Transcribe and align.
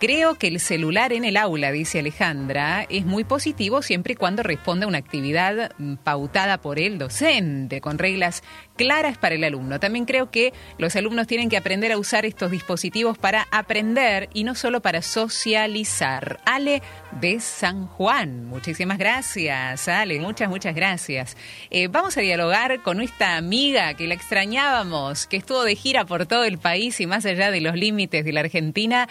Creo 0.00 0.34
que 0.34 0.48
el 0.48 0.58
celular 0.58 1.12
en 1.12 1.24
el 1.24 1.36
aula, 1.36 1.70
dice 1.70 2.00
Alejandra, 2.00 2.84
es 2.90 3.06
muy 3.06 3.22
positivo 3.22 3.80
siempre 3.80 4.14
y 4.14 4.16
cuando 4.16 4.42
responda 4.42 4.86
a 4.86 4.88
una 4.88 4.98
actividad 4.98 5.70
mm, 5.78 5.94
pautada 5.96 6.58
por 6.58 6.80
el 6.80 6.98
docente, 6.98 7.80
con 7.80 7.98
reglas 7.98 8.42
claras 8.76 9.18
para 9.18 9.36
el 9.36 9.44
alumno. 9.44 9.78
También 9.78 10.04
creo 10.04 10.32
que 10.32 10.52
los 10.78 10.96
alumnos 10.96 11.28
tienen 11.28 11.48
que 11.48 11.56
aprender 11.56 11.92
a 11.92 11.96
usar 11.96 12.26
estos 12.26 12.50
dispositivos 12.50 13.18
para 13.18 13.46
aprender 13.52 14.28
y 14.34 14.42
no 14.42 14.56
solo 14.56 14.82
para 14.82 15.00
socializar. 15.00 16.40
Ale 16.44 16.82
de 17.20 17.38
San 17.38 17.86
Juan, 17.86 18.46
muchísimas 18.46 18.98
gracias, 18.98 19.86
Ale, 19.86 20.18
muchas, 20.18 20.48
muchas 20.48 20.74
gracias. 20.74 21.36
Eh, 21.70 21.86
vamos 21.86 22.16
a 22.18 22.20
dialogar 22.20 22.82
con 22.82 23.00
esta 23.00 23.36
amiga 23.36 23.94
que 23.94 24.08
la 24.08 24.14
extrañábamos, 24.14 25.28
que 25.28 25.36
estuvo 25.36 25.62
de 25.62 25.76
gira 25.76 26.04
por 26.04 26.26
todo 26.26 26.42
el 26.42 26.58
país 26.58 27.00
y 27.00 27.06
más 27.06 27.24
allá 27.24 27.52
de 27.52 27.60
los 27.60 27.76
límites 27.76 28.24
de 28.24 28.32
la 28.32 28.40
Argentina 28.40 29.08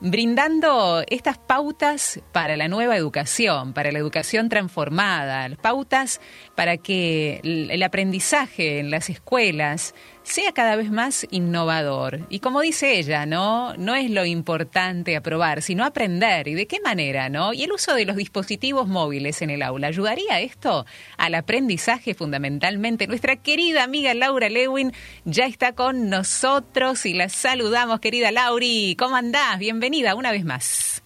brindando 0.00 1.04
estas 1.08 1.38
pautas 1.38 2.20
para 2.32 2.56
la 2.56 2.68
nueva 2.68 2.96
educación, 2.96 3.72
para 3.72 3.92
la 3.92 3.98
educación 3.98 4.48
transformada, 4.48 5.48
pautas 5.60 6.20
para 6.54 6.76
que 6.78 7.40
el 7.42 7.82
aprendizaje 7.82 8.78
en 8.78 8.90
las 8.90 9.10
escuelas 9.10 9.94
sea 10.22 10.52
cada 10.52 10.76
vez 10.76 10.90
más 10.90 11.26
innovador. 11.30 12.20
Y 12.28 12.40
como 12.40 12.60
dice 12.60 12.98
ella, 12.98 13.26
¿no? 13.26 13.74
No 13.76 13.94
es 13.94 14.10
lo 14.10 14.24
importante 14.24 15.16
aprobar, 15.16 15.62
sino 15.62 15.84
aprender. 15.84 16.48
¿Y 16.48 16.54
de 16.54 16.66
qué 16.66 16.80
manera, 16.80 17.28
no? 17.28 17.52
Y 17.52 17.62
el 17.62 17.72
uso 17.72 17.94
de 17.94 18.04
los 18.04 18.16
dispositivos 18.16 18.88
móviles 18.88 19.42
en 19.42 19.50
el 19.50 19.62
aula, 19.62 19.88
¿ayudaría 19.88 20.40
esto 20.40 20.86
al 21.16 21.34
aprendizaje 21.34 22.14
fundamentalmente? 22.14 23.06
Nuestra 23.06 23.36
querida 23.36 23.82
amiga 23.82 24.14
Laura 24.14 24.48
Lewin 24.48 24.92
ya 25.24 25.46
está 25.46 25.74
con 25.74 26.08
nosotros 26.08 27.06
y 27.06 27.14
la 27.14 27.28
saludamos, 27.28 28.00
querida 28.00 28.30
Lauri. 28.30 28.96
¿Cómo 28.98 29.16
andás? 29.16 29.58
Bienvenida 29.58 30.14
una 30.14 30.32
vez 30.32 30.44
más. 30.44 31.02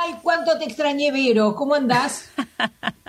Ay, 0.00 0.14
cuánto 0.22 0.58
te 0.58 0.64
extrañé, 0.64 1.12
Vero. 1.12 1.54
¿Cómo 1.54 1.74
andás? 1.74 2.30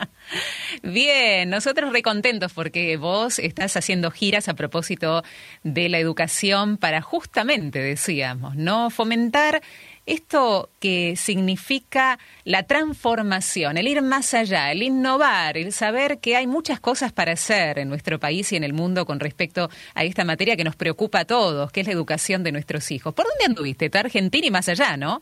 Bien, 0.81 1.49
nosotros 1.49 1.91
recontentos 1.91 2.53
porque 2.53 2.97
vos 2.97 3.39
estás 3.39 3.77
haciendo 3.77 4.11
giras 4.11 4.49
a 4.49 4.53
propósito 4.53 5.23
de 5.63 5.89
la 5.89 5.99
educación 5.99 6.77
para 6.77 7.01
justamente, 7.01 7.79
decíamos, 7.79 8.55
¿no? 8.55 8.89
Fomentar 8.89 9.61
esto 10.05 10.69
que 10.79 11.15
significa 11.15 12.19
la 12.43 12.63
transformación, 12.63 13.77
el 13.77 13.87
ir 13.87 14.01
más 14.01 14.33
allá, 14.33 14.71
el 14.71 14.83
innovar, 14.83 15.57
el 15.57 15.71
saber 15.71 16.19
que 16.19 16.35
hay 16.35 16.47
muchas 16.47 16.79
cosas 16.79 17.13
para 17.13 17.33
hacer 17.33 17.79
en 17.79 17.89
nuestro 17.89 18.19
país 18.19 18.51
y 18.51 18.57
en 18.57 18.63
el 18.63 18.73
mundo 18.73 19.05
con 19.05 19.19
respecto 19.19 19.69
a 19.95 20.03
esta 20.03 20.25
materia 20.25 20.57
que 20.57 20.63
nos 20.63 20.75
preocupa 20.75 21.21
a 21.21 21.25
todos, 21.25 21.71
que 21.71 21.81
es 21.81 21.87
la 21.87 21.93
educación 21.93 22.43
de 22.43 22.51
nuestros 22.51 22.91
hijos. 22.91 23.13
¿Por 23.13 23.25
dónde 23.25 23.45
anduviste? 23.45 23.85
¿Está 23.85 24.01
Argentina 24.01 24.47
y 24.47 24.51
más 24.51 24.67
allá, 24.67 24.97
no? 24.97 25.21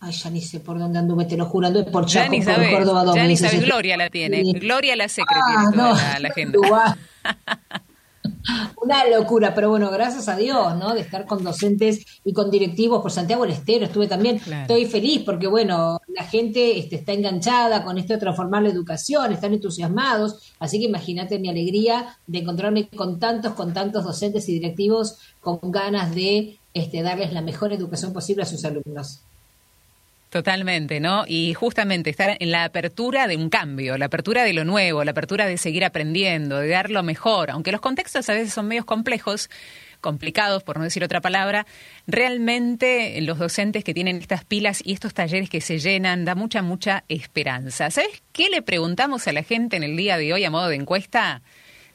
Ay, 0.00 0.12
ya 0.12 0.30
ni 0.30 0.40
sé 0.40 0.60
por 0.60 0.78
dónde 0.78 0.98
anduve, 0.98 1.24
te 1.24 1.36
lo 1.36 1.46
juro, 1.46 1.66
anduve 1.66 1.90
por 1.90 2.06
Chaco, 2.06 2.32
ya 2.32 2.54
por 2.54 2.70
Córdoba 2.70 3.14
Ya 3.14 3.26
ni 3.26 3.36
sabes, 3.36 3.64
Gloria 3.64 3.96
la 3.96 4.10
tiene, 4.10 4.42
Gloria 4.52 4.94
la 4.94 5.08
secretaria 5.08 5.58
ah, 5.58 5.72
toda 5.74 6.18
la, 6.20 6.28
agenda. 6.28 6.58
Una 8.82 9.06
locura, 9.08 9.54
pero 9.54 9.70
bueno, 9.70 9.90
gracias 9.90 10.28
a 10.28 10.36
Dios, 10.36 10.76
¿no? 10.76 10.94
De 10.94 11.00
estar 11.00 11.26
con 11.26 11.42
docentes 11.42 12.04
y 12.24 12.32
con 12.32 12.50
directivos 12.50 13.02
por 13.02 13.10
Santiago 13.10 13.42
del 13.42 13.52
Estero, 13.52 13.86
estuve 13.86 14.06
también, 14.06 14.36
estoy 14.36 14.86
feliz 14.86 15.22
porque, 15.24 15.46
bueno, 15.46 16.00
la 16.08 16.24
gente 16.24 16.78
este, 16.78 16.96
está 16.96 17.12
enganchada 17.12 17.84
con 17.84 17.98
esto 17.98 18.14
de 18.14 18.20
transformar 18.20 18.62
la 18.62 18.70
educación, 18.70 19.32
están 19.32 19.52
entusiasmados, 19.52 20.54
así 20.58 20.78
que 20.78 20.86
imagínate 20.86 21.38
mi 21.38 21.48
alegría 21.48 22.18
de 22.26 22.38
encontrarme 22.38 22.88
con 22.88 23.18
tantos, 23.18 23.54
con 23.54 23.72
tantos 23.72 24.04
docentes 24.04 24.48
y 24.48 24.54
directivos 24.54 25.18
con 25.40 25.58
ganas 25.62 26.14
de 26.14 26.58
este, 26.74 27.02
darles 27.02 27.32
la 27.32 27.42
mejor 27.42 27.72
educación 27.72 28.12
posible 28.12 28.42
a 28.42 28.46
sus 28.46 28.64
alumnos. 28.64 29.22
Totalmente, 30.30 31.00
¿no? 31.00 31.24
Y 31.26 31.54
justamente 31.54 32.10
estar 32.10 32.36
en 32.38 32.50
la 32.50 32.64
apertura 32.64 33.26
de 33.26 33.36
un 33.36 33.48
cambio, 33.48 33.96
la 33.96 34.06
apertura 34.06 34.44
de 34.44 34.52
lo 34.52 34.66
nuevo, 34.66 35.02
la 35.02 35.12
apertura 35.12 35.46
de 35.46 35.56
seguir 35.56 35.86
aprendiendo, 35.86 36.58
de 36.58 36.68
dar 36.68 36.90
lo 36.90 37.02
mejor, 37.02 37.50
aunque 37.50 37.72
los 37.72 37.80
contextos 37.80 38.28
a 38.28 38.34
veces 38.34 38.52
son 38.52 38.68
medios 38.68 38.84
complejos, 38.84 39.48
complicados, 40.02 40.62
por 40.62 40.76
no 40.76 40.84
decir 40.84 41.02
otra 41.02 41.22
palabra, 41.22 41.66
realmente 42.06 43.18
los 43.22 43.38
docentes 43.38 43.84
que 43.84 43.94
tienen 43.94 44.18
estas 44.18 44.44
pilas 44.44 44.82
y 44.84 44.92
estos 44.92 45.14
talleres 45.14 45.48
que 45.48 45.62
se 45.62 45.78
llenan 45.78 46.26
da 46.26 46.34
mucha, 46.34 46.60
mucha 46.60 47.04
esperanza. 47.08 47.90
¿Sabes 47.90 48.22
qué 48.32 48.50
le 48.50 48.60
preguntamos 48.60 49.26
a 49.28 49.32
la 49.32 49.42
gente 49.42 49.76
en 49.76 49.82
el 49.82 49.96
día 49.96 50.18
de 50.18 50.34
hoy 50.34 50.44
a 50.44 50.50
modo 50.50 50.68
de 50.68 50.76
encuesta? 50.76 51.40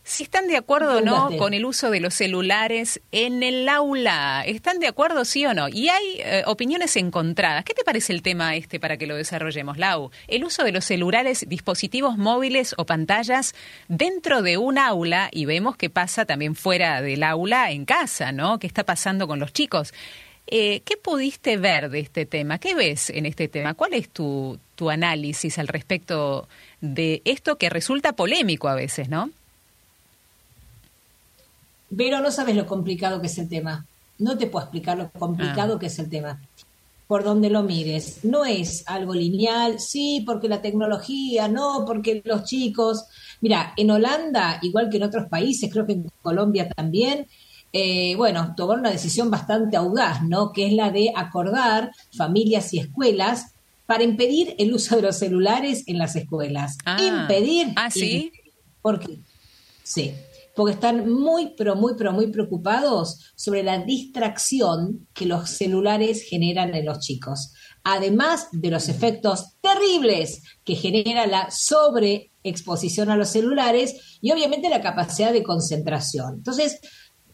Si 0.03 0.23
están 0.23 0.47
de 0.47 0.57
acuerdo 0.57 0.97
o 0.97 1.01
no 1.01 1.29
con 1.37 1.53
el 1.53 1.65
uso 1.65 1.89
de 1.89 2.01
los 2.01 2.13
celulares 2.13 2.99
en 3.11 3.41
el 3.41 3.67
aula. 3.69 4.43
¿Están 4.45 4.79
de 4.79 4.87
acuerdo, 4.87 5.23
sí 5.23 5.45
o 5.45 5.53
no? 5.53 5.69
Y 5.69 5.87
hay 5.87 6.19
eh, 6.19 6.43
opiniones 6.45 6.97
encontradas. 6.97 7.63
¿Qué 7.63 7.73
te 7.73 7.85
parece 7.85 8.11
el 8.11 8.21
tema 8.21 8.55
este 8.55 8.79
para 8.79 8.97
que 8.97 9.07
lo 9.07 9.15
desarrollemos, 9.15 9.77
Lau? 9.77 10.11
El 10.27 10.43
uso 10.43 10.63
de 10.63 10.73
los 10.73 10.83
celulares, 10.83 11.45
dispositivos 11.47 12.17
móviles 12.17 12.75
o 12.77 12.85
pantallas 12.85 13.55
dentro 13.87 14.41
de 14.41 14.57
un 14.57 14.77
aula 14.77 15.29
y 15.31 15.45
vemos 15.45 15.77
qué 15.77 15.89
pasa 15.89 16.25
también 16.25 16.55
fuera 16.55 17.01
del 17.01 17.23
aula 17.23 17.71
en 17.71 17.85
casa, 17.85 18.33
¿no? 18.33 18.59
¿Qué 18.59 18.67
está 18.67 18.83
pasando 18.83 19.25
con 19.25 19.39
los 19.39 19.53
chicos? 19.53 19.93
Eh, 20.47 20.81
¿Qué 20.81 20.97
pudiste 20.97 21.55
ver 21.55 21.89
de 21.89 22.01
este 22.01 22.25
tema? 22.25 22.59
¿Qué 22.59 22.75
ves 22.75 23.09
en 23.09 23.25
este 23.25 23.47
tema? 23.47 23.73
¿Cuál 23.73 23.93
es 23.93 24.09
tu, 24.09 24.59
tu 24.75 24.89
análisis 24.89 25.57
al 25.57 25.69
respecto 25.69 26.49
de 26.81 27.21
esto 27.23 27.57
que 27.57 27.69
resulta 27.69 28.13
polémico 28.13 28.67
a 28.67 28.75
veces, 28.75 29.07
¿no? 29.07 29.31
Pero 31.95 32.21
no 32.21 32.31
sabes 32.31 32.55
lo 32.55 32.65
complicado 32.65 33.21
que 33.21 33.27
es 33.27 33.37
el 33.37 33.49
tema. 33.49 33.85
No 34.19 34.37
te 34.37 34.47
puedo 34.47 34.65
explicar 34.65 34.97
lo 34.97 35.09
complicado 35.11 35.75
ah. 35.75 35.79
que 35.79 35.87
es 35.87 35.99
el 35.99 36.09
tema. 36.09 36.41
Por 37.07 37.23
donde 37.23 37.49
lo 37.49 37.63
mires. 37.63 38.23
No 38.23 38.45
es 38.45 38.83
algo 38.87 39.13
lineal, 39.13 39.79
sí, 39.79 40.23
porque 40.25 40.47
la 40.47 40.61
tecnología, 40.61 41.47
no, 41.47 41.83
porque 41.85 42.21
los 42.25 42.43
chicos. 42.45 43.05
Mira, 43.41 43.73
en 43.75 43.91
Holanda, 43.91 44.59
igual 44.61 44.89
que 44.89 44.97
en 44.97 45.03
otros 45.03 45.27
países, 45.27 45.71
creo 45.71 45.85
que 45.85 45.93
en 45.93 46.09
Colombia 46.21 46.69
también, 46.69 47.27
eh, 47.73 48.15
bueno, 48.15 48.53
tomaron 48.55 48.81
una 48.81 48.91
decisión 48.91 49.29
bastante 49.29 49.75
audaz, 49.75 50.23
¿no? 50.23 50.51
Que 50.51 50.67
es 50.67 50.73
la 50.73 50.91
de 50.91 51.11
acordar 51.15 51.91
familias 52.15 52.73
y 52.73 52.79
escuelas 52.79 53.53
para 53.85 54.03
impedir 54.03 54.55
el 54.57 54.73
uso 54.73 54.95
de 54.95 55.01
los 55.01 55.17
celulares 55.17 55.83
en 55.87 55.97
las 55.97 56.15
escuelas. 56.15 56.77
Ah. 56.85 56.97
impedir. 57.01 57.73
Ah, 57.75 57.91
sí. 57.91 58.31
Porque, 58.81 59.19
sí 59.83 60.13
porque 60.55 60.73
están 60.73 61.09
muy, 61.11 61.53
pero 61.57 61.75
muy, 61.75 61.93
pero 61.97 62.11
muy 62.11 62.27
preocupados 62.27 63.31
sobre 63.35 63.63
la 63.63 63.79
distracción 63.79 65.07
que 65.13 65.25
los 65.25 65.49
celulares 65.49 66.23
generan 66.29 66.75
en 66.75 66.85
los 66.85 66.99
chicos. 66.99 67.53
Además 67.83 68.47
de 68.51 68.69
los 68.69 68.87
efectos 68.87 69.55
terribles 69.61 70.43
que 70.63 70.75
genera 70.75 71.25
la 71.27 71.49
sobreexposición 71.51 73.09
a 73.09 73.17
los 73.17 73.29
celulares 73.29 74.19
y 74.21 74.31
obviamente 74.31 74.69
la 74.69 74.81
capacidad 74.81 75.33
de 75.33 75.43
concentración. 75.43 76.35
Entonces, 76.35 76.79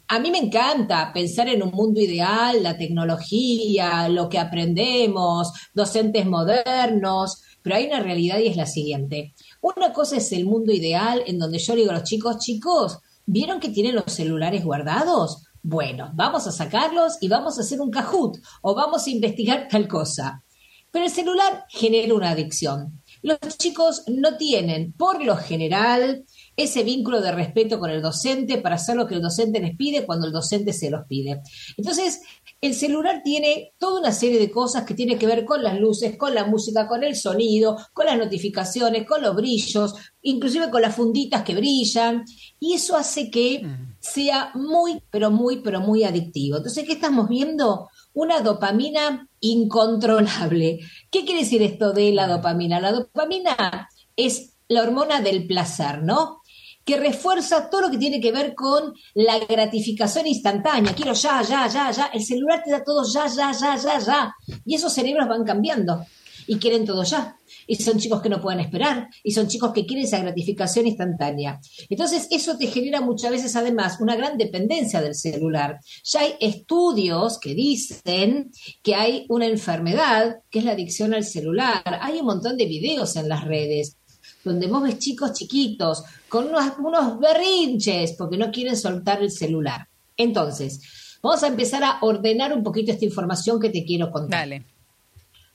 a 0.08 0.20
mí 0.20 0.32
me 0.32 0.40
encanta 0.40 1.12
pensar 1.14 1.50
en 1.50 1.62
un 1.62 1.70
mundo 1.70 2.00
ideal, 2.00 2.64
la 2.64 2.78
tecnología, 2.78 4.10
lo 4.10 4.28
que 4.28 4.40
aprendemos, 4.40 5.52
docentes 5.76 6.26
modernos, 6.26 7.44
pero 7.62 7.76
hay 7.76 7.86
una 7.86 8.00
realidad 8.00 8.40
y 8.40 8.48
es 8.48 8.56
la 8.56 8.66
siguiente. 8.66 9.36
Una 9.62 9.94
cosa 9.94 10.18
es 10.18 10.32
el 10.32 10.46
mundo 10.46 10.74
ideal 10.74 11.22
en 11.28 11.38
donde 11.38 11.60
yo 11.60 11.76
digo 11.76 11.92
a 11.92 11.96
los 11.96 12.04
chicos, 12.06 12.40
chicos, 12.40 12.98
¿Vieron 13.32 13.60
que 13.60 13.70
tienen 13.70 13.94
los 13.94 14.12
celulares 14.12 14.64
guardados? 14.66 15.44
Bueno, 15.62 16.10
vamos 16.16 16.48
a 16.48 16.52
sacarlos 16.52 17.18
y 17.22 17.28
vamos 17.28 17.60
a 17.60 17.62
hacer 17.62 17.80
un 17.80 17.92
cajut 17.92 18.38
o 18.64 18.74
vamos 18.74 19.06
a 19.06 19.10
investigar 19.12 19.68
tal 19.70 19.88
cosa. 19.88 20.44
Pero 20.90 21.06
el 21.06 21.12
celular 21.12 21.66
genera 21.70 22.16
una 22.16 22.32
adicción. 22.32 23.04
Los 23.22 23.38
chicos 23.60 24.02
no 24.08 24.36
tienen, 24.38 24.94
por 24.94 25.24
lo 25.24 25.38
general, 25.38 26.26
ese 26.60 26.84
vínculo 26.84 27.22
de 27.22 27.32
respeto 27.32 27.80
con 27.80 27.90
el 27.90 28.02
docente 28.02 28.58
para 28.58 28.76
hacer 28.76 28.98
lo 28.98 29.08
que 29.08 29.16
el 29.16 29.22
docente 29.22 29.62
les 29.62 29.78
pide 29.78 30.06
cuando 30.06 30.28
el 30.28 30.34
docente 30.34 30.74
se 30.74 30.90
los 30.90 31.06
pide. 31.08 31.42
Entonces, 31.78 32.22
el 32.60 32.74
celular 32.74 33.22
tiene 33.24 33.72
toda 33.78 34.02
una 34.02 34.12
serie 34.12 34.40
de 34.40 34.52
cosas 34.52 34.84
que 34.84 34.94
tiene 34.94 35.18
que 35.18 35.26
ver 35.26 35.46
con 35.46 35.64
las 35.64 35.80
luces, 35.80 36.18
con 36.18 36.36
la 36.36 36.46
música, 36.46 36.86
con 36.86 37.06
el 37.06 37.16
sonido, 37.16 37.78
con 37.94 38.08
las 38.08 38.18
notificaciones, 38.18 39.08
con 39.08 39.22
los 39.22 39.38
brillos, 39.38 39.94
inclusive 40.22 40.70
con 40.70 40.82
las 40.82 40.96
funditas 40.96 41.44
que 41.44 41.56
brillan, 41.56 42.26
y 42.60 42.74
eso 42.74 42.98
hace 42.98 43.32
que 43.32 43.66
sea 44.02 44.52
muy, 44.54 45.02
pero 45.10 45.32
muy, 45.32 45.62
pero 45.62 45.80
muy 45.80 46.04
adictivo. 46.04 46.58
Entonces, 46.58 46.86
¿qué 46.86 46.94
estamos 46.94 47.30
viendo? 47.30 47.88
Una 48.14 48.42
dopamina 48.42 49.30
incontrolable. 49.40 50.80
¿Qué 51.10 51.24
quiere 51.24 51.42
decir 51.42 51.62
esto 51.62 51.94
de 51.94 52.12
la 52.12 52.28
dopamina? 52.28 52.82
La 52.82 52.92
dopamina 52.92 53.88
es 54.18 54.58
la 54.68 54.84
hormona 54.84 55.22
del 55.22 55.48
placer, 55.48 56.04
¿no? 56.04 56.42
Que 56.86 56.98
refuerza 56.98 57.70
todo 57.70 57.82
lo 57.82 57.92
que 57.92 57.98
tiene 57.98 58.20
que 58.20 58.32
ver 58.32 58.56
con 58.56 58.94
la 59.14 59.40
gratificación 59.40 60.28
instantánea. 60.28 60.96
Quiero 60.96 61.14
ya, 61.14 61.42
ya, 61.42 61.68
ya, 61.68 61.92
ya. 61.92 62.06
El 62.08 62.24
celular 62.24 62.64
te 62.64 62.72
da 62.72 62.84
todo 62.84 63.04
ya, 63.06 63.28
ya, 63.28 63.52
ya, 63.52 63.76
ya, 63.76 64.00
ya. 64.00 64.36
Y 64.66 64.76
esos 64.76 64.94
cerebros 64.94 65.28
van 65.28 65.44
cambiando 65.44 66.06
y 66.50 66.58
quieren 66.58 66.84
todo 66.84 67.04
ya. 67.04 67.38
Y 67.68 67.76
son 67.76 68.00
chicos 68.00 68.24
que 68.24 68.30
no 68.30 68.42
pueden 68.42 68.60
esperar, 68.60 69.08
y 69.24 69.32
son 69.32 69.48
chicos 69.48 69.72
que 69.72 69.86
quieren 69.86 70.06
esa 70.06 70.18
gratificación 70.18 70.88
instantánea. 70.88 71.62
Entonces, 71.88 72.28
eso 72.32 72.58
te 72.58 72.66
genera 72.66 73.02
muchas 73.02 73.30
veces, 73.30 73.56
además, 73.56 73.98
una 74.02 74.16
gran 74.16 74.36
dependencia 74.36 75.00
del 75.00 75.14
celular. 75.14 75.80
Ya 76.04 76.22
hay 76.22 76.34
estudios 76.40 77.40
que 77.40 77.54
dicen 77.54 78.52
que 78.82 78.96
hay 78.96 79.28
una 79.30 79.46
enfermedad 79.46 80.38
que 80.50 80.60
es 80.60 80.66
la 80.66 80.72
adicción 80.72 81.14
al 81.14 81.24
celular. 81.24 81.84
Hay 82.02 82.20
un 82.20 82.26
montón 82.26 82.58
de 82.58 82.66
videos 82.66 83.16
en 83.16 83.30
las 83.30 83.46
redes 83.46 83.99
donde 84.44 84.68
vos 84.68 84.84
ves 84.84 85.00
chicos 85.00 85.34
chiquitos 85.34 86.04
con 86.28 86.48
unos, 86.48 87.20
berrinches 87.20 88.14
porque 88.14 88.38
no 88.38 88.52
quieren 88.52 88.78
soltar 88.78 89.22
el 89.22 89.32
celular. 89.32 89.88
Entonces, 90.16 90.82
vamos 91.22 91.44
a 91.44 91.48
empezar 91.48 91.84
a 91.84 92.00
ordenar 92.02 92.54
un 92.54 92.64
poquito 92.64 92.92
esta 92.92 93.06
información 93.06 93.60
que 93.60 93.70
te 93.70 93.84
quiero 93.84 94.12
contar. 94.12 94.42
Dale. 94.42 94.66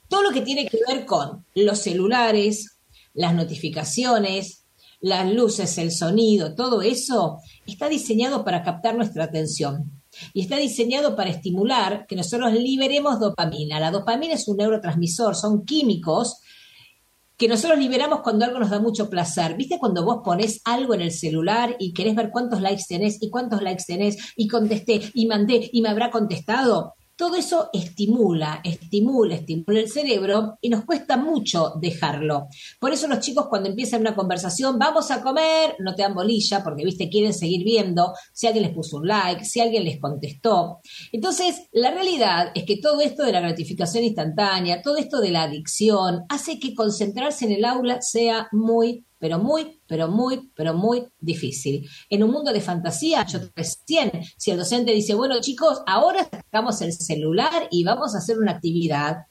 Todo 0.07 0.23
lo 0.23 0.31
que 0.31 0.41
tiene 0.41 0.67
que 0.67 0.79
ver 0.87 1.05
con 1.05 1.45
los 1.55 1.79
celulares, 1.79 2.77
las 3.13 3.33
notificaciones, 3.33 4.65
las 5.01 5.31
luces, 5.31 5.77
el 5.77 5.91
sonido, 5.91 6.55
todo 6.55 6.81
eso 6.81 7.39
está 7.65 7.89
diseñado 7.89 8.43
para 8.43 8.63
captar 8.63 8.95
nuestra 8.95 9.25
atención. 9.25 9.91
Y 10.33 10.41
está 10.41 10.55
diseñado 10.55 11.15
para 11.15 11.29
estimular 11.29 12.05
que 12.07 12.15
nosotros 12.15 12.53
liberemos 12.53 13.19
dopamina. 13.19 13.81
La 13.81 13.91
dopamina 13.91 14.35
es 14.35 14.47
un 14.47 14.57
neurotransmisor, 14.57 15.35
son 15.35 15.65
químicos 15.65 16.37
que 17.37 17.47
nosotros 17.47 17.79
liberamos 17.79 18.21
cuando 18.21 18.45
algo 18.45 18.59
nos 18.59 18.69
da 18.69 18.79
mucho 18.79 19.09
placer. 19.09 19.55
¿Viste 19.55 19.77
cuando 19.79 20.03
vos 20.03 20.21
pones 20.23 20.61
algo 20.63 20.93
en 20.93 21.01
el 21.01 21.11
celular 21.11 21.75
y 21.79 21.93
querés 21.93 22.15
ver 22.15 22.29
cuántos 22.31 22.61
likes 22.61 22.83
tenés 22.87 23.21
y 23.21 23.29
cuántos 23.29 23.61
likes 23.61 23.83
tenés 23.85 24.33
y 24.35 24.47
contesté 24.47 25.01
y 25.13 25.25
mandé 25.27 25.69
y 25.71 25.81
me 25.81 25.89
habrá 25.89 26.11
contestado? 26.11 26.95
Todo 27.15 27.35
eso 27.35 27.69
estimula, 27.71 28.59
estimula, 28.63 29.35
estimula 29.35 29.79
el 29.79 29.89
cerebro 29.89 30.57
y 30.59 30.69
nos 30.69 30.83
cuesta 30.83 31.15
mucho 31.15 31.73
dejarlo. 31.79 32.47
Por 32.77 32.91
eso 32.91 33.07
los 33.07 33.21
chicos 33.21 33.47
cuando 33.47 33.69
empiezan 33.69 34.01
una 34.01 34.15
conversación, 34.15 34.77
vamos 34.77 35.11
a 35.11 35.21
comer, 35.21 35.75
no 35.79 35.95
te 35.95 36.01
dan 36.01 36.13
bolilla 36.13 36.61
porque, 36.61 36.83
viste, 36.83 37.09
quieren 37.09 37.33
seguir 37.33 37.63
viendo 37.63 38.13
si 38.33 38.47
alguien 38.47 38.65
les 38.65 38.73
puso 38.73 38.97
un 38.97 39.07
like, 39.07 39.45
si 39.45 39.61
alguien 39.61 39.85
les 39.85 39.99
contestó. 39.99 40.81
Entonces, 41.13 41.69
la 41.71 41.91
realidad 41.91 42.51
es 42.53 42.65
que 42.65 42.77
todo 42.77 42.99
esto 42.99 43.23
de 43.23 43.31
la 43.31 43.39
gratificación 43.39 44.03
instantánea, 44.03 44.81
todo 44.81 44.97
esto 44.97 45.21
de 45.21 45.31
la 45.31 45.43
adicción, 45.43 46.25
hace 46.27 46.59
que 46.59 46.75
concentrarse 46.75 47.45
en 47.45 47.53
el 47.53 47.65
aula 47.65 48.01
sea 48.01 48.49
muy 48.51 49.04
pero 49.25 49.39
muy, 49.39 49.81
pero 49.87 50.07
muy, 50.07 50.51
pero 50.55 50.75
muy 50.75 51.07
difícil. 51.19 51.89
En 52.11 52.21
un 52.21 52.29
mundo 52.29 52.53
de 52.53 52.61
fantasía, 52.61 53.25
yo 53.25 53.39
recién, 53.55 54.11
si 54.37 54.51
el 54.51 54.57
docente 54.59 54.91
dice, 54.91 55.15
bueno 55.15 55.41
chicos, 55.41 55.81
ahora 55.87 56.29
sacamos 56.29 56.79
el 56.83 56.93
celular 56.93 57.67
y 57.71 57.83
vamos 57.83 58.13
a 58.13 58.19
hacer 58.19 58.37
una 58.37 58.51
actividad, 58.51 59.25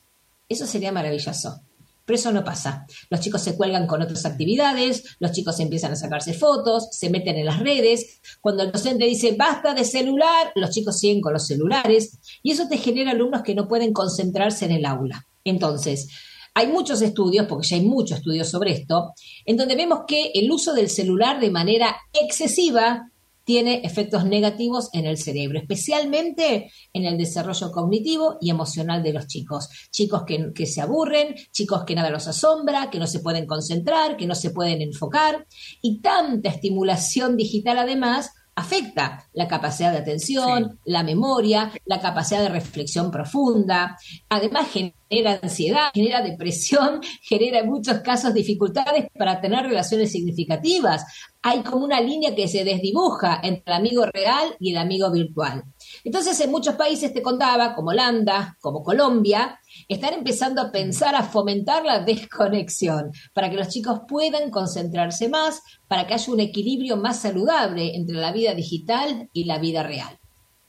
eso 0.49 0.67
sería 0.67 0.91
maravilloso. 0.91 1.61
Pero 2.05 2.17
eso 2.17 2.33
no 2.33 2.43
pasa. 2.43 2.87
Los 3.09 3.21
chicos 3.21 3.41
se 3.43 3.57
cuelgan 3.57 3.87
con 3.87 4.03
otras 4.03 4.27
actividades, 4.27 5.17
los 5.21 5.31
chicos 5.31 5.61
empiezan 5.61 5.93
a 5.93 5.97
sacarse 5.97 6.35
fotos, 6.35 6.89
se 6.91 7.09
meten 7.09 7.37
en 7.37 7.47
las 7.47 7.61
redes. 7.61 8.21
Cuando 8.41 8.65
el 8.65 8.73
docente 8.73 9.05
dice 9.05 9.37
basta 9.39 9.75
de 9.75 9.85
celular, 9.85 10.51
los 10.57 10.71
chicos 10.71 10.99
siguen 10.99 11.21
con 11.21 11.35
los 11.35 11.47
celulares 11.47 12.19
y 12.43 12.51
eso 12.51 12.67
te 12.67 12.79
genera 12.79 13.13
alumnos 13.13 13.43
que 13.43 13.55
no 13.55 13.69
pueden 13.69 13.93
concentrarse 13.93 14.65
en 14.65 14.73
el 14.73 14.87
aula. 14.87 15.29
Entonces, 15.45 16.09
hay 16.55 16.69
muchos 16.69 17.03
estudios, 17.03 17.47
porque 17.47 17.67
ya 17.67 17.77
hay 17.77 17.85
muchos 17.85 18.19
estudios 18.19 18.49
sobre 18.49 18.73
esto, 18.73 19.13
en 19.45 19.57
donde 19.57 19.75
vemos 19.75 20.01
que 20.07 20.31
el 20.35 20.51
uso 20.51 20.73
del 20.73 20.89
celular 20.89 21.41
de 21.41 21.51
manera 21.51 21.97
excesiva 22.13 23.11
tiene 23.45 23.83
efectos 23.85 24.25
negativos 24.25 24.89
en 24.93 25.05
el 25.05 25.19
cerebro, 25.19 25.59
especialmente 25.59 26.71
en 26.93 27.05
el 27.05 27.19
desarrollo 27.19 27.71
cognitivo 27.73 28.39
y 28.41 28.51
emocional 28.51 29.03
de 29.03 29.13
los 29.13 29.27
chicos. 29.27 29.69
Chicos 29.91 30.23
que, 30.25 30.67
se 30.67 30.81
aburren, 30.81 31.35
chicos 31.53 31.85
que 31.85 31.95
nada 31.95 32.09
los 32.09 32.27
asombra, 32.27 32.89
que 32.91 32.99
no 32.99 33.07
se 33.07 33.21
pueden 33.21 33.47
concentrar, 33.47 34.17
que 34.17 34.27
no 34.27 34.35
se 34.35 34.51
pueden 34.51 34.81
enfocar, 34.81 35.47
y 35.83 36.01
tanta 36.01 36.49
estimulación 36.49 37.37
digital 37.37 37.79
además 37.79 38.31
afecta 38.57 39.29
la 39.33 39.49
capacidad 39.49 39.93
de 39.93 39.99
atención, 39.99 40.79
la 40.85 41.03
memoria, 41.03 41.73
la 41.87 42.01
capacidad 42.01 42.43
de 42.43 42.49
reflexión 42.49 43.11
profunda. 43.11 43.97
Además 44.29 44.69
genera 44.71 45.41
ansiedad, 45.43 45.91
genera 45.93 46.23
depresión, 46.23 47.01
genera 47.23 47.61
en 47.61 47.69
muchos 47.69 47.99
casos 48.01 48.35
dificultades 48.35 49.07
para 49.19 49.41
tener 49.41 49.65
relaciones 49.65 50.13
significativas. 50.13 51.05
Hay 51.43 51.63
como 51.63 51.85
una 51.85 52.01
línea 52.01 52.35
que 52.35 52.49
se 52.49 52.65
desdibuja 52.65 53.41
entre 53.43 53.65
el 53.67 53.73
amigo 53.75 54.07
real 54.07 54.57
y 54.61 54.73
el 54.73 54.79
amigo 54.79 55.11
virtual. 55.11 55.65
Entonces, 56.05 56.39
en 56.41 56.51
muchos 56.51 56.75
países 56.75 57.15
te 57.15 57.23
contaba, 57.23 57.75
como 57.75 57.91
Holanda, 57.91 58.59
como 58.61 58.83
Colombia, 58.83 59.59
están 59.89 60.13
empezando 60.13 60.61
a 60.61 60.71
pensar, 60.71 61.15
a 61.15 61.23
fomentar 61.23 61.83
la 61.83 62.01
desconexión, 62.01 63.11
para 63.33 63.51
que 63.51 63.57
los 63.57 63.69
chicos 63.69 64.01
puedan 64.07 64.51
concentrarse 64.51 65.31
más, 65.31 65.63
para 65.89 66.07
que 66.07 66.13
haya 66.13 66.33
un 66.33 66.41
equilibrio 66.41 66.99
más 66.99 67.23
saludable 67.23 67.97
entre 67.97 68.17
la 68.17 68.33
vida 68.33 68.55
digital 68.55 69.31
y 69.33 69.45
la 69.45 69.59
vida 69.59 69.83
real. 69.83 70.19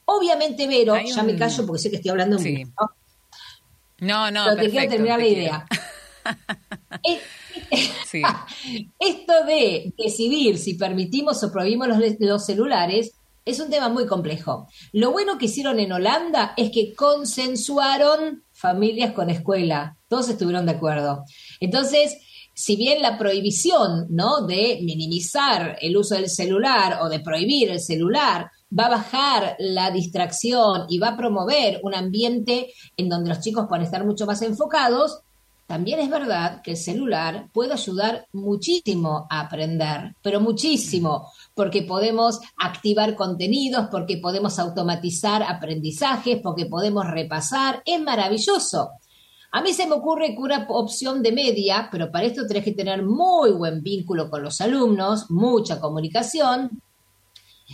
Obviamente, 0.06 0.68
Vero, 0.68 0.96
ya 0.98 1.24
me 1.24 1.36
callo 1.36 1.66
porque 1.66 1.82
sé 1.82 1.90
que 1.90 1.98
estoy 1.98 2.12
hablando 2.12 2.40
mucho. 2.40 2.72
No, 4.00 4.32
no, 4.32 4.46
Pero 4.46 4.62
te 4.62 4.70
quiero 4.70 4.90
terminar 4.90 5.20
la 5.20 5.28
idea. 5.28 5.66
Esto 9.00 9.46
de 9.46 9.94
decidir 9.98 10.58
si 10.58 10.76
permitimos 10.76 11.44
o 11.44 11.52
prohibimos 11.52 11.90
los 12.20 12.46
celulares 12.46 13.14
es 13.46 13.60
un 13.60 13.70
tema 13.70 13.90
muy 13.90 14.08
complejo. 14.08 14.68
Lo 14.92 15.12
bueno 15.12 15.38
que 15.38 15.46
hicieron 15.46 15.80
en 15.80 15.92
Holanda 15.92 16.54
es 16.58 16.72
que 16.72 16.96
consensuaron 16.96 18.44
familias 18.52 19.14
con 19.14 19.30
escuela. 19.30 19.98
Todos 20.08 20.30
estuvieron 20.30 20.66
de 20.66 20.74
acuerdo. 20.74 21.24
Entonces, 21.60 22.18
si 22.56 22.76
bien 22.76 23.02
la 23.02 23.18
prohibición, 23.18 24.08
¿no? 24.10 24.48
De 24.48 24.80
minimizar 24.82 25.78
el 25.82 25.96
uso 25.96 26.16
del 26.16 26.30
celular 26.30 27.00
o 27.02 27.10
de 27.10 27.20
prohibir 27.20 27.70
el 27.70 27.82
celular 27.82 28.50
va 28.78 28.86
a 28.86 28.90
bajar 28.90 29.56
la 29.60 29.92
distracción 29.92 30.86
y 30.90 30.98
va 30.98 31.10
a 31.10 31.18
promover 31.18 31.80
un 31.84 31.94
ambiente 31.94 32.74
en 32.98 33.10
donde 33.10 33.30
los 33.30 33.42
chicos 33.42 33.66
puedan 33.68 33.86
estar 33.86 34.06
mucho 34.06 34.26
más 34.26 34.42
enfocados, 34.42 35.22
también 35.68 36.00
es 36.00 36.10
verdad 36.10 36.62
que 36.62 36.72
el 36.72 36.78
celular 36.78 37.50
puede 37.52 37.74
ayudar 37.74 38.28
muchísimo 38.34 39.26
a 39.30 39.42
aprender, 39.42 40.16
pero 40.22 40.40
muchísimo, 40.40 41.32
porque 41.56 41.82
podemos 41.82 42.40
activar 42.58 43.16
contenidos, 43.16 43.88
porque 43.90 44.18
podemos 44.18 44.60
automatizar 44.60 45.42
aprendizajes, 45.42 46.40
porque 46.44 46.68
podemos 46.68 47.08
repasar. 47.10 47.82
Es 47.84 48.00
maravilloso. 48.00 48.92
A 49.52 49.62
mí 49.62 49.74
se 49.74 49.88
me 49.88 49.94
ocurre 49.94 50.36
que 50.36 50.42
una 50.42 50.68
opción 50.70 51.24
de 51.24 51.32
media, 51.32 51.88
pero 51.92 52.12
para 52.12 52.26
esto 52.26 52.46
tenés 52.46 52.64
que 52.64 52.74
tener 52.74 53.04
muy 53.04 53.52
buen 53.52 53.82
vínculo 53.82 54.30
con 54.30 54.44
los 54.44 54.62
alumnos, 54.62 55.32
mucha 55.32 55.80
comunicación, 55.80 56.82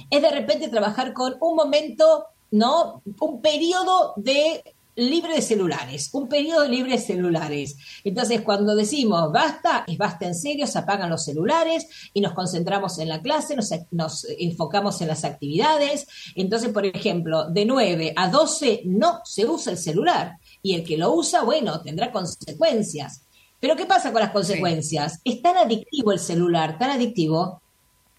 es 0.10 0.22
de 0.22 0.32
repente 0.32 0.70
trabajar 0.70 1.12
con 1.12 1.36
un 1.42 1.56
momento, 1.56 2.28
¿no? 2.52 3.02
Un 3.20 3.42
periodo 3.42 4.14
de 4.16 4.64
libre 4.96 5.36
de 5.36 5.42
celulares, 5.42 6.10
un 6.14 6.28
periodo 6.28 6.68
libre 6.68 6.94
de 6.94 6.98
celulares. 6.98 7.78
Entonces, 8.04 8.42
cuando 8.42 8.76
decimos 8.76 9.32
basta, 9.32 9.84
es 9.88 9.98
basta 9.98 10.26
en 10.26 10.36
serio, 10.36 10.68
se 10.68 10.80
apagan 10.80 11.10
los 11.10 11.24
celulares 11.24 11.88
y 12.14 12.22
nos 12.22 12.34
concentramos 12.34 13.00
en 13.00 13.10
la 13.10 13.22
clase, 13.22 13.56
nos, 13.56 13.70
nos 13.92 14.26
enfocamos 14.38 15.02
en 15.02 15.08
las 15.08 15.24
actividades. 15.24 16.08
Entonces, 16.36 16.70
por 16.70 16.86
ejemplo, 16.86 17.50
de 17.50 17.66
9 17.66 18.14
a 18.16 18.30
12 18.30 18.82
no 18.86 19.22
se 19.24 19.46
usa 19.46 19.72
el 19.72 19.78
celular 19.78 20.38
y 20.62 20.76
el 20.76 20.84
que 20.84 20.98
lo 20.98 21.14
usa, 21.14 21.44
bueno, 21.44 21.82
tendrá 21.82 22.12
consecuencias. 22.12 23.24
Pero 23.60 23.76
¿qué 23.76 23.86
pasa 23.86 24.12
con 24.12 24.22
las 24.22 24.32
consecuencias? 24.32 25.20
Es 25.24 25.42
tan 25.42 25.56
adictivo 25.56 26.12
el 26.12 26.20
celular, 26.20 26.78
tan 26.80 26.90
adictivo, 26.90 27.62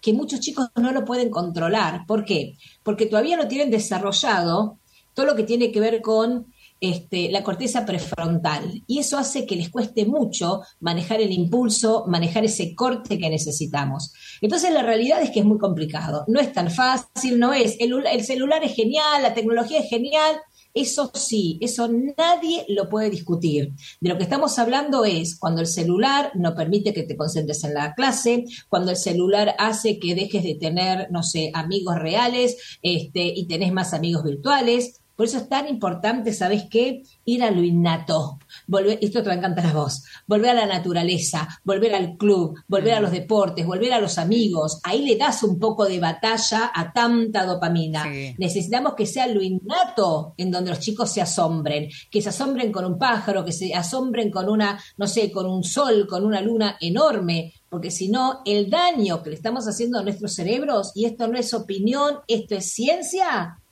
que 0.01 0.13
muchos 0.13 0.39
chicos 0.39 0.69
no 0.75 0.91
lo 0.91 1.05
pueden 1.05 1.29
controlar. 1.29 2.05
¿Por 2.05 2.25
qué? 2.25 2.57
Porque 2.81 3.05
todavía 3.05 3.37
no 3.37 3.47
tienen 3.47 3.69
desarrollado 3.69 4.77
todo 5.13 5.25
lo 5.25 5.35
que 5.35 5.43
tiene 5.43 5.71
que 5.71 5.79
ver 5.79 6.01
con 6.01 6.52
este, 6.83 7.31
la 7.31 7.43
corteza 7.43 7.85
prefrontal 7.85 8.83
y 8.87 8.99
eso 8.99 9.17
hace 9.17 9.45
que 9.45 9.55
les 9.55 9.69
cueste 9.69 10.05
mucho 10.05 10.63
manejar 10.81 11.21
el 11.21 11.31
impulso, 11.31 12.03
manejar 12.07 12.43
ese 12.43 12.75
corte 12.75 13.17
que 13.17 13.29
necesitamos. 13.29 14.11
Entonces 14.41 14.73
la 14.73 14.83
realidad 14.83 15.21
es 15.21 15.31
que 15.31 15.39
es 15.39 15.45
muy 15.45 15.59
complicado, 15.59 16.25
no 16.27 16.41
es 16.41 16.51
tan 16.51 16.69
fácil, 16.69 17.39
no 17.39 17.53
es, 17.53 17.77
el 17.79 18.25
celular 18.25 18.65
es 18.65 18.75
genial, 18.75 19.21
la 19.21 19.33
tecnología 19.33 19.79
es 19.79 19.89
genial, 19.89 20.35
eso 20.73 21.09
sí, 21.13 21.57
eso 21.61 21.87
nadie 21.87 22.65
lo 22.67 22.89
puede 22.89 23.09
discutir. 23.09 23.71
De 24.01 24.09
lo 24.09 24.17
que 24.17 24.23
estamos 24.23 24.59
hablando 24.59 25.05
es 25.05 25.37
cuando 25.39 25.61
el 25.61 25.67
celular 25.67 26.31
no 26.35 26.53
permite 26.53 26.93
que 26.93 27.03
te 27.03 27.15
concentres 27.15 27.63
en 27.63 27.75
la 27.75 27.93
clase, 27.93 28.43
cuando 28.67 28.91
el 28.91 28.97
celular 28.97 29.55
hace 29.57 29.99
que 29.99 30.15
dejes 30.15 30.43
de 30.43 30.55
tener, 30.55 31.09
no 31.11 31.23
sé, 31.23 31.49
amigos 31.53 31.95
reales 31.97 32.57
este, 32.81 33.23
y 33.23 33.45
tenés 33.45 33.71
más 33.71 33.93
amigos 33.93 34.23
virtuales, 34.23 35.02
por 35.15 35.27
eso 35.27 35.37
es 35.37 35.47
tan 35.47 35.67
importante, 35.67 36.33
¿sabes 36.33 36.63
qué? 36.69 37.03
Ir 37.25 37.43
a 37.43 37.51
lo 37.51 37.63
innato. 37.63 38.39
Volver, 38.67 38.97
esto 39.01 39.21
te 39.21 39.27
va 39.27 39.33
a 39.33 39.37
encantar 39.37 39.67
a 39.67 39.73
vos. 39.73 40.03
Volver 40.25 40.49
a 40.51 40.53
la 40.53 40.65
naturaleza, 40.65 41.47
volver 41.63 41.93
al 41.93 42.17
club, 42.17 42.59
volver 42.67 42.95
a 42.95 42.99
los 42.99 43.11
deportes, 43.11 43.65
volver 43.65 43.93
a 43.93 44.01
los 44.01 44.17
amigos. 44.17 44.79
Ahí 44.83 45.05
le 45.05 45.15
das 45.15 45.43
un 45.43 45.59
poco 45.59 45.85
de 45.85 45.99
batalla 45.99 46.71
a 46.73 46.91
tanta 46.91 47.45
dopamina. 47.45 48.05
Necesitamos 48.37 48.95
que 48.95 49.05
sea 49.05 49.27
lo 49.27 49.41
innato 49.41 50.33
en 50.37 50.49
donde 50.49 50.71
los 50.71 50.79
chicos 50.79 51.11
se 51.11 51.21
asombren. 51.21 51.89
Que 52.09 52.21
se 52.21 52.29
asombren 52.29 52.71
con 52.71 52.83
un 52.85 52.97
pájaro, 52.97 53.45
que 53.45 53.51
se 53.51 53.73
asombren 53.73 54.31
con 54.31 54.49
una, 54.49 54.79
no 54.97 55.07
sé, 55.07 55.31
con 55.31 55.45
un 55.45 55.63
sol, 55.63 56.07
con 56.07 56.25
una 56.25 56.41
luna 56.41 56.77
enorme. 56.81 57.53
Porque 57.69 57.91
si 57.91 58.09
no, 58.09 58.41
el 58.45 58.69
daño 58.69 59.21
que 59.21 59.29
le 59.29 59.35
estamos 59.35 59.67
haciendo 59.67 59.99
a 59.99 60.03
nuestros 60.03 60.33
cerebros, 60.33 60.91
y 60.95 61.05
esto 61.05 61.27
no 61.27 61.37
es 61.37 61.53
opinión, 61.53 62.19
esto 62.27 62.55
es 62.55 62.71
ciencia, 62.71 63.62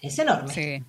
es 0.00 0.18
enorme. 0.18 0.52
Sí. 0.52 0.82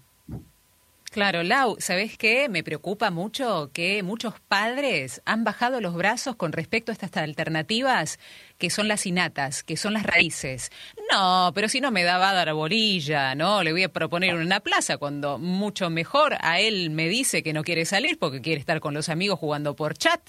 Claro, 1.12 1.42
Lau, 1.42 1.76
¿sabes 1.80 2.20
qué? 2.20 2.50
Me 2.50 2.64
preocupa 2.64 3.10
mucho 3.10 3.72
que 3.74 4.04
muchos 4.04 4.36
padres 4.48 5.24
han 5.26 5.44
bajado 5.44 5.82
los 5.82 5.96
brazos 5.96 6.36
con 6.36 6.52
respecto 6.52 6.92
a 6.92 6.94
estas 6.94 7.18
alternativas 7.18 8.20
que 8.60 8.70
son 8.70 8.88
las 8.88 9.08
innatas, 9.08 9.64
que 9.64 9.76
son 9.76 9.94
las 9.94 10.04
raíces. 10.04 10.72
No, 11.12 11.52
pero 11.56 11.68
si 11.68 11.82
no 11.82 11.90
me 11.90 12.04
da 12.04 12.20
va 12.20 12.30
a 12.30 12.34
dar 12.36 12.54
bolilla, 12.54 13.34
¿no? 13.34 13.64
Le 13.64 13.72
voy 13.72 13.84
a 13.84 13.92
proponer 13.92 14.36
una 14.36 14.60
plaza 14.60 14.98
cuando 14.98 15.40
mucho 15.40 15.90
mejor 15.90 16.38
a 16.42 16.60
él 16.60 16.92
me 16.92 17.08
dice 17.08 17.42
que 17.42 17.54
no 17.54 17.64
quiere 17.64 17.86
salir 17.86 18.20
porque 18.20 18.42
quiere 18.42 18.60
estar 18.60 18.80
con 18.80 18.94
los 18.94 19.10
amigos 19.10 19.40
jugando 19.40 19.76
por 19.76 19.98
chat 19.98 20.22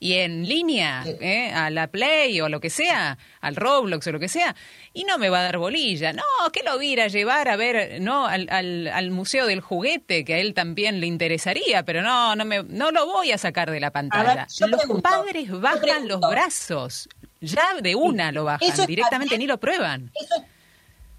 y 0.00 0.14
en 0.14 0.46
línea, 0.46 1.04
¿eh? 1.06 1.50
a 1.52 1.70
la 1.70 1.88
Play 1.88 2.40
o 2.40 2.48
lo 2.48 2.60
que 2.60 2.70
sea, 2.70 3.18
al 3.40 3.56
Roblox 3.56 4.06
o 4.06 4.12
lo 4.12 4.20
que 4.20 4.28
sea, 4.28 4.54
y 4.92 5.04
no 5.04 5.18
me 5.18 5.28
va 5.28 5.40
a 5.40 5.42
dar 5.42 5.58
bolilla. 5.58 6.12
No, 6.12 6.22
que 6.52 6.62
lo 6.62 6.76
voy 6.76 6.98
a 6.98 6.98
a 6.98 7.08
llevar 7.08 7.48
a 7.48 7.56
ver 7.56 8.00
no 8.00 8.26
al, 8.26 8.48
al, 8.48 9.10
Museo 9.10 9.46
del 9.46 9.60
Juguete, 9.60 10.24
que 10.24 10.34
a 10.34 10.38
él 10.38 10.54
también 10.54 11.00
le 11.00 11.06
interesaría, 11.06 11.84
pero 11.84 12.02
no, 12.02 12.34
no, 12.36 12.44
me, 12.44 12.62
no 12.62 12.90
lo 12.90 13.06
voy 13.06 13.32
a 13.32 13.38
sacar 13.38 13.70
de 13.70 13.80
la 13.80 13.90
pantalla. 13.90 14.46
los 14.60 15.00
padres 15.00 15.50
bajan 15.50 16.08
los 16.08 16.20
brazos, 16.20 17.08
ya 17.40 17.74
de 17.80 17.94
una 17.94 18.32
lo 18.32 18.44
bajan, 18.44 18.86
directamente 18.86 19.36
ni 19.38 19.46
lo 19.46 19.58
prueban. 19.58 20.12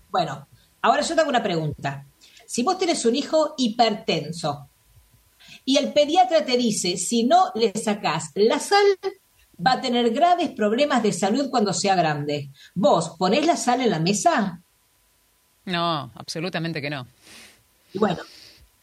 bueno, 0.09 0.47
ahora 0.81 1.01
yo 1.01 1.15
te 1.15 1.21
hago 1.21 1.29
una 1.29 1.43
pregunta. 1.43 2.05
Si 2.45 2.63
vos 2.63 2.77
tenés 2.77 3.05
un 3.05 3.15
hijo 3.15 3.53
hipertenso, 3.57 4.68
y 5.65 5.77
el 5.77 5.93
pediatra 5.93 6.45
te 6.45 6.57
dice, 6.57 6.97
si 6.97 7.23
no 7.23 7.51
le 7.55 7.73
sacás 7.73 8.31
la 8.35 8.59
sal, 8.59 8.85
va 9.65 9.73
a 9.73 9.81
tener 9.81 10.11
graves 10.11 10.49
problemas 10.51 11.03
de 11.03 11.13
salud 11.13 11.49
cuando 11.49 11.73
sea 11.73 11.95
grande. 11.95 12.49
¿Vos 12.73 13.15
ponés 13.17 13.45
la 13.45 13.57
sal 13.57 13.81
en 13.81 13.89
la 13.89 13.99
mesa? 13.99 14.61
No, 15.65 16.11
absolutamente 16.15 16.81
que 16.81 16.89
no. 16.89 17.07
Y 17.93 17.99
bueno, 17.99 18.19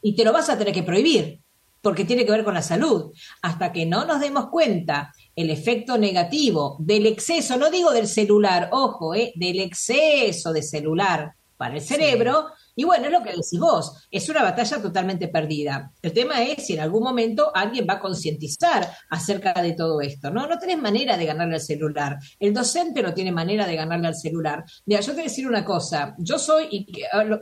y 0.02 0.14
te 0.14 0.24
lo 0.24 0.32
vas 0.32 0.48
a 0.48 0.58
tener 0.58 0.72
que 0.72 0.82
prohibir, 0.82 1.40
porque 1.80 2.04
tiene 2.04 2.24
que 2.24 2.32
ver 2.32 2.44
con 2.44 2.54
la 2.54 2.62
salud. 2.62 3.12
Hasta 3.42 3.72
que 3.72 3.86
no 3.86 4.04
nos 4.04 4.20
demos 4.20 4.48
cuenta 4.48 5.12
el 5.34 5.50
efecto 5.50 5.98
negativo 5.98 6.76
del 6.78 7.06
exceso, 7.06 7.56
no 7.56 7.70
digo 7.70 7.92
del 7.92 8.06
celular, 8.06 8.68
ojo, 8.72 9.14
eh, 9.14 9.32
del 9.34 9.60
exceso 9.60 10.52
de 10.52 10.62
celular 10.62 11.32
para 11.56 11.74
el 11.74 11.80
cerebro, 11.80 12.48
y 12.76 12.84
bueno, 12.84 13.06
es 13.06 13.12
lo 13.12 13.22
que 13.22 13.30
decís 13.30 13.58
vos, 13.58 14.06
es 14.10 14.28
una 14.28 14.42
batalla 14.42 14.80
totalmente 14.80 15.28
perdida. 15.28 15.90
El 16.02 16.12
tema 16.12 16.42
es 16.44 16.66
si 16.66 16.74
en 16.74 16.80
algún 16.80 17.02
momento 17.02 17.50
alguien 17.54 17.86
va 17.88 17.94
a 17.94 18.00
concientizar 18.00 18.88
acerca 19.08 19.54
de 19.62 19.72
todo 19.72 20.00
esto, 20.02 20.30
¿no? 20.30 20.46
No 20.46 20.58
tenés 20.58 20.78
manera 20.78 21.16
de 21.16 21.24
ganarle 21.24 21.54
al 21.54 21.62
celular. 21.62 22.18
El 22.38 22.52
docente 22.52 23.02
no 23.02 23.14
tiene 23.14 23.32
manera 23.32 23.66
de 23.66 23.76
ganarle 23.76 24.08
al 24.08 24.14
celular. 24.14 24.62
Mira, 24.84 25.00
yo 25.00 25.06
te 25.06 25.12
voy 25.12 25.20
a 25.22 25.24
decir 25.24 25.48
una 25.48 25.64
cosa, 25.64 26.14
yo 26.18 26.38
soy, 26.38 26.68
y 26.70 26.86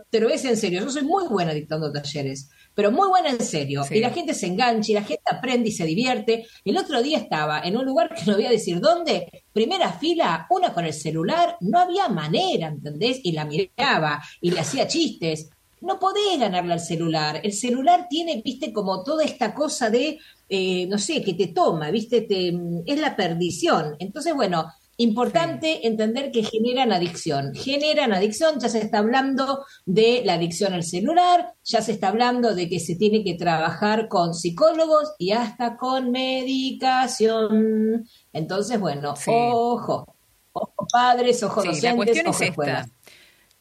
te 0.09 0.21
lo 0.21 0.29
ves 0.29 0.45
en 0.45 0.57
serio, 0.57 0.81
yo 0.81 0.91
soy 0.91 1.03
muy 1.03 1.27
buena 1.27 1.53
dictando 1.53 1.91
talleres 1.91 2.49
pero 2.75 2.91
muy 2.91 3.09
buena 3.09 3.31
en 3.31 3.41
serio. 3.41 3.83
Y 3.91 4.01
la 4.01 4.11
gente 4.11 4.35
se 4.35 4.47
engancha 4.47 4.91
y 4.91 4.95
la 4.95 5.05
gente 5.05 5.23
aprende 5.31 5.69
y 5.69 5.73
se 5.73 5.85
divierte. 5.85 6.47
El 6.65 6.77
otro 6.77 7.03
día 7.03 7.19
estaba 7.19 7.61
en 7.61 7.77
un 7.77 7.85
lugar 7.85 8.13
que 8.13 8.25
no 8.27 8.35
voy 8.35 8.47
a 8.47 8.51
decir 8.51 8.81
dónde, 8.81 9.44
primera 9.55 9.93
fila, 9.93 10.47
una 10.51 10.75
con 10.75 10.85
el 10.85 10.93
celular, 10.93 11.57
no 11.61 11.79
había 11.79 12.09
manera, 12.09 12.67
¿entendés? 12.69 13.21
Y 13.23 13.33
la 13.33 13.45
miraba 13.45 14.21
y 14.41 14.51
le 14.51 14.61
hacía 14.61 14.89
chistes. 14.89 15.49
No 15.81 15.99
podés 15.99 16.39
ganarle 16.39 16.73
al 16.73 16.81
celular. 16.81 17.41
El 17.43 17.53
celular 17.53 18.07
tiene, 18.11 18.43
viste, 18.45 18.73
como 18.73 19.05
toda 19.05 19.25
esta 19.25 19.55
cosa 19.55 19.91
de, 19.91 20.19
eh, 20.49 20.87
no 20.89 20.99
sé, 20.99 21.23
que 21.23 21.35
te 21.35 21.49
toma, 21.49 21.91
viste, 21.91 22.23
te, 22.23 22.53
es 22.85 23.01
la 23.01 23.15
perdición. 23.15 23.95
Entonces, 23.99 24.35
bueno, 24.35 24.67
Importante 24.97 25.87
entender 25.87 26.31
que 26.31 26.45
generan 26.45 26.93
adicción. 26.93 27.53
Generan 27.55 28.13
adicción, 28.13 28.61
ya 28.61 28.69
se 28.69 28.79
está 28.79 28.99
hablando 28.99 29.65
de 29.87 30.23
la 30.25 30.35
adicción 30.35 30.73
al 30.73 30.85
celular, 30.85 31.55
ya 31.65 31.83
se 31.83 31.93
está 31.93 32.09
hablando 32.09 32.55
de 32.55 32.69
que 32.69 32.79
se 32.79 32.95
tiene 32.95 33.25
que 33.25 33.35
trabajar 33.35 34.09
con 34.09 34.35
psicólogos 34.35 35.15
y 35.19 35.33
hasta 35.33 35.77
con 35.77 36.11
medicación. 36.11 38.07
Entonces, 38.33 38.79
bueno, 38.79 39.15
ojo, 39.27 40.15
ojo 40.53 40.87
padres, 40.93 41.43
ojo 41.43 41.63
sí, 41.63 41.69
docentes, 41.69 41.91
la 41.91 41.97
cuestión 41.97 42.27
es 42.29 42.41
esta. 42.41 42.89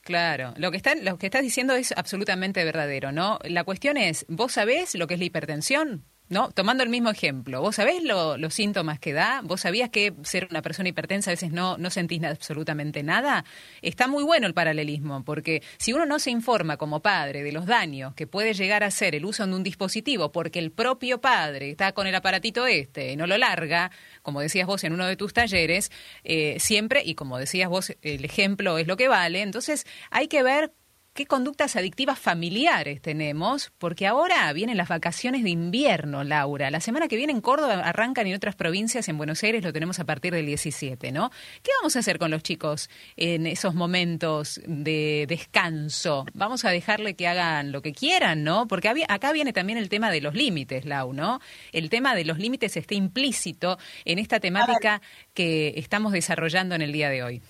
Claro, 0.01 0.53
lo 0.57 0.69
que, 0.69 0.77
está, 0.77 0.95
lo 0.95 1.17
que 1.17 1.27
estás 1.27 1.41
diciendo 1.41 1.73
es 1.73 1.93
absolutamente 1.95 2.63
verdadero, 2.65 3.13
¿no? 3.13 3.39
La 3.43 3.63
cuestión 3.63 3.95
es, 3.95 4.25
¿vos 4.27 4.51
sabés 4.51 4.95
lo 4.95 5.07
que 5.07 5.13
es 5.13 5.19
la 5.19 5.25
hipertensión? 5.25 6.03
¿No? 6.33 6.51
Tomando 6.51 6.83
el 6.83 6.89
mismo 6.89 7.09
ejemplo, 7.09 7.61
¿vos 7.61 7.75
sabés 7.75 8.03
los 8.03 8.53
síntomas 8.53 8.99
que 8.99 9.13
da? 9.13 9.41
¿Vos 9.43 9.61
sabías 9.61 9.89
que 9.89 10.13
ser 10.23 10.47
una 10.49 10.61
persona 10.61 10.89
hipertensa 10.89 11.31
a 11.31 11.33
veces 11.33 11.51
no, 11.51 11.77
no 11.77 11.89
sentís 11.89 12.23
absolutamente 12.23 13.03
nada? 13.03 13.45
Está 13.81 14.07
muy 14.07 14.23
bueno 14.23 14.47
el 14.47 14.53
paralelismo, 14.53 15.23
porque 15.23 15.61
si 15.77 15.93
uno 15.93 16.05
no 16.05 16.19
se 16.19 16.31
informa 16.31 16.77
como 16.77 17.01
padre 17.01 17.43
de 17.43 17.51
los 17.51 17.65
daños 17.65 18.13
que 18.15 18.27
puede 18.27 18.53
llegar 18.53 18.83
a 18.83 18.91
ser 18.91 19.15
el 19.15 19.25
uso 19.25 19.45
de 19.45 19.53
un 19.53 19.63
dispositivo 19.63 20.31
porque 20.31 20.59
el 20.59 20.71
propio 20.71 21.21
padre 21.21 21.69
está 21.69 21.93
con 21.93 22.07
el 22.07 22.15
aparatito 22.15 22.65
este 22.65 23.11
y 23.11 23.15
no 23.15 23.27
lo 23.27 23.37
larga, 23.37 23.91
como 24.21 24.41
decías 24.41 24.67
vos 24.67 24.83
en 24.83 24.93
uno 24.93 25.05
de 25.05 25.15
tus 25.15 25.33
talleres, 25.33 25.91
eh, 26.23 26.57
siempre, 26.59 27.03
y 27.05 27.15
como 27.15 27.37
decías 27.37 27.69
vos, 27.69 27.95
el 28.01 28.25
ejemplo 28.25 28.77
es 28.77 28.87
lo 28.87 28.97
que 28.97 29.07
vale, 29.07 29.41
entonces 29.41 29.85
hay 30.09 30.27
que 30.27 30.43
ver 30.43 30.71
qué 31.13 31.27
conductas 31.27 31.75
adictivas 31.75 32.17
familiares 32.17 33.01
tenemos, 33.01 33.71
porque 33.77 34.07
ahora 34.07 34.51
vienen 34.51 34.77
las 34.77 34.87
vacaciones 34.87 35.43
de 35.43 35.51
invierno, 35.51 36.23
Laura. 36.23 36.71
La 36.71 36.79
semana 36.79 37.07
que 37.07 37.15
viene 37.15 37.31
en 37.31 37.41
Córdoba 37.41 37.73
arrancan 37.75 38.25
en 38.25 38.35
otras 38.35 38.55
provincias, 38.55 39.07
en 39.07 39.17
Buenos 39.17 39.43
Aires 39.43 39.63
lo 39.63 39.71
tenemos 39.71 39.99
a 39.99 40.05
partir 40.05 40.33
del 40.33 40.47
17, 40.47 41.11
¿no? 41.11 41.29
¿Qué 41.61 41.71
vamos 41.79 41.95
a 41.95 41.99
hacer 41.99 42.17
con 42.17 42.31
los 42.31 42.41
chicos 42.41 42.89
en 43.15 43.45
esos 43.45 43.75
momentos 43.75 44.59
de 44.65 45.25
descanso? 45.27 46.25
Vamos 46.33 46.65
a 46.65 46.71
dejarle 46.71 47.15
que 47.15 47.27
hagan 47.27 47.71
lo 47.71 47.83
que 47.83 47.93
quieran, 47.93 48.43
¿no? 48.43 48.67
Porque 48.67 48.91
acá 49.07 49.31
viene 49.33 49.53
también 49.53 49.77
el 49.77 49.89
tema 49.89 50.09
de 50.09 50.21
los 50.21 50.33
límites, 50.33 50.85
Lau, 50.85 51.13
¿no? 51.13 51.39
El 51.71 51.91
tema 51.91 52.15
de 52.15 52.25
los 52.25 52.39
límites 52.39 52.75
está 52.75 52.95
implícito 52.95 53.77
en 54.05 54.17
esta 54.17 54.39
temática 54.39 55.01
que 55.35 55.73
estamos 55.77 56.11
desarrollando 56.11 56.73
en 56.73 56.81
el 56.81 56.91
día 56.91 57.09
de 57.09 57.21
hoy. 57.21 57.41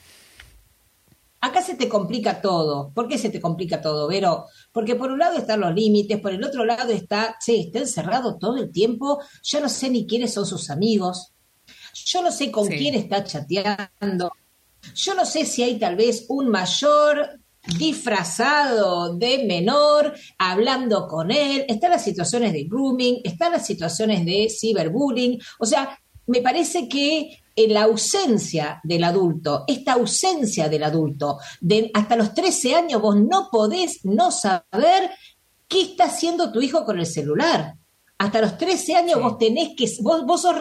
Acá 1.44 1.62
se 1.62 1.76
te 1.76 1.90
complica 1.90 2.42
todo. 2.42 2.94
¿Por 2.94 3.10
qué 3.10 3.18
se 3.18 3.30
te 3.30 3.42
complica 3.42 3.82
todo, 3.82 4.08
Vero? 4.08 4.46
Porque 4.72 4.96
por 4.96 5.12
un 5.12 5.20
lado 5.20 5.38
están 5.38 5.60
los 5.60 5.76
límites, 5.76 6.22
por 6.22 6.32
el 6.32 6.42
otro 6.42 6.64
lado 6.64 6.94
está, 6.94 7.36
sí, 7.42 7.66
está 7.66 7.80
encerrado 7.80 8.38
todo 8.38 8.56
el 8.56 8.72
tiempo, 8.72 9.20
yo 9.44 9.60
no 9.60 9.68
sé 9.68 9.90
ni 9.90 10.08
quiénes 10.08 10.34
son 10.34 10.46
sus 10.46 10.70
amigos, 10.70 11.34
yo 12.06 12.22
no 12.22 12.32
sé 12.32 12.50
con 12.50 12.70
quién 12.70 12.96
está 12.96 13.26
chateando, 13.26 14.32
yo 14.96 15.16
no 15.16 15.26
sé 15.26 15.46
si 15.46 15.64
hay 15.64 15.78
tal 15.78 15.98
vez 15.98 16.28
un 16.30 16.48
mayor 16.48 17.42
disfrazado 17.78 19.14
de 19.14 19.44
menor, 19.44 20.14
hablando 20.38 21.10
con 21.10 21.30
él, 21.30 21.66
están 21.68 21.92
las 21.92 22.06
situaciones 22.06 22.54
de 22.54 22.64
grooming, 22.64 23.20
están 23.22 23.52
las 23.52 23.66
situaciones 23.66 24.24
de 24.24 24.48
ciberbullying, 24.50 25.42
o 25.60 25.66
sea, 25.66 26.00
me 26.26 26.42
parece 26.42 26.88
que 26.88 27.43
la 27.56 27.84
ausencia 27.84 28.80
del 28.84 29.04
adulto, 29.04 29.64
esta 29.68 29.94
ausencia 29.94 30.70
del 30.70 30.84
adulto, 30.84 31.38
de 31.62 31.92
hasta 31.94 32.16
los 32.16 32.34
13 32.34 32.76
años 32.76 33.02
vos 33.02 33.16
no 33.16 33.50
podés 33.52 34.04
no 34.04 34.32
saber 34.32 35.12
qué 35.68 35.82
está 35.82 36.06
haciendo 36.06 36.52
tu 36.52 36.62
hijo 36.62 36.86
con 36.86 37.00
el 37.00 37.06
celular. 37.06 37.76
Hasta 38.18 38.42
los 38.42 38.58
13 38.58 38.96
años 38.96 39.22
vos 39.22 39.38
tenés 39.38 39.70
que, 39.76 39.86
vos, 40.02 40.26
vos, 40.26 40.42
sos 40.42 40.56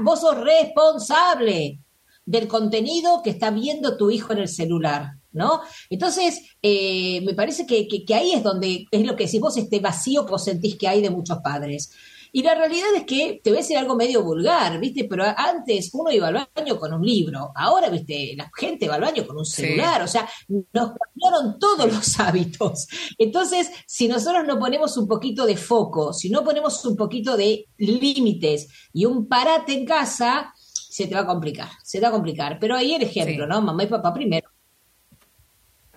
vos 0.00 0.20
sos 0.20 0.36
responsable 0.38 1.80
del 2.24 2.48
contenido 2.48 3.22
que 3.22 3.30
está 3.30 3.50
viendo 3.50 3.96
tu 3.96 4.10
hijo 4.10 4.32
en 4.32 4.38
el 4.40 4.48
celular. 4.48 5.12
¿no? 5.32 5.62
Entonces, 5.88 6.40
eh, 6.60 7.20
me 7.22 7.34
parece 7.34 7.66
que, 7.66 7.88
que, 7.88 8.14
ahí 8.14 8.32
es 8.32 8.42
donde 8.42 8.86
es 8.90 9.06
lo 9.06 9.16
que 9.16 9.24
decís 9.24 9.40
vos, 9.40 9.56
este 9.56 9.80
vacío 9.80 10.24
que 10.24 10.32
vos 10.32 10.44
sentís 10.44 10.76
que 10.76 10.88
hay 10.88 11.00
de 11.00 11.10
muchos 11.10 11.38
padres. 11.38 11.90
Y 12.34 12.42
la 12.42 12.54
realidad 12.54 12.88
es 12.96 13.04
que 13.04 13.40
te 13.44 13.50
voy 13.50 13.58
a 13.58 13.60
decir 13.60 13.76
algo 13.76 13.94
medio 13.94 14.22
vulgar, 14.22 14.80
¿viste? 14.80 15.04
Pero 15.04 15.24
antes 15.36 15.90
uno 15.92 16.10
iba 16.10 16.28
al 16.28 16.48
baño 16.54 16.78
con 16.78 16.94
un 16.94 17.04
libro, 17.04 17.52
ahora, 17.54 17.90
¿viste? 17.90 18.32
La 18.34 18.50
gente 18.56 18.88
va 18.88 18.94
al 18.94 19.02
baño 19.02 19.26
con 19.26 19.36
un 19.36 19.44
celular, 19.44 20.02
o 20.02 20.08
sea, 20.08 20.26
nos 20.48 20.92
cambiaron 20.92 21.58
todos 21.58 21.92
los 21.92 22.20
hábitos. 22.20 22.88
Entonces, 23.18 23.70
si 23.86 24.08
nosotros 24.08 24.46
no 24.46 24.58
ponemos 24.58 24.96
un 24.96 25.06
poquito 25.06 25.44
de 25.44 25.58
foco, 25.58 26.14
si 26.14 26.30
no 26.30 26.42
ponemos 26.42 26.82
un 26.86 26.96
poquito 26.96 27.36
de 27.36 27.68
límites 27.76 28.68
y 28.94 29.04
un 29.04 29.28
parate 29.28 29.74
en 29.74 29.84
casa, 29.84 30.54
se 30.64 31.06
te 31.06 31.14
va 31.14 31.20
a 31.20 31.26
complicar, 31.26 31.68
se 31.82 31.98
te 31.98 32.02
va 32.02 32.08
a 32.08 32.12
complicar. 32.12 32.58
Pero 32.58 32.76
ahí 32.76 32.94
el 32.94 33.02
ejemplo, 33.02 33.46
¿no? 33.46 33.60
Mamá 33.60 33.84
y 33.84 33.88
papá 33.88 34.12
primero 34.14 34.41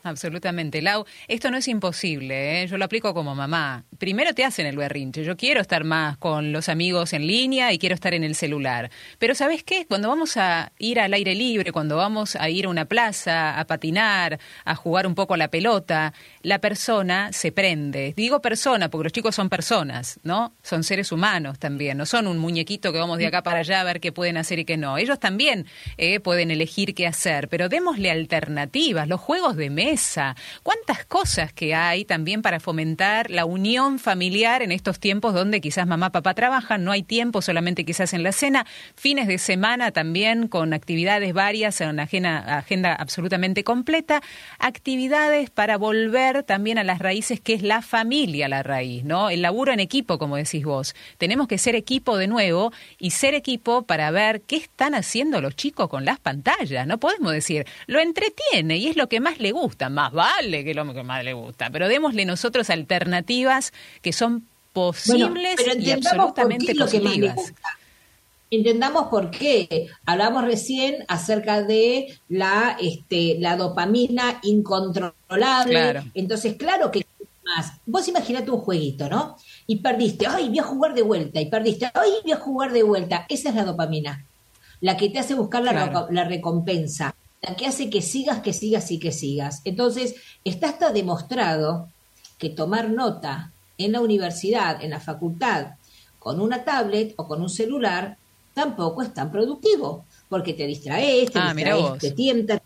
Absolutamente. 0.05 0.83
Lau, 0.83 1.03
esto 1.27 1.49
no 1.49 1.57
es 1.57 1.67
imposible, 1.67 2.61
¿eh? 2.61 2.67
yo 2.67 2.77
lo 2.77 2.85
aplico 2.85 3.11
como 3.15 3.33
mamá. 3.33 3.85
Primero 3.97 4.35
te 4.35 4.45
hacen 4.45 4.67
el 4.67 4.77
berrinche, 4.77 5.23
yo 5.23 5.35
quiero 5.35 5.61
estar 5.61 5.83
más 5.83 6.15
con 6.17 6.51
los 6.51 6.69
amigos 6.69 7.11
en 7.13 7.25
línea 7.25 7.73
y 7.73 7.79
quiero 7.79 7.95
estar 7.95 8.13
en 8.13 8.23
el 8.23 8.35
celular. 8.35 8.91
Pero 9.17 9.33
¿sabes 9.33 9.63
qué? 9.63 9.87
Cuando 9.87 10.07
vamos 10.07 10.37
a 10.37 10.71
ir 10.77 10.99
al 10.99 11.11
aire 11.15 11.33
libre, 11.33 11.71
cuando 11.71 11.97
vamos 11.97 12.35
a 12.35 12.51
ir 12.51 12.65
a 12.65 12.69
una 12.69 12.85
plaza, 12.85 13.59
a 13.59 13.65
patinar, 13.65 14.39
a 14.63 14.75
jugar 14.75 15.07
un 15.07 15.15
poco 15.15 15.33
a 15.33 15.37
la 15.37 15.47
pelota, 15.47 16.13
la 16.43 16.59
persona 16.59 17.33
se 17.33 17.51
prende. 17.51 18.13
Digo 18.15 18.41
persona 18.41 18.89
porque 18.89 19.05
los 19.05 19.13
chicos 19.13 19.33
son 19.33 19.49
personas, 19.49 20.19
¿no? 20.21 20.53
Son 20.61 20.83
seres 20.83 21.11
humanos 21.11 21.57
también, 21.57 21.97
no 21.97 22.05
son 22.05 22.27
un 22.27 22.37
muñequito 22.37 22.93
que 22.93 22.99
vamos 22.99 23.17
de 23.17 23.25
acá 23.25 23.41
para 23.41 23.61
allá 23.61 23.81
a 23.81 23.83
ver 23.83 23.99
qué 23.99 24.11
pueden 24.11 24.37
hacer 24.37 24.59
y 24.59 24.65
qué 24.65 24.77
no. 24.77 24.99
Ellos 24.99 25.19
también 25.19 25.65
eh, 25.97 26.19
pueden 26.19 26.51
elegir 26.51 26.93
qué 26.93 27.07
hacer, 27.07 27.47
pero 27.49 27.69
démosle 27.69 28.11
alternativas, 28.11 29.07
los 29.07 29.19
juegos 29.19 29.55
de 29.55 29.71
mesa 29.71 29.94
cuántas 30.63 31.05
cosas 31.05 31.53
que 31.53 31.75
hay 31.75 32.05
también 32.05 32.41
para 32.41 32.59
fomentar 32.59 33.29
la 33.29 33.45
unión 33.45 33.99
familiar 33.99 34.61
en 34.61 34.71
estos 34.71 34.99
tiempos 34.99 35.33
donde 35.33 35.61
quizás 35.61 35.87
mamá, 35.87 36.11
papá 36.11 36.33
trabajan, 36.33 36.83
no 36.83 36.91
hay 36.91 37.03
tiempo 37.03 37.41
solamente 37.41 37.85
quizás 37.85 38.13
en 38.13 38.23
la 38.23 38.31
cena, 38.31 38.65
fines 38.95 39.27
de 39.27 39.37
semana 39.37 39.91
también 39.91 40.47
con 40.47 40.73
actividades 40.73 41.33
varias, 41.33 41.81
en 41.81 41.89
una 41.89 42.03
agenda, 42.03 42.57
agenda 42.57 42.93
absolutamente 42.93 43.63
completa, 43.63 44.21
actividades 44.59 45.49
para 45.49 45.77
volver 45.77 46.43
también 46.43 46.77
a 46.77 46.83
las 46.83 46.99
raíces 46.99 47.39
que 47.39 47.53
es 47.53 47.61
la 47.61 47.81
familia 47.81 48.45
la 48.47 48.63
raíz, 48.63 49.03
¿no? 49.03 49.29
El 49.29 49.41
laburo 49.41 49.71
en 49.71 49.79
equipo, 49.79 50.17
como 50.17 50.35
decís 50.35 50.63
vos. 50.63 50.95
Tenemos 51.17 51.47
que 51.47 51.57
ser 51.57 51.75
equipo 51.75 52.17
de 52.17 52.27
nuevo 52.27 52.71
y 52.97 53.11
ser 53.11 53.33
equipo 53.33 53.83
para 53.83 54.11
ver 54.11 54.41
qué 54.41 54.57
están 54.57 54.95
haciendo 54.95 55.41
los 55.41 55.55
chicos 55.55 55.89
con 55.89 56.05
las 56.05 56.19
pantallas. 56.19 56.87
No 56.87 56.99
podemos 56.99 57.31
decir, 57.31 57.65
lo 57.87 57.99
entretiene 57.99 58.77
y 58.77 58.87
es 58.87 58.95
lo 58.95 59.07
que 59.07 59.19
más 59.19 59.39
le 59.39 59.51
gusta 59.51 59.84
más 59.89 60.11
vale 60.11 60.63
que 60.63 60.73
lo 60.73 60.93
que 60.93 61.03
más 61.03 61.23
le 61.23 61.33
gusta, 61.33 61.69
pero 61.69 61.87
démosle 61.87 62.25
nosotros 62.25 62.69
alternativas 62.69 63.73
que 64.01 64.13
son 64.13 64.47
posibles 64.73 65.55
y 65.79 65.91
absolutamente 65.91 66.75
positivas. 66.75 67.53
Entendamos 68.51 69.07
por 69.07 69.31
qué. 69.31 69.87
Hablamos 70.05 70.45
recién 70.45 71.03
acerca 71.07 71.63
de 71.63 72.15
la, 72.29 72.77
este, 72.79 73.37
la 73.39 73.57
dopamina 73.57 74.39
incontrolable. 74.43 76.03
Entonces, 76.13 76.55
claro 76.55 76.91
que 76.91 77.05
más. 77.45 77.73
Vos 77.85 78.07
imaginate 78.07 78.51
un 78.51 78.59
jueguito, 78.59 79.09
¿no? 79.09 79.37
Y 79.67 79.77
perdiste, 79.77 80.27
ay, 80.27 80.49
voy 80.49 80.59
a 80.59 80.63
jugar 80.63 80.93
de 80.93 81.01
vuelta, 81.01 81.39
y 81.39 81.45
perdiste, 81.45 81.89
ay, 81.93 82.11
voy 82.23 82.31
a 82.31 82.37
jugar 82.37 82.71
de 82.71 82.83
vuelta. 82.83 83.25
Esa 83.29 83.49
es 83.49 83.55
la 83.55 83.63
dopamina, 83.63 84.25
la 84.81 84.97
que 84.97 85.09
te 85.09 85.19
hace 85.19 85.35
buscar 85.35 85.63
la, 85.63 86.07
la 86.09 86.23
recompensa 86.23 87.15
que 87.53 87.67
hace 87.67 87.89
que 87.89 88.01
sigas, 88.01 88.41
que 88.41 88.53
sigas 88.53 88.89
y 88.91 88.99
que 88.99 89.11
sigas. 89.11 89.61
Entonces, 89.65 90.15
está 90.43 90.69
hasta 90.69 90.91
demostrado 90.91 91.89
que 92.39 92.49
tomar 92.49 92.89
nota 92.89 93.51
en 93.77 93.91
la 93.91 94.01
universidad, 94.01 94.83
en 94.83 94.89
la 94.89 94.99
facultad, 94.99 95.73
con 96.17 96.41
una 96.41 96.63
tablet 96.63 97.13
o 97.17 97.27
con 97.27 97.41
un 97.41 97.49
celular, 97.49 98.17
tampoco 98.53 99.03
es 99.03 99.13
tan 99.13 99.31
productivo, 99.31 100.05
porque 100.27 100.53
te 100.53 100.65
distraes, 100.65 101.31
te, 101.31 101.39
ah, 101.39 101.53
distraes, 101.53 101.99
te 101.99 102.11
tientas, 102.11 102.61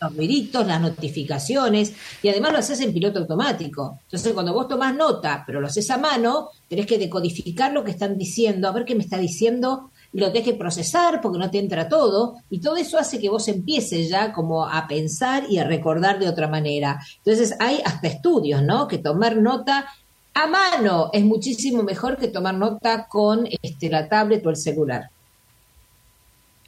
los 0.00 0.16
ruiditos, 0.16 0.66
las 0.66 0.80
notificaciones, 0.80 1.92
y 2.22 2.28
además 2.28 2.52
lo 2.52 2.58
haces 2.58 2.80
en 2.80 2.92
piloto 2.92 3.20
automático. 3.20 4.00
Entonces, 4.02 4.32
cuando 4.32 4.52
vos 4.52 4.68
tomás 4.68 4.94
nota, 4.94 5.44
pero 5.46 5.60
lo 5.60 5.68
haces 5.68 5.88
a 5.90 5.98
mano, 5.98 6.50
tenés 6.68 6.86
que 6.86 6.98
decodificar 6.98 7.72
lo 7.72 7.84
que 7.84 7.92
están 7.92 8.18
diciendo, 8.18 8.68
a 8.68 8.72
ver 8.72 8.84
qué 8.84 8.94
me 8.94 9.04
está 9.04 9.18
diciendo 9.18 9.90
lo 10.16 10.32
tenés 10.32 10.44
que 10.44 10.54
procesar 10.54 11.20
porque 11.20 11.38
no 11.38 11.50
te 11.50 11.58
entra 11.58 11.88
todo 11.88 12.36
y 12.50 12.60
todo 12.60 12.76
eso 12.76 12.98
hace 12.98 13.18
que 13.18 13.28
vos 13.28 13.48
empieces 13.48 14.08
ya 14.08 14.32
como 14.32 14.64
a 14.64 14.86
pensar 14.86 15.44
y 15.48 15.58
a 15.58 15.64
recordar 15.64 16.18
de 16.18 16.28
otra 16.28 16.48
manera. 16.48 17.00
Entonces 17.18 17.54
hay 17.60 17.80
hasta 17.84 18.08
estudios, 18.08 18.62
¿no? 18.62 18.88
Que 18.88 18.98
tomar 18.98 19.36
nota 19.36 19.86
a 20.34 20.46
mano 20.46 21.08
es 21.12 21.24
muchísimo 21.24 21.82
mejor 21.82 22.18
que 22.18 22.28
tomar 22.28 22.54
nota 22.54 23.06
con 23.08 23.48
este, 23.62 23.88
la 23.88 24.06
tablet 24.06 24.44
o 24.44 24.50
el 24.50 24.56
celular. 24.56 25.10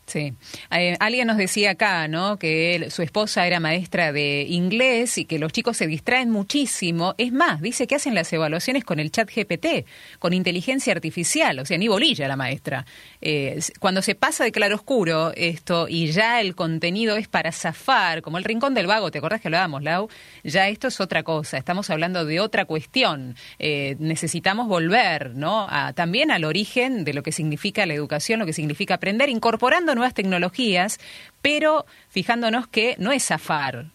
Sí. 0.09 0.33
Eh, 0.71 0.97
alguien 1.01 1.27
nos 1.27 1.37
decía 1.37 1.73
acá, 1.73 2.09
¿no? 2.09 2.39
Que 2.39 2.89
su 2.91 3.03
esposa 3.03 3.47
era 3.47 3.61
maestra 3.61 4.11
de 4.11 4.47
inglés 4.49 5.19
y 5.19 5.27
que 5.27 5.39
los 5.39 5.53
chicos 5.53 5.77
se 5.77 5.87
distraen 5.87 6.31
muchísimo. 6.31 7.15
Es 7.19 7.31
más, 7.31 7.61
dice 7.61 7.87
que 7.87 7.95
hacen 7.95 8.15
las 8.15 8.33
evaluaciones 8.33 8.85
con 8.85 9.01
el 9.01 9.13
chat 9.13 9.29
GPT, 9.31 9.85
con 10.19 10.33
inteligencia 10.33 10.95
artificial, 10.95 11.59
o 11.59 11.67
sea, 11.67 11.77
ni 11.77 11.89
bolilla 11.89 12.27
la 12.27 12.37
maestra. 12.37 12.87
Eh, 13.21 13.61
cuando 13.81 14.01
se 14.01 14.15
pasa 14.15 14.45
de 14.45 14.51
claro 14.51 14.77
oscuro 14.77 15.33
esto 15.37 15.89
y 15.89 16.11
ya 16.11 16.41
el 16.41 16.55
contenido 16.55 17.19
es 17.19 17.29
para 17.29 17.53
zafar, 17.53 18.23
como 18.23 18.39
el 18.39 18.45
rincón 18.45 18.73
del 18.73 18.87
vago, 18.87 19.11
¿te 19.11 19.19
acordás 19.19 19.43
que 19.43 19.49
hablábamos, 19.49 19.83
Lau? 19.83 20.09
Ya 20.43 20.69
esto 20.69 20.89
es 20.89 21.03
otra 21.03 21.23
cosa, 21.23 21.59
estamos 21.59 21.91
hablando 21.91 22.25
de 22.25 22.41
otra 22.41 22.65
cuestión. 22.65 23.37
Eh, 23.59 23.97
necesitamos 23.99 24.69
volver, 24.69 25.35
¿no? 25.35 25.67
También 25.95 26.31
al 26.31 26.45
origen 26.45 27.05
de 27.05 27.13
lo 27.13 27.23
que 27.23 27.33
significa 27.33 27.85
la 27.85 27.93
educación, 27.93 28.41
lo 28.41 28.47
que 28.47 28.55
significa 28.55 28.95
aprender, 28.95 29.29
incorporando 29.29 29.98
nuevas 29.99 30.15
tecnologías, 30.15 30.99
pero 31.43 31.85
fijándonos 32.09 32.67
que 32.67 32.97
no 32.99 33.13
es 33.13 33.25
zafar, 33.25 33.87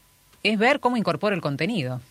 es 0.44 0.60
ver 0.60 0.80
cómo 0.80 0.98
incorpora 0.98 1.36
el 1.36 1.42
contenido. 1.42 2.02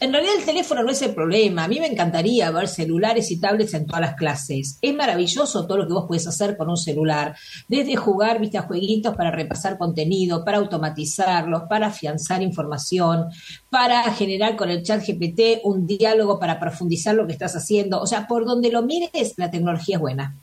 En 0.00 0.12
realidad 0.12 0.36
el 0.38 0.44
teléfono 0.44 0.84
no 0.84 0.92
es 0.92 1.02
el 1.02 1.12
problema. 1.12 1.64
A 1.64 1.68
mí 1.68 1.80
me 1.80 1.88
encantaría 1.88 2.52
ver 2.52 2.68
celulares 2.68 3.32
y 3.32 3.40
tablets 3.40 3.74
en 3.74 3.84
todas 3.84 4.00
las 4.00 4.14
clases. 4.14 4.78
Es 4.80 4.94
maravilloso 4.94 5.66
todo 5.66 5.78
lo 5.78 5.88
que 5.88 5.92
vos 5.92 6.04
puedes 6.06 6.26
hacer 6.28 6.56
con 6.56 6.70
un 6.70 6.76
celular. 6.76 7.34
Desde 7.66 7.96
jugar, 7.96 8.40
viste, 8.40 8.58
a 8.58 8.62
jueguitos 8.62 9.16
para 9.16 9.32
repasar 9.32 9.76
contenido, 9.76 10.44
para 10.44 10.58
automatizarlos, 10.58 11.62
para 11.68 11.88
afianzar 11.88 12.42
información, 12.42 13.26
para 13.70 14.04
generar 14.12 14.54
con 14.54 14.70
el 14.70 14.84
chat 14.84 15.04
GPT 15.04 15.64
un 15.64 15.84
diálogo 15.84 16.38
para 16.38 16.60
profundizar 16.60 17.16
lo 17.16 17.26
que 17.26 17.32
estás 17.32 17.56
haciendo. 17.56 18.00
O 18.00 18.06
sea, 18.06 18.28
por 18.28 18.44
donde 18.44 18.70
lo 18.70 18.82
mires, 18.82 19.34
la 19.36 19.50
tecnología 19.50 19.96
es 19.96 20.00
buena 20.00 20.36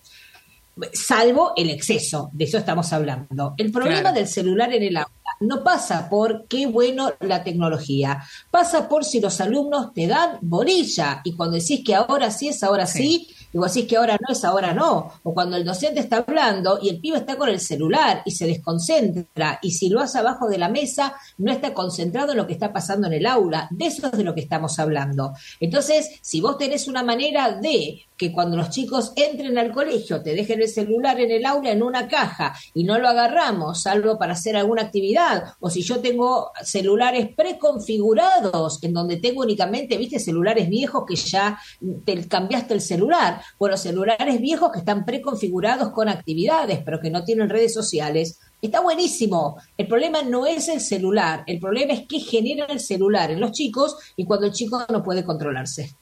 salvo 0.94 1.54
el 1.56 1.70
exceso, 1.70 2.30
de 2.34 2.46
eso 2.46 2.58
estamos 2.58 2.92
hablando. 2.94 3.54
El 3.58 3.72
problema 3.72 4.12
del 4.12 4.28
celular 4.28 4.74
en 4.74 4.84
el 4.84 4.98
aula 4.98 5.12
no 5.40 5.64
pasa 5.64 6.10
por 6.10 6.48
qué 6.48 6.66
bueno 6.66 7.12
la 7.20 7.44
tecnología, 7.44 8.24
pasa 8.52 8.88
por 8.88 9.04
si 9.04 9.20
los 9.20 9.40
alumnos 9.42 9.94
te 9.94 10.08
dan 10.08 10.38
bolilla 10.42 11.22
y 11.24 11.34
cuando 11.34 11.58
decís 11.58 11.82
que 11.86 11.96
ahora 11.96 12.32
sí 12.32 12.50
es 12.50 12.64
ahora 12.64 12.86
sí, 12.86 13.28
y 13.54 13.58
vos 13.58 13.74
decís 13.74 13.90
que 13.90 13.98
ahora 13.98 14.18
no 14.20 14.34
es 14.34 14.44
ahora 14.44 14.74
no, 14.74 15.12
o 15.24 15.34
cuando 15.34 15.58
el 15.58 15.66
docente 15.66 16.00
está 16.00 16.18
hablando 16.18 16.80
y 16.82 16.90
el 16.90 17.00
pibe 17.00 17.18
está 17.18 17.38
con 17.38 17.50
el 17.50 17.60
celular 17.60 18.22
y 18.26 18.32
se 18.32 18.48
desconcentra 18.48 19.60
y 19.62 19.72
si 19.72 19.90
lo 19.90 20.02
hace 20.02 20.20
abajo 20.20 20.48
de 20.48 20.58
la 20.58 20.70
mesa 20.70 21.16
no 21.38 21.52
está 21.52 21.74
concentrado 21.74 22.32
en 22.32 22.38
lo 22.38 22.48
que 22.48 22.54
está 22.54 22.72
pasando 22.72 23.08
en 23.08 23.14
el 23.14 23.26
aula, 23.26 23.68
de 23.72 23.88
eso 23.88 24.08
es 24.08 24.14
de 24.14 24.24
lo 24.24 24.36
que 24.36 24.42
estamos 24.42 24.80
hablando. 24.80 25.34
Entonces, 25.60 26.20
si 26.22 26.42
vos 26.42 26.58
tenés 26.58 26.88
una 26.88 27.04
manera 27.04 27.52
de 27.52 28.06
que 28.18 28.32
cuando 28.32 28.58
los 28.58 28.70
chicos 28.70 29.14
entren 29.16 29.58
al 29.58 29.72
colegio 29.72 30.22
te 30.22 30.34
dejen 30.36 30.62
el 30.62 30.70
celular 30.70 31.20
en 31.20 31.32
el 31.32 31.46
aula 31.46 31.72
en 31.72 31.84
una 31.84 32.08
caja 32.08 32.56
y 32.74 32.84
no 32.84 32.98
lo 32.98 33.08
agarramos, 33.08 33.82
salvo 33.82 34.18
para 34.18 34.34
hacer 34.34 34.56
alguna 34.56 34.84
actividad, 34.84 35.54
o 35.60 35.70
si 35.70 35.82
yo 35.82 36.00
tengo 36.00 36.52
celulares 36.64 37.30
preconfigurados 37.36 38.84
en 38.84 38.94
donde 38.94 39.18
tengo 39.18 39.42
únicamente, 39.42 39.98
viste, 39.98 40.20
celulares 40.20 40.70
viejos 40.70 41.04
que 41.08 41.16
ya 41.16 41.60
te 42.06 42.28
cambiaste 42.28 42.74
el 42.74 42.82
celular, 42.82 43.42
bueno, 43.60 43.78
celulares 43.78 44.40
viejos 44.40 44.72
que 44.72 44.80
están 44.80 45.06
preconfigurados 45.06 45.92
con 45.92 46.10
actividades, 46.10 46.82
pero 46.84 47.00
que 47.00 47.10
no 47.10 47.24
tienen 47.24 47.50
redes 47.50 47.74
sociales, 47.74 48.40
Está 48.62 48.80
buenísimo. 48.80 49.58
El 49.78 49.88
problema 49.88 50.24
no 50.24 50.48
es 50.48 50.70
el 50.70 50.82
celular, 50.82 51.44
el 51.46 51.60
problema 51.60 51.94
es 51.94 52.08
que 52.08 52.20
genera 52.20 52.66
el 52.66 52.80
celular 52.80 53.30
en 53.30 53.40
los 53.40 53.52
chicos 53.52 53.96
y 54.16 54.26
cuando 54.26 54.48
el 54.48 54.54
chico 54.54 54.84
no 54.90 55.04
puede 55.04 55.24
controlarse. 55.24 55.96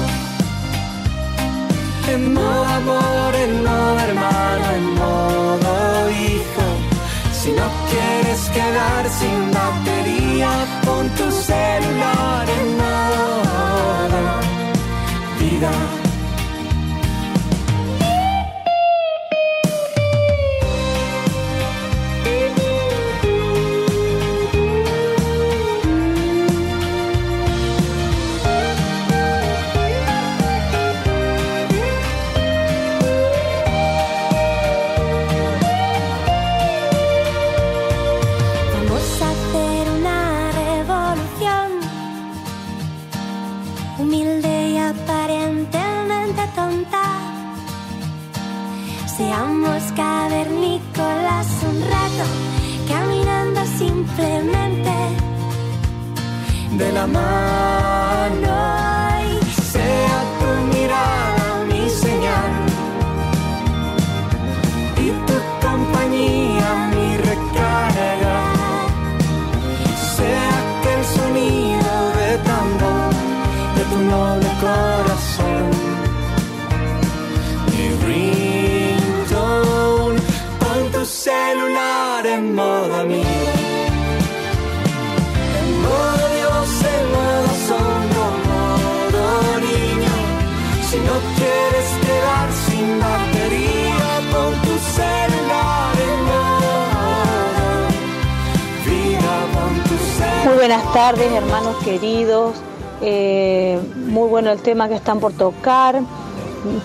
Amor, 2.90 3.36
en 3.36 3.64
modo 3.64 4.00
hermano, 4.00 4.66
en 4.78 4.86
modo 4.96 6.10
hijo. 6.10 6.66
Si 7.32 7.52
no 7.52 7.68
quieres 7.90 8.50
quedar 8.50 9.10
sin 9.10 9.52
batería, 9.52 10.52
pon 10.86 11.08
tu 11.10 11.32
celular 11.32 12.50
en 12.50 12.78
modo 12.78 13.29
de 57.30 57.59
buenas 100.70 100.94
tardes, 100.94 101.32
hermanos 101.32 101.78
queridos. 101.84 102.56
Eh, 103.02 103.80
muy 104.06 104.30
bueno 104.30 104.52
el 104.52 104.60
tema 104.60 104.88
que 104.88 104.94
están 104.94 105.20
por 105.20 105.34
tocar. 105.34 106.00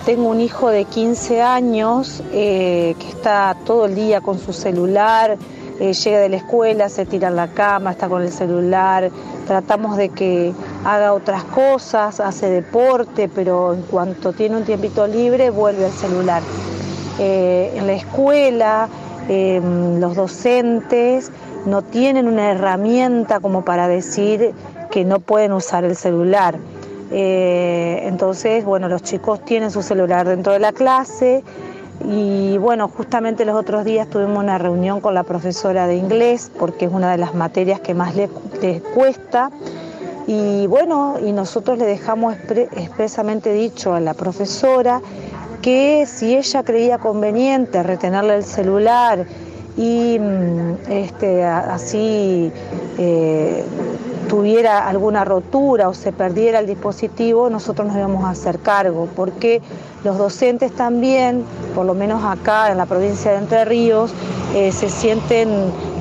Tengo 0.05 0.27
un 0.29 0.41
hijo 0.41 0.69
de 0.71 0.85
15 0.85 1.43
años 1.43 2.23
eh, 2.31 2.95
que 2.97 3.07
está 3.09 3.55
todo 3.63 3.85
el 3.85 3.93
día 3.93 4.21
con 4.21 4.39
su 4.39 4.53
celular, 4.53 5.37
eh, 5.79 5.93
llega 5.93 6.17
de 6.17 6.29
la 6.29 6.37
escuela, 6.37 6.89
se 6.89 7.05
tira 7.05 7.27
en 7.27 7.35
la 7.35 7.49
cama, 7.49 7.91
está 7.91 8.09
con 8.09 8.23
el 8.23 8.31
celular. 8.31 9.11
Tratamos 9.45 9.97
de 9.97 10.09
que 10.09 10.51
haga 10.83 11.13
otras 11.13 11.43
cosas, 11.43 12.19
hace 12.19 12.49
deporte, 12.49 13.29
pero 13.29 13.75
en 13.75 13.83
cuanto 13.83 14.33
tiene 14.33 14.57
un 14.57 14.63
tiempito 14.63 15.05
libre 15.05 15.51
vuelve 15.51 15.85
al 15.85 15.91
celular. 15.91 16.41
En 17.19 17.85
la 17.85 17.93
escuela, 17.93 18.89
eh, 19.27 19.59
los 19.99 20.15
docentes 20.15 21.31
no 21.65 21.81
tienen 21.81 22.27
una 22.27 22.51
herramienta 22.51 23.39
como 23.39 23.63
para 23.65 23.87
decir 23.87 24.53
que 24.91 25.03
no 25.03 25.19
pueden 25.19 25.51
usar 25.53 25.83
el 25.83 25.95
celular. 25.95 26.57
Eh, 27.11 28.01
entonces, 28.03 28.65
bueno, 28.65 28.87
los 28.87 29.03
chicos 29.03 29.43
tienen 29.45 29.71
su 29.71 29.81
celular 29.81 30.27
dentro 30.27 30.53
de 30.53 30.59
la 30.59 30.71
clase 30.71 31.43
y 32.03 32.57
bueno, 32.57 32.87
justamente 32.87 33.45
los 33.45 33.55
otros 33.55 33.85
días 33.85 34.09
tuvimos 34.09 34.43
una 34.43 34.57
reunión 34.57 35.01
con 35.01 35.13
la 35.13 35.23
profesora 35.23 35.87
de 35.87 35.95
inglés 35.95 36.51
porque 36.59 36.85
es 36.85 36.91
una 36.91 37.11
de 37.11 37.17
las 37.17 37.33
materias 37.35 37.79
que 37.79 37.93
más 37.93 38.15
les, 38.15 38.29
cuesta. 38.93 39.51
Y 40.27 40.65
bueno, 40.67 41.17
y 41.23 41.31
nosotros 41.31 41.77
le 41.77 41.85
dejamos 41.85 42.35
expre- 42.35 42.67
expresamente 42.75 43.53
dicho 43.53 43.93
a 43.93 43.99
la 43.99 44.15
profesora 44.15 45.01
que 45.61 46.05
si 46.07 46.35
ella 46.35 46.63
creía 46.63 46.97
conveniente 46.97 47.81
retenerle 47.83 48.35
el 48.35 48.43
celular 48.43 49.25
y 49.77 50.17
mm, 50.19 50.89
este, 50.89 51.43
así 51.43 52.51
eh, 52.97 53.63
tuviera 54.29 54.87
alguna 54.87 55.25
rotura 55.25 55.89
o 55.89 55.93
se 55.93 56.11
perdiera 56.11 56.59
el 56.59 56.67
dispositivo, 56.67 57.49
nosotros 57.49 57.87
nos 57.87 57.97
íbamos 57.97 58.23
a 58.23 58.29
hacer 58.29 58.59
cargo, 58.59 59.07
porque 59.15 59.61
los 60.03 60.17
docentes 60.17 60.71
también, 60.71 61.43
por 61.73 61.85
lo 61.85 61.93
menos 61.93 62.23
acá 62.23 62.71
en 62.71 62.77
la 62.77 62.85
provincia 62.85 63.31
de 63.31 63.37
Entre 63.37 63.65
Ríos, 63.65 64.13
eh, 64.53 64.71
se 64.71 64.89
sienten 64.89 65.49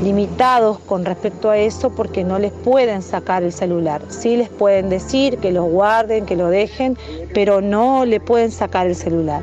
limitados 0.02 0.78
con 0.80 1.04
respecto 1.04 1.50
a 1.50 1.56
eso 1.56 1.90
porque 1.90 2.22
no 2.22 2.38
les 2.38 2.52
pueden 2.52 3.02
sacar 3.02 3.42
el 3.42 3.52
celular. 3.52 4.02
Sí 4.08 4.37
les 4.37 4.48
pueden 4.48 4.90
decir 4.90 5.38
que 5.38 5.50
lo 5.50 5.64
guarden, 5.64 6.26
que 6.26 6.37
lo 6.37 6.48
dejen, 6.48 6.96
pero 7.32 7.60
no 7.60 8.04
le 8.04 8.20
pueden 8.20 8.50
sacar 8.50 8.87
el 8.87 8.94
celular. 8.94 9.42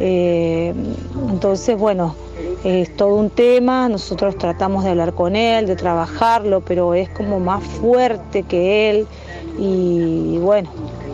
Eh, 0.00 0.74
entonces, 1.30 1.78
bueno, 1.78 2.14
es 2.64 2.94
todo 2.96 3.14
un 3.14 3.30
tema, 3.30 3.88
nosotros 3.88 4.36
tratamos 4.38 4.84
de 4.84 4.90
hablar 4.90 5.14
con 5.14 5.36
él, 5.36 5.66
de 5.66 5.76
trabajarlo, 5.76 6.60
pero 6.62 6.94
es 6.94 7.08
como 7.10 7.38
más 7.40 7.62
fuerte 7.62 8.42
que 8.42 8.90
él 8.90 9.06
y 9.58 10.38
bueno, 10.38 10.70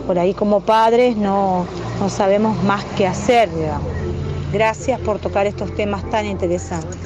por 0.07 0.19
ahí 0.19 0.33
como 0.33 0.61
padres 0.61 1.17
no, 1.17 1.67
no 1.99 2.09
sabemos 2.09 2.63
más 2.65 2.85
qué 2.97 3.07
hacer, 3.07 3.55
digamos. 3.55 3.89
Gracias 4.53 4.99
por 5.01 5.19
tocar 5.19 5.47
estos 5.47 5.75
temas 5.75 6.09
tan 6.11 6.27
interesantes. 6.27 6.99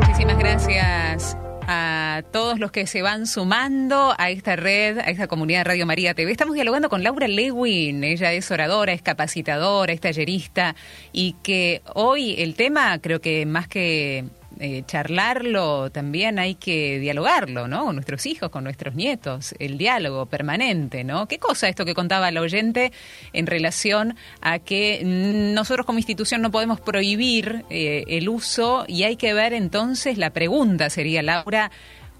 Muchísimas 0.00 0.38
gracias 0.38 1.39
a 1.72 2.24
todos 2.32 2.58
los 2.58 2.72
que 2.72 2.88
se 2.88 3.00
van 3.00 3.28
sumando 3.28 4.12
a 4.18 4.30
esta 4.30 4.56
red, 4.56 4.98
a 4.98 5.04
esta 5.04 5.28
comunidad 5.28 5.64
Radio 5.66 5.86
María 5.86 6.14
TV. 6.14 6.32
Estamos 6.32 6.56
dialogando 6.56 6.88
con 6.88 7.04
Laura 7.04 7.28
Lewin. 7.28 8.02
Ella 8.02 8.32
es 8.32 8.50
oradora, 8.50 8.92
es 8.92 9.02
capacitadora, 9.02 9.92
es 9.92 10.00
tallerista 10.00 10.74
y 11.12 11.36
que 11.44 11.82
hoy 11.94 12.34
el 12.38 12.56
tema 12.56 12.98
creo 12.98 13.20
que 13.20 13.46
más 13.46 13.68
que 13.68 14.24
eh, 14.60 14.84
charlarlo, 14.86 15.90
también 15.90 16.38
hay 16.38 16.54
que 16.54 16.98
dialogarlo, 16.98 17.66
¿no? 17.66 17.86
Con 17.86 17.96
nuestros 17.96 18.26
hijos, 18.26 18.50
con 18.50 18.62
nuestros 18.62 18.94
nietos, 18.94 19.54
el 19.58 19.78
diálogo 19.78 20.26
permanente, 20.26 21.02
¿no? 21.02 21.26
¿Qué 21.26 21.38
cosa 21.38 21.68
esto 21.68 21.86
que 21.86 21.94
contaba 21.94 22.30
la 22.30 22.42
oyente 22.42 22.92
en 23.32 23.46
relación 23.46 24.16
a 24.42 24.58
que 24.58 25.00
nosotros 25.02 25.86
como 25.86 25.98
institución 25.98 26.42
no 26.42 26.50
podemos 26.50 26.78
prohibir 26.78 27.64
eh, 27.70 28.04
el 28.08 28.28
uso 28.28 28.84
y 28.86 29.04
hay 29.04 29.16
que 29.16 29.32
ver 29.32 29.54
entonces, 29.54 30.18
la 30.18 30.28
pregunta 30.28 30.90
sería, 30.90 31.22
Laura, 31.22 31.70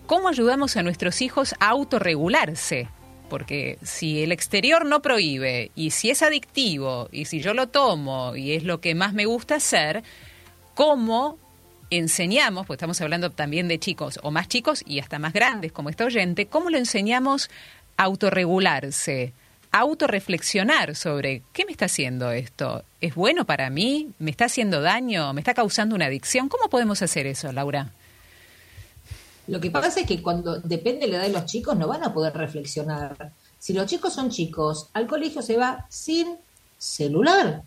¿cómo 0.06 0.28
ayudamos 0.28 0.78
a 0.78 0.82
nuestros 0.82 1.20
hijos 1.20 1.54
a 1.60 1.68
autorregularse? 1.68 2.88
porque 3.28 3.78
si 3.84 4.24
el 4.24 4.32
exterior 4.32 4.84
no 4.84 5.02
prohíbe 5.02 5.70
y 5.76 5.90
si 5.90 6.10
es 6.10 6.20
adictivo 6.20 7.08
y 7.12 7.26
si 7.26 7.40
yo 7.40 7.54
lo 7.54 7.68
tomo 7.68 8.34
y 8.34 8.54
es 8.54 8.64
lo 8.64 8.80
que 8.80 8.96
más 8.96 9.12
me 9.12 9.24
gusta 9.24 9.54
hacer, 9.54 10.02
¿cómo 10.74 11.38
enseñamos, 11.90 12.66
pues 12.66 12.78
estamos 12.78 13.00
hablando 13.00 13.30
también 13.30 13.68
de 13.68 13.78
chicos 13.78 14.18
o 14.22 14.30
más 14.30 14.48
chicos 14.48 14.82
y 14.86 15.00
hasta 15.00 15.18
más 15.18 15.32
grandes 15.32 15.72
como 15.72 15.90
este 15.90 16.04
oyente, 16.04 16.46
cómo 16.46 16.70
lo 16.70 16.78
enseñamos 16.78 17.50
a 17.96 18.04
autorregularse, 18.04 19.32
a 19.72 19.78
autorreflexionar 19.80 20.96
sobre 20.96 21.42
qué 21.52 21.64
me 21.64 21.72
está 21.72 21.86
haciendo 21.86 22.30
esto, 22.30 22.84
¿es 23.00 23.14
bueno 23.14 23.44
para 23.44 23.70
mí? 23.70 24.10
¿Me 24.18 24.30
está 24.30 24.46
haciendo 24.46 24.80
daño? 24.80 25.32
¿Me 25.32 25.40
está 25.40 25.54
causando 25.54 25.94
una 25.94 26.06
adicción? 26.06 26.48
¿Cómo 26.48 26.68
podemos 26.70 27.02
hacer 27.02 27.26
eso, 27.26 27.52
Laura? 27.52 27.92
Lo 29.46 29.60
que 29.60 29.70
pasa 29.70 30.00
es 30.00 30.06
que 30.06 30.22
cuando 30.22 30.60
depende 30.60 31.06
de 31.06 31.08
la 31.08 31.16
edad 31.18 31.26
de 31.26 31.32
los 31.32 31.46
chicos 31.46 31.76
no 31.76 31.88
van 31.88 32.04
a 32.04 32.14
poder 32.14 32.32
reflexionar. 32.34 33.32
Si 33.58 33.72
los 33.72 33.86
chicos 33.86 34.14
son 34.14 34.30
chicos, 34.30 34.88
al 34.92 35.06
colegio 35.06 35.42
se 35.42 35.56
va 35.56 35.86
sin 35.88 36.36
celular 36.78 37.62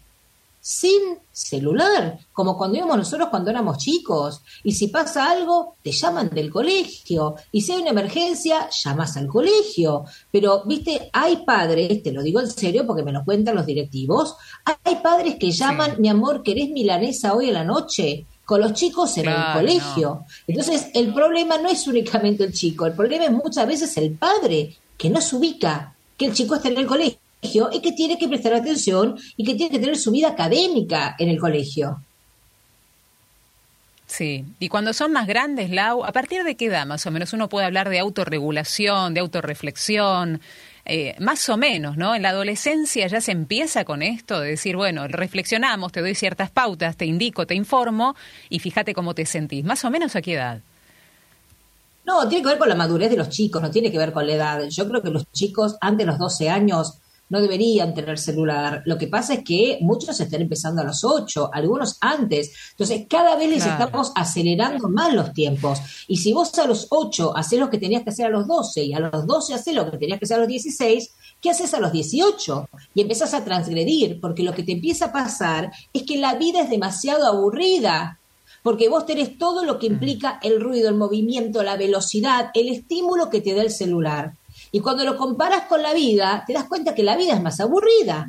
sin 0.65 1.19
celular, 1.29 2.17
como 2.31 2.57
cuando 2.57 2.77
íbamos 2.77 2.95
nosotros 2.95 3.27
cuando 3.27 3.51
éramos 3.51 3.79
chicos. 3.79 4.41
Y 4.63 4.71
si 4.71 4.87
pasa 4.87 5.29
algo, 5.29 5.75
te 5.83 5.91
llaman 5.91 6.29
del 6.29 6.49
colegio. 6.49 7.35
Y 7.51 7.59
si 7.59 7.73
hay 7.73 7.81
una 7.81 7.89
emergencia, 7.89 8.69
llamas 8.69 9.17
al 9.17 9.27
colegio. 9.27 10.05
Pero, 10.31 10.63
viste, 10.63 11.09
hay 11.11 11.43
padres, 11.45 12.01
te 12.01 12.13
lo 12.13 12.23
digo 12.23 12.39
en 12.39 12.49
serio 12.49 12.87
porque 12.87 13.03
me 13.03 13.11
lo 13.11 13.25
cuentan 13.25 13.55
los 13.55 13.65
directivos, 13.65 14.37
hay 14.85 14.95
padres 15.03 15.35
que 15.35 15.51
llaman, 15.51 15.97
mi 15.99 16.07
amor, 16.07 16.41
¿querés 16.41 16.69
milanesa 16.69 17.33
hoy 17.33 17.49
a 17.49 17.53
la 17.53 17.65
noche? 17.65 18.25
con 18.45 18.59
los 18.59 18.73
chicos 18.73 19.17
en 19.17 19.29
el 19.29 19.53
colegio. 19.53 20.25
Entonces, 20.47 20.89
el 20.93 21.13
problema 21.13 21.57
no 21.59 21.69
es 21.69 21.87
únicamente 21.87 22.43
el 22.43 22.51
chico, 22.51 22.85
el 22.85 22.91
problema 22.91 23.23
es 23.23 23.31
muchas 23.31 23.65
veces 23.65 23.95
el 23.95 24.11
padre 24.15 24.75
que 24.97 25.09
no 25.09 25.21
se 25.21 25.37
ubica 25.37 25.95
que 26.17 26.25
el 26.25 26.33
chico 26.33 26.55
está 26.55 26.67
en 26.67 26.77
el 26.77 26.85
colegio 26.85 27.22
y 27.43 27.79
que 27.81 27.91
tiene 27.91 28.17
que 28.17 28.27
prestar 28.27 28.53
atención 28.53 29.17
y 29.35 29.43
que 29.43 29.55
tiene 29.55 29.71
que 29.71 29.79
tener 29.79 29.97
su 29.97 30.11
vida 30.11 30.29
académica 30.29 31.15
en 31.19 31.29
el 31.29 31.39
colegio. 31.39 32.01
Sí, 34.07 34.45
y 34.59 34.69
cuando 34.69 34.93
son 34.93 35.11
más 35.11 35.25
grandes, 35.25 35.71
Lau, 35.71 36.05
¿a 36.05 36.11
partir 36.11 36.43
de 36.43 36.55
qué 36.55 36.65
edad 36.65 36.85
más 36.85 37.05
o 37.07 37.11
menos 37.11 37.33
uno 37.33 37.49
puede 37.49 37.65
hablar 37.65 37.89
de 37.89 37.99
autorregulación, 37.99 39.13
de 39.13 39.21
autorreflexión? 39.21 40.39
Eh, 40.85 41.15
más 41.19 41.47
o 41.47 41.57
menos, 41.57 41.95
¿no? 41.95 42.13
En 42.13 42.21
la 42.21 42.29
adolescencia 42.29 43.07
ya 43.07 43.21
se 43.21 43.31
empieza 43.31 43.85
con 43.85 44.03
esto 44.03 44.41
de 44.41 44.49
decir, 44.49 44.75
bueno, 44.75 45.07
reflexionamos, 45.07 45.93
te 45.93 46.01
doy 46.01 46.13
ciertas 46.13 46.51
pautas, 46.51 46.97
te 46.97 47.05
indico, 47.05 47.47
te 47.47 47.55
informo 47.55 48.15
y 48.49 48.59
fíjate 48.59 48.93
cómo 48.93 49.15
te 49.15 49.25
sentís. 49.25 49.63
Más 49.63 49.83
o 49.85 49.89
menos 49.89 50.15
a 50.15 50.21
qué 50.21 50.33
edad. 50.33 50.61
No, 52.05 52.27
tiene 52.27 52.43
que 52.43 52.49
ver 52.49 52.57
con 52.57 52.67
la 52.67 52.75
madurez 52.75 53.09
de 53.09 53.17
los 53.17 53.29
chicos, 53.29 53.61
no 53.61 53.71
tiene 53.71 53.91
que 53.91 53.97
ver 53.97 54.11
con 54.11 54.27
la 54.27 54.33
edad. 54.33 54.63
Yo 54.69 54.87
creo 54.89 55.01
que 55.01 55.09
los 55.09 55.31
chicos 55.31 55.77
antes 55.79 56.05
de 56.05 56.11
los 56.11 56.19
12 56.19 56.49
años 56.49 56.99
no 57.29 57.41
deberían 57.41 57.93
tener 57.93 58.19
celular. 58.19 58.83
Lo 58.85 58.97
que 58.97 59.07
pasa 59.07 59.33
es 59.33 59.43
que 59.43 59.77
muchos 59.81 60.19
están 60.19 60.41
empezando 60.41 60.81
a 60.81 60.85
los 60.85 61.03
8, 61.03 61.49
algunos 61.51 61.97
antes. 62.01 62.51
Entonces, 62.71 63.05
cada 63.09 63.35
vez 63.35 63.49
les 63.49 63.65
estamos 63.65 64.11
acelerando 64.15 64.89
más 64.89 65.13
los 65.13 65.33
tiempos. 65.33 65.79
Y 66.07 66.17
si 66.17 66.33
vos 66.33 66.57
a 66.59 66.67
los 66.67 66.87
8 66.89 67.35
haces 67.35 67.59
lo 67.59 67.69
que 67.69 67.77
tenías 67.77 68.03
que 68.03 68.11
hacer 68.11 68.27
a 68.27 68.29
los 68.29 68.47
12 68.47 68.83
y 68.83 68.93
a 68.93 68.99
los 68.99 69.25
12 69.25 69.53
haces 69.53 69.73
lo 69.73 69.89
que 69.89 69.97
tenías 69.97 70.19
que 70.19 70.25
hacer 70.25 70.37
a 70.37 70.41
los 70.41 70.49
16, 70.49 71.13
¿qué 71.41 71.49
haces 71.49 71.73
a 71.73 71.79
los 71.79 71.91
18? 71.91 72.69
Y 72.95 73.01
empezás 73.01 73.33
a 73.33 73.43
transgredir, 73.43 74.19
porque 74.21 74.43
lo 74.43 74.53
que 74.53 74.63
te 74.63 74.73
empieza 74.73 75.05
a 75.05 75.11
pasar 75.11 75.71
es 75.91 76.03
que 76.03 76.17
la 76.17 76.35
vida 76.35 76.61
es 76.61 76.69
demasiado 76.69 77.25
aburrida 77.25 78.19
porque 78.63 78.87
vos 78.87 79.05
tenés 79.05 79.37
todo 79.37 79.65
lo 79.65 79.77
que 79.77 79.87
implica 79.87 80.39
el 80.41 80.61
ruido, 80.61 80.87
el 80.87 80.95
movimiento, 80.95 81.61
la 81.63 81.75
velocidad, 81.75 82.49
el 82.53 82.69
estímulo 82.69 83.29
que 83.29 83.41
te 83.41 83.53
da 83.53 83.61
el 83.61 83.69
celular. 83.69 84.35
Y 84.75 84.79
cuando 84.79 85.05
lo 85.05 85.15
comparas 85.15 85.67
con 85.67 85.83
la 85.83 85.93
vida, 85.93 86.43
te 86.47 86.51
das 86.51 86.63
cuenta 86.63 86.95
que 86.95 87.03
la 87.03 87.15
vida 87.15 87.35
es 87.35 87.41
más 87.43 87.59
aburrida. 87.59 88.27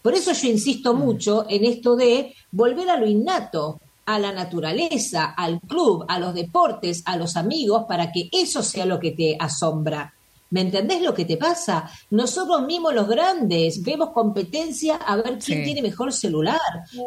Por 0.00 0.14
eso 0.14 0.32
yo 0.32 0.48
insisto 0.48 0.94
mm. 0.94 0.98
mucho 0.98 1.44
en 1.48 1.64
esto 1.64 1.96
de 1.96 2.36
volver 2.52 2.88
a 2.88 2.96
lo 2.96 3.06
innato, 3.06 3.80
a 4.06 4.16
la 4.20 4.30
naturaleza, 4.30 5.34
al 5.36 5.60
club, 5.60 6.04
a 6.06 6.20
los 6.20 6.34
deportes, 6.34 7.02
a 7.04 7.16
los 7.16 7.36
amigos, 7.36 7.84
para 7.88 8.12
que 8.12 8.28
eso 8.30 8.62
sea 8.62 8.86
lo 8.86 9.00
que 9.00 9.10
te 9.10 9.36
asombra. 9.38 10.14
¿Me 10.50 10.60
entendés 10.60 11.02
lo 11.02 11.14
que 11.14 11.24
te 11.24 11.36
pasa? 11.36 11.90
Nosotros 12.10 12.64
mismos 12.64 12.94
los 12.94 13.08
grandes 13.08 13.82
vemos 13.82 14.10
competencia 14.10 14.96
a 14.96 15.16
ver 15.16 15.36
quién 15.44 15.64
tiene 15.64 15.82
mejor 15.82 16.12
celular. 16.12 16.60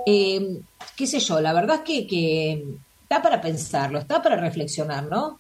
Eh, 0.06 0.60
qué 0.98 1.08
sé 1.08 1.20
yo, 1.20 1.40
la 1.40 1.54
verdad 1.54 1.78
es 1.78 1.82
que, 1.84 2.08
que 2.08 2.66
está 3.04 3.22
para 3.22 3.40
pensarlo, 3.40 4.00
está 4.00 4.22
para 4.22 4.36
reflexionar, 4.36 5.06
¿no? 5.06 5.40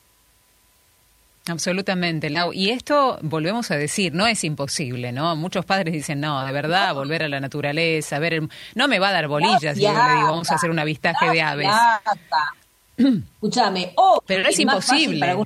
Absolutamente, 1.47 2.29
Lau. 2.31 2.53
Y 2.53 2.71
esto, 2.71 3.19
volvemos 3.21 3.69
a 3.69 3.77
decir, 3.77 4.13
no 4.13 4.25
es 4.25 4.43
imposible, 4.43 5.11
¿no? 5.11 5.35
Muchos 5.35 5.63
padres 5.63 5.93
dicen, 5.93 6.19
no, 6.19 6.43
de 6.43 6.51
verdad, 6.51 6.95
volver 6.95 7.21
a 7.21 7.29
la 7.29 7.39
naturaleza, 7.39 8.17
ver 8.17 8.47
No 8.73 8.87
me 8.87 8.97
va 8.97 9.09
a 9.09 9.11
dar 9.11 9.27
bolillas 9.27 9.75
si 9.75 9.83
yo 9.83 9.93
le 9.93 10.15
digo, 10.15 10.27
vamos 10.29 10.51
a 10.51 10.55
hacer 10.55 10.71
un 10.71 10.79
avistaje 10.79 11.29
de 11.29 11.41
aves. 11.41 11.69
Escúchame, 12.97 13.93
oh, 13.97 14.23
pero 14.25 14.43
no 14.43 14.49
es, 14.49 14.59
imposible. 14.59 15.45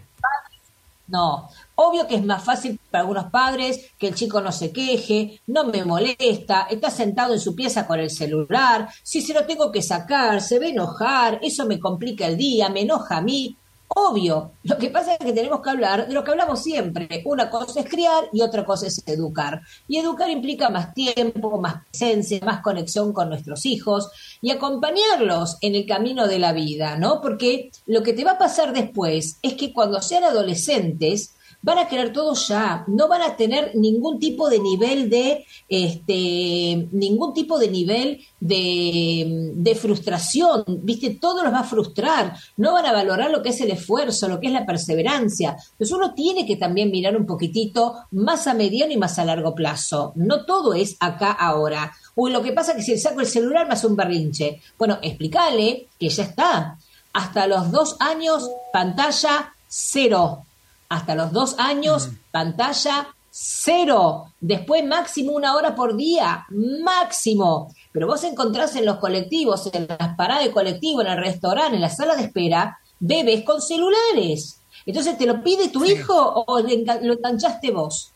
no, 1.08 1.50
obvio 1.76 2.08
que 2.08 2.16
es 2.16 2.24
más 2.24 2.44
fácil 2.44 2.80
para 2.90 3.02
algunos 3.02 3.26
padres 3.32 3.92
que 3.98 4.10
el 4.10 4.16
chico 4.16 4.40
no 4.40 4.52
se 4.52 4.72
queje, 4.72 5.42
no 5.48 5.66
me 5.66 5.84
molesta, 5.84 6.68
está 6.70 6.92
sentado 6.92 7.34
en 7.34 7.40
su 7.40 7.56
pieza 7.56 7.88
con 7.88 8.00
el 8.00 8.10
celular, 8.10 8.88
si 9.04 9.22
se 9.22 9.34
lo 9.34 9.46
tengo 9.46 9.72
que 9.72 9.82
sacar, 9.82 10.42
se 10.42 10.64
a 10.64 10.68
enojar, 10.68 11.40
eso 11.42 11.66
me 11.66 11.80
complica 11.80 12.28
el 12.28 12.38
día, 12.38 12.70
me 12.70 12.82
enoja 12.82 13.18
a 13.18 13.22
mí. 13.22 13.58
Obvio, 13.96 14.52
lo 14.64 14.78
que 14.78 14.92
pasa 14.92 15.14
es 15.14 15.20
que 15.20 15.34
tenemos 15.34 15.62
que 15.62 15.70
hablar 15.72 16.08
de 16.08 16.14
lo 16.14 16.24
que 16.24 16.30
hablamos 16.30 16.62
siempre. 16.62 17.24
Una 17.26 17.50
cosa 17.50 17.80
es 17.80 17.90
criar 17.90 18.26
y 18.32 18.42
otra 18.42 18.64
cosa 18.64 18.86
es 18.86 19.02
educar. 19.08 19.62
Y 19.88 19.98
educar 19.98 20.30
implica 20.30 20.70
más 20.70 20.94
tiempo, 20.94 21.60
más 21.60 21.86
presencia, 21.86 22.40
más 22.46 22.62
conexión 22.62 23.14
con 23.14 23.30
nuestros 23.30 23.66
hijos 23.66 24.12
y 24.42 24.52
acompañarlos 24.52 25.58
en 25.62 25.74
el 25.74 25.88
camino 25.88 26.28
de 26.28 26.38
la 26.38 26.54
vida, 26.54 26.98
¿no? 26.98 27.20
Porque 27.20 27.72
lo 27.88 28.04
que 28.04 28.14
te 28.14 28.24
va 28.24 28.34
a 28.34 28.38
pasar 28.38 28.74
después 28.74 29.40
es 29.42 29.54
que 29.56 29.74
cuando 29.74 30.02
sean 30.02 30.24
adolescentes, 30.24 31.34
van 31.62 31.78
a 31.78 31.88
querer 31.88 32.14
todo 32.14 32.34
ya, 32.36 32.86
no 32.88 33.08
van 33.08 33.22
a 33.22 33.36
tener 33.36 33.76
ningún 33.76 34.20
tipo 34.20 34.50
de 34.50 34.60
nivel 34.60 35.10
de, 35.10 35.46
este, 35.68 36.88
ningún 36.92 37.34
tipo 37.34 37.60
de 37.60 37.70
nivel 37.70 38.22
de, 38.40 39.52
de 39.56 39.76
frustración, 39.76 40.64
viste, 40.68 41.18
todo 41.22 41.44
los 41.44 41.54
va 41.54 41.60
a 41.60 41.64
frustrar, 41.64 42.36
no 42.58 42.74
van 42.74 42.86
a 42.86 42.94
valorar 42.94 43.30
lo 43.30 43.42
que 43.42 43.50
es 43.50 43.60
el 43.62 43.72
esfuerzo, 43.72 44.28
lo 44.28 44.40
que 44.40 44.48
es 44.48 44.54
la 44.54 44.66
perseverancia. 44.66 45.58
Entonces 45.72 45.92
uno 45.92 46.14
tiene 46.14 46.46
que 46.46 46.56
también 46.56 46.92
mirar 46.92 47.18
un 47.18 47.26
poquitito 47.26 47.96
más 48.12 48.48
a 48.48 48.54
mediano 48.54 48.94
y 48.94 48.98
más 48.98 49.20
a 49.20 49.26
largo 49.26 49.54
plazo. 49.54 50.14
No 50.16 50.46
todo 50.46 50.74
es 50.74 50.96
acá 51.00 51.32
ahora. 51.32 51.94
Uy, 52.16 52.32
lo 52.32 52.42
que 52.42 52.54
pasa 52.54 52.72
es 52.72 52.78
que 52.78 52.84
si 52.84 52.98
saco 52.98 53.20
el 53.20 53.28
celular 53.28 53.68
me 53.68 53.74
hace 53.74 53.88
un 53.88 53.96
berrinche. 53.96 54.62
Bueno, 54.78 55.00
explícale 55.02 55.88
que 56.00 56.10
ya 56.10 56.24
está. 56.24 56.78
Hasta 57.12 57.48
los 57.48 57.72
dos 57.72 57.98
años, 58.00 58.50
pantalla 58.72 59.54
cero 59.68 60.46
hasta 60.90 61.16
los 61.16 61.32
dos 61.32 61.56
años, 61.60 62.10
pantalla 62.32 63.10
cero. 63.30 64.34
Después 64.42 64.84
máximo 64.86 65.34
una 65.34 65.56
hora 65.56 65.76
por 65.76 65.96
día, 65.96 66.46
máximo. 66.84 67.74
Pero 67.92 68.08
vos 68.08 68.24
encontrás 68.24 68.76
en 68.76 68.86
los 68.86 68.98
colectivos, 68.98 69.70
en 69.74 69.88
las 69.88 70.16
paradas 70.16 70.44
de 70.44 70.52
colectivo, 70.52 71.02
en 71.02 71.08
el 71.08 71.18
restaurante, 71.18 71.76
en 71.76 71.82
la 71.82 71.90
sala 71.90 72.16
de 72.16 72.24
espera, 72.24 72.80
bebés 73.00 73.44
con 73.44 73.62
celulares. 73.62 74.62
Entonces, 74.86 75.18
¿te 75.18 75.26
lo 75.26 75.44
pide 75.44 75.70
tu 75.70 75.86
hijo 75.86 76.44
o 76.48 76.60
lo 76.60 77.14
enganchaste 77.14 77.72
vos? 77.72 78.12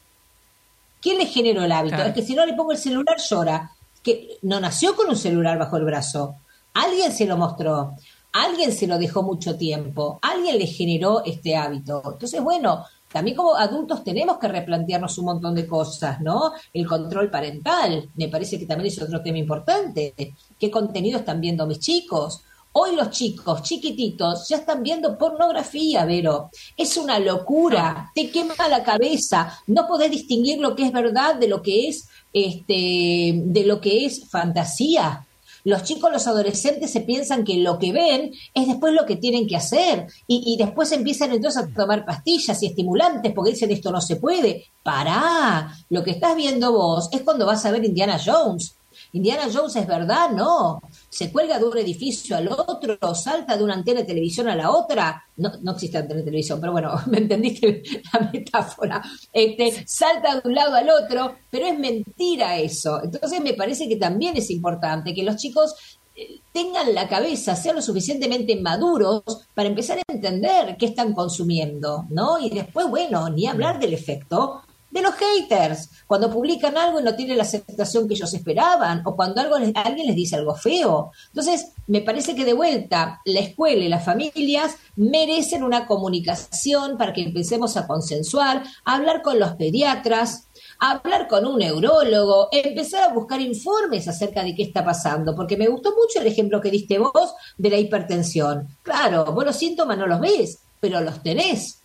¿Quién 1.02 1.18
le 1.18 1.26
generó 1.26 1.64
el 1.64 1.72
hábito? 1.72 1.98
Es 1.98 2.14
que 2.14 2.22
si 2.22 2.34
no 2.34 2.46
le 2.46 2.54
pongo 2.54 2.72
el 2.72 2.78
celular 2.78 3.18
llora. 3.18 3.72
Que 4.02 4.38
no 4.42 4.60
nació 4.60 4.98
con 4.98 5.08
un 5.08 5.16
celular 5.16 5.58
bajo 5.58 5.78
el 5.78 5.86
brazo. 5.86 6.36
Alguien 6.74 7.14
se 7.14 7.26
lo 7.26 7.38
mostró 7.38 7.94
alguien 8.34 8.72
se 8.72 8.88
lo 8.88 8.98
dejó 8.98 9.24
mucho 9.24 9.56
tiempo, 9.58 10.19
alguien 10.22 10.58
le 10.58 10.67
generó 10.67 11.24
este 11.24 11.56
hábito. 11.56 12.02
Entonces, 12.12 12.41
bueno, 12.41 12.84
también 13.12 13.38
como 13.38 13.56
adultos 13.56 14.04
tenemos 14.04 14.39
que 14.39 14.48
replantearnos 14.48 15.17
un 15.19 15.26
montón 15.26 15.54
de 15.54 15.67
cosas, 15.67 16.19
¿no? 16.19 16.52
El 16.74 16.88
control 16.88 17.30
parental, 17.30 18.10
me 18.15 18.28
parece 18.28 18.58
que 18.58 18.65
también 18.65 18.88
es 18.88 19.02
otro 19.02 19.22
tema 19.22 19.38
importante. 19.38 20.15
¿Qué 20.60 20.72
contenido 20.72 21.19
están 21.19 21.39
viendo 21.39 21.67
mis 21.67 21.80
chicos? 21.80 22.41
Hoy 22.76 22.96
los 22.96 23.12
chicos 23.12 23.62
chiquititos 23.62 24.48
ya 24.50 24.58
están 24.58 24.82
viendo 24.82 25.15
pornografía, 25.15 26.06
Vero. 26.06 26.50
Es 26.76 26.98
una 26.98 27.19
locura, 27.19 28.12
te 28.15 28.32
quema 28.32 28.56
la 28.67 28.84
cabeza, 28.84 29.60
no 29.67 29.88
podés 29.88 30.10
distinguir 30.10 30.60
lo 30.60 30.76
que 30.76 30.88
es 30.88 30.91
verdad 30.91 31.36
de 31.36 31.48
lo 31.48 31.62
que 31.62 31.88
es 31.88 32.08
este 32.34 33.43
de 33.46 33.63
lo 33.63 33.80
que 33.80 34.06
es 34.06 34.28
fantasía. 34.28 35.24
Los 35.63 35.84
chicos, 35.84 36.12
los 36.12 36.28
adolescentes 36.28 36.91
se 36.91 37.02
piensan 37.02 37.43
que 37.43 37.58
lo 37.58 37.80
que 37.80 37.93
ven 37.93 38.32
es 38.54 38.67
después 38.67 38.93
lo 38.93 39.06
que 39.06 39.15
tienen 39.15 39.47
que 39.47 39.56
hacer 39.56 40.08
y, 40.28 40.56
después 40.58 40.91
empiezan 40.91 41.32
entonces 41.32 41.63
a 41.63 41.73
tomar 41.73 42.06
pastillas 42.06 42.62
y 42.62 42.67
estimulantes 42.67 43.32
porque 43.34 43.52
dicen 43.52 43.71
esto 43.71 43.91
no 43.91 44.02
se 44.02 44.17
puede. 44.17 44.65
Pará, 44.84 45.73
lo 45.89 46.04
que 46.04 46.12
estás 46.12 46.36
viendo 46.36 46.71
vos 46.73 47.10
es 47.12 47.21
cuando 47.21 47.45
vas 47.45 47.65
a 47.65 47.71
ver 47.71 47.86
Indiana 47.86 48.19
Jones. 48.23 48.76
Indiana 49.13 49.47
Jones 49.52 49.76
es 49.76 49.88
verdad, 49.88 50.32
no. 50.32 50.82
Se 51.08 51.32
cuelga 51.32 51.60
de 51.60 51.65
un 51.65 51.78
edificio 51.78 52.36
al 52.36 52.47
otro, 52.47 52.97
salta 53.13 53.56
de 53.56 53.63
una 53.63 53.76
antena 53.76 54.02
de 54.02 54.08
televisión 54.08 54.47
a 54.47 54.56
la 54.56 54.71
otra. 54.71 55.23
No, 55.38 55.52
no 55.62 55.73
existe 55.73 55.99
antena 55.99 56.19
de 56.19 56.26
televisión, 56.26 56.60
pero 56.60 56.71
bueno, 56.73 56.93
me 57.08 57.19
entendiste 57.19 57.84
la 58.12 58.32
metáfora. 58.32 59.04
Este, 59.32 59.86
salta 59.88 60.36
de 60.36 60.47
un 60.47 60.56
lado 60.56 60.76
al 60.76 60.89
otro, 60.89 61.36
pero 61.49 61.67
es 61.67 61.78
mentira 61.78 62.58
eso. 62.58 63.04
Entonces 63.04 63.39
me 63.39 63.54
parece 63.54 63.88
que 63.88 63.97
también 63.97 64.36
es 64.36 64.49
importante 64.49 65.13
que 65.13 65.21
los 65.21 65.36
chicos 65.36 65.99
eh, 66.15 66.39
tengan 66.52 66.93
la 66.95 67.08
cabeza, 67.08 67.56
sean 67.56 67.76
lo 67.76 67.82
suficientemente 67.84 68.56
maduros 68.56 69.23
para 69.54 69.69
empezar 69.69 69.99
a 69.99 70.12
entender 70.12 70.76
qué 70.78 70.88
están 70.88 71.13
consumiendo, 71.13 72.06
¿no? 72.10 72.39
Y 72.39 72.49
después, 72.49 72.88
bueno, 72.88 73.30
ni 73.30 73.45
hablar 73.45 73.80
del 73.80 73.93
efecto 73.93 74.63
de 74.94 75.02
los 75.02 75.16
haters, 75.16 75.90
cuando 76.06 76.32
publican 76.32 76.78
algo 76.78 77.00
y 77.00 77.04
no 77.04 77.16
tiene 77.16 77.36
la 77.36 77.42
aceptación 77.42 78.08
que 78.08 78.14
ellos 78.14 78.32
esperaban, 78.32 79.02
o 79.06 79.16
cuando 79.16 79.42
algo 79.42 79.56
alguien 79.56 80.06
les 80.06 80.16
dice 80.16 80.36
algo 80.36 80.54
feo. 80.54 81.12
Entonces, 81.30 81.72
me 81.88 82.02
parece 82.02 82.36
que 82.36 82.46
de 82.46 82.54
vuelta 82.54 83.20
la 83.26 83.40
escuela 83.40 83.84
y 83.84 83.90
las 83.90 84.06
familias 84.06 84.76
merecen 84.96 85.64
una 85.64 85.88
comunicación 85.88 86.96
para 86.96 87.12
que 87.12 87.24
empecemos 87.24 87.76
a 87.76 87.88
consensuar, 87.88 88.64
a 88.86 88.96
hablar 88.96 89.24
con 89.24 89.40
los 89.40 89.54
pediatras, 89.56 90.48
hablar 90.78 91.28
con 91.28 91.48
un 91.48 91.58
neurólogo, 91.58 92.50
empezar 92.52 93.10
a 93.10 93.14
buscar 93.14 93.42
informes 93.42 94.08
acerca 94.08 94.44
de 94.44 94.54
qué 94.54 94.62
está 94.62 94.86
pasando, 94.86 95.36
porque 95.36 95.58
me 95.58 95.70
gustó 95.70 95.90
mucho 95.96 96.20
el 96.20 96.28
ejemplo 96.28 96.62
que 96.62 96.70
diste 96.70 97.00
vos 97.00 97.34
de 97.58 97.70
la 97.72 97.80
hipertensión. 97.80 98.68
Claro, 98.84 99.26
vos 99.26 99.44
los 99.44 99.56
síntomas 99.56 99.98
no 99.98 100.06
los 100.06 100.20
ves, 100.20 100.60
pero 100.80 101.02
los 101.02 101.24
tenés. 101.24 101.80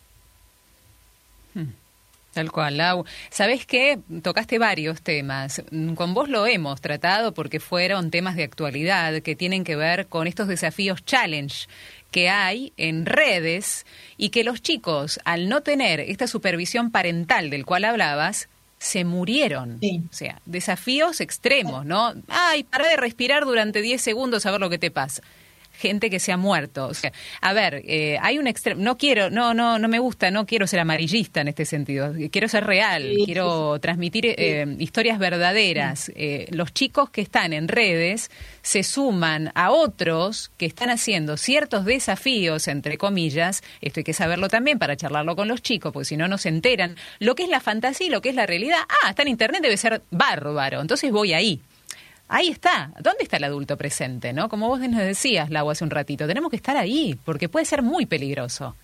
Tal 2.38 2.52
cual, 2.52 2.76
Lau. 2.76 3.04
¿Sabés 3.30 3.66
qué? 3.66 3.98
Tocaste 4.22 4.60
varios 4.60 5.02
temas. 5.02 5.60
Con 5.96 6.14
vos 6.14 6.28
lo 6.28 6.46
hemos 6.46 6.80
tratado 6.80 7.34
porque 7.34 7.58
fueron 7.58 8.12
temas 8.12 8.36
de 8.36 8.44
actualidad 8.44 9.22
que 9.22 9.34
tienen 9.34 9.64
que 9.64 9.74
ver 9.74 10.06
con 10.06 10.28
estos 10.28 10.46
desafíos 10.46 11.04
challenge 11.04 11.66
que 12.12 12.28
hay 12.28 12.72
en 12.76 13.06
redes 13.06 13.86
y 14.16 14.28
que 14.28 14.44
los 14.44 14.62
chicos, 14.62 15.18
al 15.24 15.48
no 15.48 15.62
tener 15.62 15.98
esta 15.98 16.28
supervisión 16.28 16.92
parental 16.92 17.50
del 17.50 17.66
cual 17.66 17.84
hablabas, 17.84 18.48
se 18.78 19.04
murieron. 19.04 19.80
O 20.08 20.12
sea, 20.12 20.40
desafíos 20.46 21.20
extremos, 21.20 21.84
¿no? 21.84 22.14
Ay, 22.28 22.62
para 22.62 22.88
de 22.88 22.98
respirar 22.98 23.46
durante 23.46 23.82
10 23.82 24.00
segundos 24.00 24.46
a 24.46 24.52
ver 24.52 24.60
lo 24.60 24.70
que 24.70 24.78
te 24.78 24.92
pasa 24.92 25.24
gente 25.78 26.10
que 26.10 26.20
se 26.20 26.32
ha 26.32 26.36
muerto. 26.36 26.86
O 26.86 26.94
sea, 26.94 27.12
a 27.40 27.52
ver, 27.52 27.82
eh, 27.86 28.18
hay 28.20 28.38
un 28.38 28.46
extremo, 28.46 28.82
no 28.82 28.98
quiero, 28.98 29.30
no, 29.30 29.54
no, 29.54 29.78
no 29.78 29.88
me 29.88 29.98
gusta, 29.98 30.30
no 30.30 30.44
quiero 30.44 30.66
ser 30.66 30.80
amarillista 30.80 31.40
en 31.40 31.48
este 31.48 31.64
sentido, 31.64 32.12
quiero 32.30 32.48
ser 32.48 32.64
real, 32.64 33.14
quiero 33.24 33.78
transmitir 33.80 34.26
eh, 34.26 34.76
historias 34.78 35.18
verdaderas. 35.18 36.10
Eh, 36.14 36.48
los 36.50 36.72
chicos 36.72 37.10
que 37.10 37.20
están 37.20 37.52
en 37.52 37.68
redes 37.68 38.30
se 38.62 38.82
suman 38.82 39.52
a 39.54 39.70
otros 39.70 40.50
que 40.58 40.66
están 40.66 40.90
haciendo 40.90 41.36
ciertos 41.36 41.84
desafíos, 41.84 42.68
entre 42.68 42.98
comillas, 42.98 43.62
esto 43.80 44.00
hay 44.00 44.04
que 44.04 44.12
saberlo 44.12 44.48
también 44.48 44.78
para 44.78 44.96
charlarlo 44.96 45.36
con 45.36 45.48
los 45.48 45.62
chicos, 45.62 45.92
porque 45.92 46.06
si 46.06 46.16
no, 46.16 46.28
no 46.28 46.38
se 46.38 46.48
enteran 46.48 46.96
lo 47.18 47.34
que 47.34 47.44
es 47.44 47.48
la 47.48 47.60
fantasía 47.60 48.08
y 48.08 48.10
lo 48.10 48.20
que 48.20 48.30
es 48.30 48.34
la 48.34 48.46
realidad. 48.46 48.78
Ah, 48.88 49.10
está 49.10 49.22
en 49.22 49.28
Internet, 49.28 49.62
debe 49.62 49.76
ser 49.76 50.02
bárbaro, 50.10 50.80
entonces 50.80 51.10
voy 51.12 51.32
ahí. 51.32 51.60
Ahí 52.28 52.48
está. 52.48 52.92
¿Dónde 53.00 53.22
está 53.22 53.38
el 53.38 53.44
adulto 53.44 53.76
presente? 53.76 54.32
¿no? 54.32 54.48
Como 54.48 54.68
vos 54.68 54.80
nos 54.80 55.00
decías, 55.00 55.50
Lau, 55.50 55.70
hace 55.70 55.84
un 55.84 55.90
ratito, 55.90 56.26
tenemos 56.26 56.50
que 56.50 56.56
estar 56.56 56.76
ahí, 56.76 57.18
porque 57.24 57.48
puede 57.48 57.64
ser 57.64 57.82
muy 57.82 58.06
peligroso. 58.06 58.74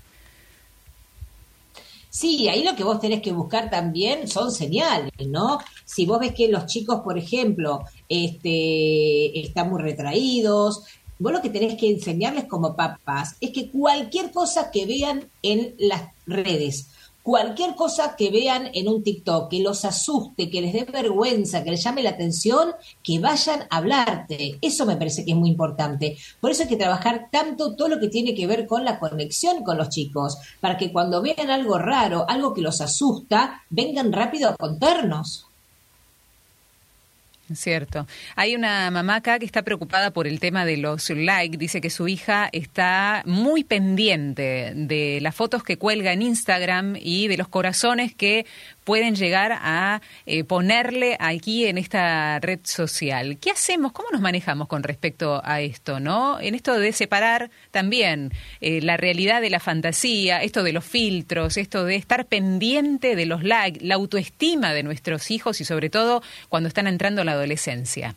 Sí, 2.09 2.49
ahí 2.49 2.63
lo 2.63 2.77
que 2.77 2.85
vos 2.85 3.01
tenés 3.01 3.21
que 3.21 3.33
buscar 3.33 3.69
también 3.69 4.29
son 4.29 4.53
señales, 4.53 5.11
¿no? 5.27 5.59
Si 5.85 6.07
vos 6.07 6.21
ves 6.21 6.33
que 6.33 6.49
los 6.49 6.67
chicos, 6.67 7.01
por 7.01 7.19
ejemplo, 7.19 7.85
este, 8.09 9.41
están 9.41 9.69
muy 9.69 9.83
retraídos, 9.83 10.85
vos 11.19 11.33
lo 11.33 11.43
que 11.43 11.51
tenés 11.51 11.75
que 11.75 11.91
enseñarles 11.91 12.45
como 12.45 12.77
papás 12.77 13.35
es 13.41 13.51
que 13.51 13.69
cualquier 13.69 14.31
cosa 14.31 14.71
que 14.71 14.87
vean 14.87 15.29
en 15.43 15.75
las 15.79 16.03
redes, 16.25 16.89
cualquier 17.25 17.75
cosa 17.75 18.17
que 18.17 18.31
vean 18.31 18.69
en 18.75 18.87
un 18.87 19.03
TikTok, 19.03 19.51
que 19.51 19.63
los 19.63 19.87
asuste, 19.87 20.51
que 20.51 20.61
les 20.61 20.75
dé 20.75 20.85
vergüenza, 20.85 21.65
que 21.65 21.71
les 21.71 21.83
llame 21.83 22.03
la 22.03 22.11
atención, 22.11 22.75
que 23.03 23.19
vayan 23.19 23.63
a 23.71 23.79
hablarte. 23.79 24.59
Eso 24.61 24.85
me 24.85 24.97
parece 24.97 25.25
que 25.25 25.31
es 25.31 25.37
muy 25.37 25.49
importante. 25.49 26.19
Por 26.39 26.51
eso 26.51 26.65
hay 26.65 26.69
que 26.69 26.77
trabajar 26.77 27.31
tanto 27.33 27.75
todo 27.77 27.89
lo 27.89 27.99
que 27.99 28.09
tiene 28.09 28.35
que 28.35 28.47
ver 28.47 28.67
con 28.67 28.85
la 28.85 29.01
conexión 29.01 29.65
con 29.65 29.79
los 29.79 29.89
chicos, 29.89 30.37
para 30.61 30.77
que 30.77 30.93
cuando 30.93 31.23
vean 31.23 31.49
algo 31.49 31.79
raro, 31.79 32.27
algo 32.29 32.53
que 32.53 32.61
los 32.61 32.83
asusta, 32.83 33.63
vengan 33.71 34.13
rápido 34.13 34.51
a 34.51 34.57
contarnos. 34.57 35.44
Cierto. 37.53 38.07
Hay 38.37 38.55
una 38.55 38.91
mamá 38.91 39.17
acá 39.17 39.39
que 39.39 39.45
está 39.45 39.63
preocupada 39.63 40.13
por 40.13 40.27
el 40.27 40.41
tema 40.41 40.65
de 40.65 40.79
los 40.79 41.11
likes. 41.11 41.59
Dice 41.59 41.83
que 41.83 41.91
su 41.91 42.09
hija 42.09 42.49
está 42.53 43.23
muy 43.27 43.65
pendiente 43.65 44.73
de 44.75 45.19
las 45.21 45.35
fotos 45.35 45.63
que 45.63 45.77
cuelga 45.77 46.13
en 46.13 46.23
Instagram 46.23 46.97
y 46.99 47.29
de 47.29 47.37
los 47.37 47.49
corazones 47.49 48.15
que 48.15 48.47
pueden 48.85 49.17
llegar 49.17 49.53
a 49.53 50.01
eh, 50.27 50.45
ponerle 50.45 51.17
aquí 51.19 51.67
en 51.67 51.79
esta 51.79 52.39
red 52.41 52.61
social. 52.63 53.39
¿Qué 53.39 53.51
hacemos? 53.51 53.93
¿Cómo 53.93 54.11
nos 54.13 54.21
manejamos 54.21 54.69
con 54.69 54.83
respecto 54.83 55.41
a 55.45 55.61
esto? 55.61 56.01
¿no? 56.01 56.39
En 56.41 56.55
esto 56.55 56.79
de 56.79 56.93
separar 56.93 57.51
también 57.71 58.33
eh, 58.61 58.81
la 58.83 58.97
realidad 58.97 59.41
de 59.41 59.51
la 59.51 59.61
fantasía, 59.61 60.43
esto 60.43 60.63
de 60.63 60.73
los 60.73 60.85
filtros, 60.85 61.57
esto 61.57 61.85
de 61.85 61.97
estar 61.97 62.27
pendiente 62.27 63.17
de 63.17 63.27
los 63.27 63.43
likes, 63.43 63.85
la 63.85 63.97
autoestima 63.97 64.73
de 64.73 64.83
nuestros 64.83 65.31
hijos 65.31 65.61
y 65.61 65.65
sobre 65.65 65.91
todo 65.91 66.23
cuando 66.49 66.69
están 66.69 66.87
entrando 66.87 67.23
a 67.23 67.25
la 67.25 67.33
adolescencia. 67.33 68.15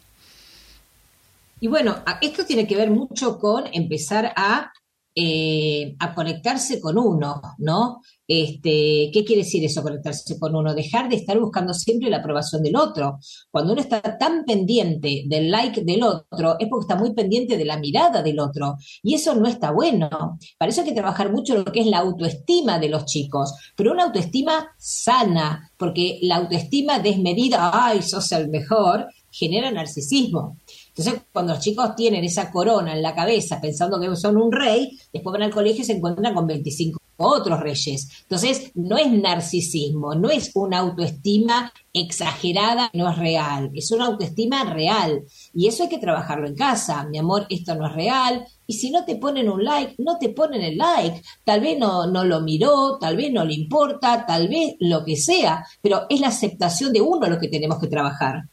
Y 1.59 1.67
bueno, 1.67 2.03
esto 2.21 2.45
tiene 2.45 2.67
que 2.67 2.75
ver 2.75 2.91
mucho 2.91 3.39
con 3.39 3.63
empezar 3.73 4.31
a 4.35 4.71
eh, 5.19 5.95
a 5.97 6.13
conectarse 6.13 6.79
con 6.79 6.95
uno, 6.95 7.41
¿no? 7.57 8.03
Este, 8.27 9.09
¿Qué 9.13 9.23
quiere 9.25 9.43
decir 9.43 9.63
eso, 9.63 9.81
conectarse 9.81 10.37
con 10.37 10.55
uno? 10.55 10.73
Dejar 10.75 11.07
de 11.09 11.15
estar 11.15 11.39
buscando 11.39 11.73
siempre 11.73 12.09
la 12.09 12.17
aprobación 12.17 12.61
del 12.61 12.75
otro. 12.75 13.19
Cuando 13.49 13.73
uno 13.73 13.81
está 13.81 14.01
tan 14.17 14.43
pendiente 14.43 15.23
del 15.27 15.49
like 15.49 15.83
del 15.83 16.03
otro, 16.03 16.57
es 16.59 16.67
porque 16.69 16.83
está 16.83 16.95
muy 16.95 17.13
pendiente 17.13 17.57
de 17.57 17.65
la 17.65 17.77
mirada 17.77 18.21
del 18.21 18.39
otro. 18.39 18.75
Y 19.01 19.13
eso 19.13 19.33
no 19.35 19.47
está 19.47 19.71
bueno. 19.71 20.09
Para 20.57 20.69
eso 20.69 20.81
hay 20.81 20.87
que 20.87 20.93
trabajar 20.93 21.31
mucho 21.31 21.55
lo 21.55 21.65
que 21.65 21.79
es 21.79 21.87
la 21.87 21.99
autoestima 21.99 22.79
de 22.79 22.89
los 22.89 23.05
chicos, 23.05 23.53
pero 23.75 23.91
una 23.91 24.05
autoestima 24.05 24.67
sana, 24.77 25.71
porque 25.77 26.19
la 26.23 26.37
autoestima 26.37 26.99
desmedida, 26.99 27.71
ay, 27.73 28.01
sos 28.01 28.31
el 28.33 28.49
mejor, 28.49 29.07
genera 29.31 29.71
narcisismo. 29.71 30.57
Entonces, 30.89 31.21
cuando 31.31 31.53
los 31.53 31.61
chicos 31.61 31.95
tienen 31.95 32.23
esa 32.23 32.51
corona 32.51 32.93
en 32.93 33.03
la 33.03 33.13
cabeza 33.13 33.61
pensando 33.61 33.99
que 33.99 34.15
son 34.15 34.37
un 34.37 34.51
rey, 34.51 34.97
después 35.13 35.31
van 35.31 35.43
al 35.43 35.53
colegio 35.53 35.83
y 35.83 35.85
se 35.85 35.93
encuentran 35.93 36.33
con 36.33 36.47
25 36.47 36.96
otros 37.17 37.59
reyes. 37.59 38.07
Entonces, 38.21 38.71
no 38.75 38.97
es 38.97 39.11
narcisismo, 39.11 40.15
no 40.15 40.29
es 40.29 40.51
una 40.55 40.79
autoestima 40.79 41.73
exagerada, 41.93 42.89
no 42.93 43.09
es 43.09 43.17
real, 43.17 43.71
es 43.73 43.91
una 43.91 44.05
autoestima 44.05 44.63
real. 44.63 45.23
Y 45.53 45.67
eso 45.67 45.83
hay 45.83 45.89
que 45.89 45.97
trabajarlo 45.97 46.47
en 46.47 46.55
casa. 46.55 47.05
Mi 47.05 47.17
amor, 47.17 47.45
esto 47.49 47.75
no 47.75 47.87
es 47.87 47.93
real. 47.93 48.45
Y 48.67 48.73
si 48.73 48.91
no 48.91 49.03
te 49.05 49.15
ponen 49.15 49.49
un 49.49 49.63
like, 49.63 49.95
no 49.97 50.17
te 50.17 50.29
ponen 50.29 50.61
el 50.61 50.77
like. 50.77 51.21
Tal 51.43 51.61
vez 51.61 51.77
no, 51.79 52.07
no 52.07 52.23
lo 52.23 52.41
miró, 52.41 52.97
tal 52.99 53.17
vez 53.17 53.31
no 53.31 53.43
le 53.45 53.53
importa, 53.53 54.25
tal 54.25 54.47
vez 54.47 54.75
lo 54.79 55.03
que 55.03 55.15
sea, 55.15 55.65
pero 55.81 56.05
es 56.09 56.19
la 56.19 56.27
aceptación 56.27 56.93
de 56.93 57.01
uno 57.01 57.27
lo 57.27 57.39
que 57.39 57.47
tenemos 57.47 57.79
que 57.79 57.87
trabajar. 57.87 58.43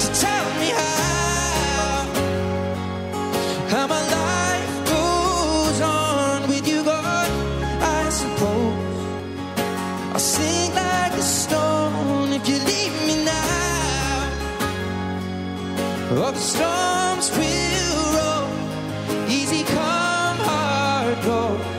to 0.03 0.09
tell 0.25 0.47
me 0.61 0.69
how 0.81 2.07
how 3.73 3.87
my 3.95 4.03
life 4.21 4.75
goes 4.95 5.79
on 5.83 6.39
with 6.49 6.67
you. 6.73 6.81
I 7.97 8.03
suppose 8.21 8.99
I'll 10.17 10.27
like 10.83 11.15
a 11.25 11.27
stone 11.41 12.33
if 12.39 12.45
you 12.51 12.59
leave 12.73 12.95
me 13.09 13.17
now. 13.25 14.21
Oh, 16.13 16.31
the 16.39 16.45
storms 16.53 17.27
will 17.37 18.05
roll, 18.17 18.49
easy 19.39 19.63
come, 19.75 20.39
hard 20.49 21.19
go. 21.31 21.78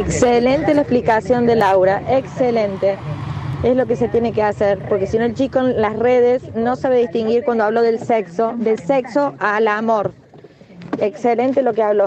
Excelente 0.00 0.72
la 0.72 0.82
explicación 0.82 1.46
de 1.46 1.56
Laura, 1.56 2.02
excelente. 2.08 2.96
Es 3.62 3.76
lo 3.76 3.86
que 3.86 3.96
se 3.96 4.08
tiene 4.08 4.32
que 4.32 4.42
hacer, 4.42 4.78
porque 4.88 5.06
si 5.06 5.18
no 5.18 5.24
el 5.24 5.34
chico 5.34 5.58
en 5.58 5.80
las 5.80 5.98
redes 5.98 6.54
no 6.54 6.76
sabe 6.76 7.00
distinguir 7.00 7.44
cuando 7.44 7.64
hablo 7.64 7.82
del 7.82 7.98
sexo, 7.98 8.54
del 8.56 8.78
sexo 8.78 9.34
al 9.38 9.68
amor. 9.68 10.12
Excelente 11.00 11.62
lo 11.62 11.74
que 11.74 11.82
habló. 11.82 12.04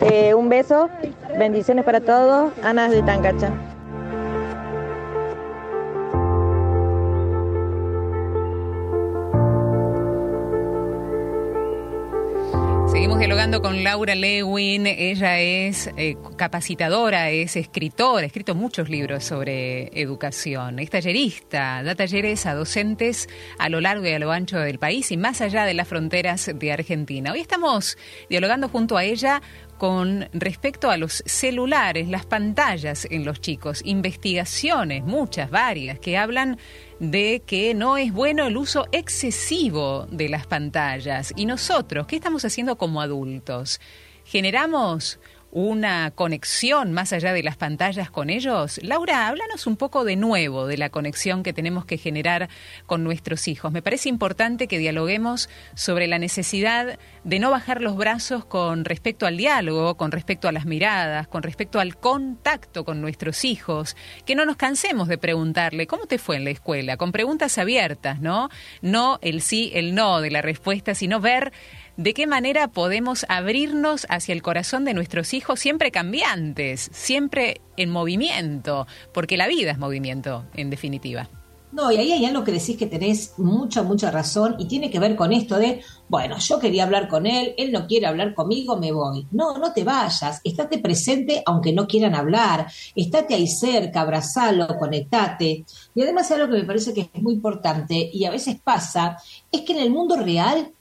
Eh, 0.00 0.34
un 0.34 0.48
beso, 0.48 0.88
bendiciones 1.38 1.84
para 1.84 2.00
todos. 2.00 2.52
Ana 2.62 2.88
de 2.88 3.02
Tancacha. 3.02 3.71
Dialogando 13.22 13.62
con 13.62 13.84
Laura 13.84 14.16
Lewin. 14.16 14.84
Ella 14.88 15.38
es 15.38 15.88
eh, 15.96 16.16
capacitadora, 16.36 17.30
es 17.30 17.54
escritora, 17.54 18.22
ha 18.22 18.26
escrito 18.26 18.56
muchos 18.56 18.88
libros 18.88 19.22
sobre 19.22 19.90
educación. 19.94 20.80
Es 20.80 20.90
tallerista, 20.90 21.84
da 21.84 21.94
talleres 21.94 22.46
a 22.46 22.54
docentes 22.54 23.28
a 23.60 23.68
lo 23.68 23.80
largo 23.80 24.06
y 24.06 24.12
a 24.12 24.18
lo 24.18 24.32
ancho 24.32 24.58
del 24.58 24.80
país 24.80 25.12
y 25.12 25.16
más 25.16 25.40
allá 25.40 25.66
de 25.66 25.74
las 25.74 25.86
fronteras 25.86 26.50
de 26.52 26.72
Argentina. 26.72 27.30
Hoy 27.30 27.38
estamos 27.38 27.96
dialogando 28.28 28.68
junto 28.68 28.96
a 28.96 29.04
ella 29.04 29.40
con 29.82 30.28
respecto 30.32 30.92
a 30.92 30.96
los 30.96 31.24
celulares, 31.26 32.06
las 32.06 32.24
pantallas 32.24 33.04
en 33.10 33.24
los 33.24 33.40
chicos, 33.40 33.82
investigaciones, 33.84 35.02
muchas, 35.02 35.50
varias, 35.50 35.98
que 35.98 36.16
hablan 36.16 36.56
de 37.00 37.42
que 37.44 37.74
no 37.74 37.96
es 37.96 38.12
bueno 38.12 38.46
el 38.46 38.56
uso 38.56 38.86
excesivo 38.92 40.06
de 40.08 40.28
las 40.28 40.46
pantallas. 40.46 41.32
Y 41.34 41.46
nosotros, 41.46 42.06
¿qué 42.06 42.14
estamos 42.14 42.44
haciendo 42.44 42.78
como 42.78 43.00
adultos? 43.00 43.80
¿Generamos 44.24 45.18
una 45.52 46.10
conexión 46.10 46.92
más 46.92 47.12
allá 47.12 47.32
de 47.32 47.42
las 47.42 47.56
pantallas 47.56 48.10
con 48.10 48.30
ellos? 48.30 48.80
Laura, 48.82 49.28
háblanos 49.28 49.66
un 49.66 49.76
poco 49.76 50.04
de 50.04 50.16
nuevo 50.16 50.66
de 50.66 50.78
la 50.78 50.88
conexión 50.88 51.42
que 51.42 51.52
tenemos 51.52 51.84
que 51.84 51.98
generar 51.98 52.48
con 52.86 53.04
nuestros 53.04 53.46
hijos. 53.46 53.70
Me 53.70 53.82
parece 53.82 54.08
importante 54.08 54.66
que 54.66 54.78
dialoguemos 54.78 55.50
sobre 55.74 56.06
la 56.06 56.18
necesidad 56.18 56.98
de 57.24 57.38
no 57.38 57.50
bajar 57.50 57.82
los 57.82 57.96
brazos 57.96 58.44
con 58.46 58.84
respecto 58.84 59.26
al 59.26 59.36
diálogo, 59.36 59.96
con 59.96 60.10
respecto 60.10 60.48
a 60.48 60.52
las 60.52 60.64
miradas, 60.64 61.28
con 61.28 61.42
respecto 61.42 61.78
al 61.78 61.96
contacto 61.98 62.84
con 62.84 63.02
nuestros 63.02 63.44
hijos, 63.44 63.94
que 64.24 64.34
no 64.34 64.46
nos 64.46 64.56
cansemos 64.56 65.06
de 65.06 65.18
preguntarle 65.18 65.86
cómo 65.86 66.06
te 66.06 66.18
fue 66.18 66.36
en 66.36 66.44
la 66.44 66.50
escuela, 66.50 66.96
con 66.96 67.12
preguntas 67.12 67.58
abiertas, 67.58 68.20
¿no? 68.20 68.48
No 68.80 69.18
el 69.20 69.42
sí, 69.42 69.70
el 69.74 69.94
no 69.94 70.20
de 70.22 70.30
la 70.30 70.40
respuesta, 70.40 70.94
sino 70.94 71.20
ver 71.20 71.52
de 71.96 72.14
qué 72.14 72.26
manera 72.26 72.68
podemos 72.68 73.26
abrirnos 73.28 74.06
hacia 74.08 74.32
el 74.32 74.42
corazón 74.42 74.84
de 74.84 74.94
nuestros 74.94 75.34
hijos 75.34 75.60
siempre 75.60 75.90
cambiantes, 75.90 76.90
siempre 76.92 77.60
en 77.76 77.90
movimiento, 77.90 78.86
porque 79.12 79.36
la 79.36 79.48
vida 79.48 79.72
es 79.72 79.78
movimiento, 79.78 80.44
en 80.54 80.70
definitiva. 80.70 81.28
No, 81.72 81.90
y 81.90 81.96
ahí 81.96 82.12
hay 82.12 82.26
algo 82.26 82.44
que 82.44 82.52
decís 82.52 82.76
que 82.76 82.86
tenés 82.86 83.38
mucha, 83.38 83.82
mucha 83.82 84.10
razón 84.10 84.56
y 84.58 84.66
tiene 84.66 84.90
que 84.90 84.98
ver 84.98 85.16
con 85.16 85.32
esto 85.32 85.58
de, 85.58 85.82
bueno, 86.06 86.36
yo 86.38 86.58
quería 86.58 86.84
hablar 86.84 87.08
con 87.08 87.26
él, 87.26 87.54
él 87.56 87.72
no 87.72 87.86
quiere 87.86 88.06
hablar 88.06 88.34
conmigo, 88.34 88.76
me 88.76 88.92
voy. 88.92 89.26
No, 89.30 89.56
no 89.56 89.72
te 89.72 89.82
vayas, 89.82 90.42
estate 90.44 90.80
presente 90.80 91.42
aunque 91.46 91.72
no 91.72 91.86
quieran 91.86 92.14
hablar, 92.14 92.70
estate 92.94 93.34
ahí 93.34 93.48
cerca, 93.48 94.02
abrazalo, 94.02 94.66
conectate. 94.78 95.64
Y 95.94 96.02
además 96.02 96.30
algo 96.30 96.52
que 96.52 96.60
me 96.60 96.66
parece 96.66 96.92
que 96.92 97.08
es 97.10 97.22
muy 97.22 97.32
importante 97.32 98.10
y 98.12 98.26
a 98.26 98.30
veces 98.30 98.60
pasa, 98.62 99.16
es 99.50 99.62
que 99.62 99.72
en 99.72 99.78
el 99.78 99.90
mundo 99.90 100.16
real, 100.16 100.72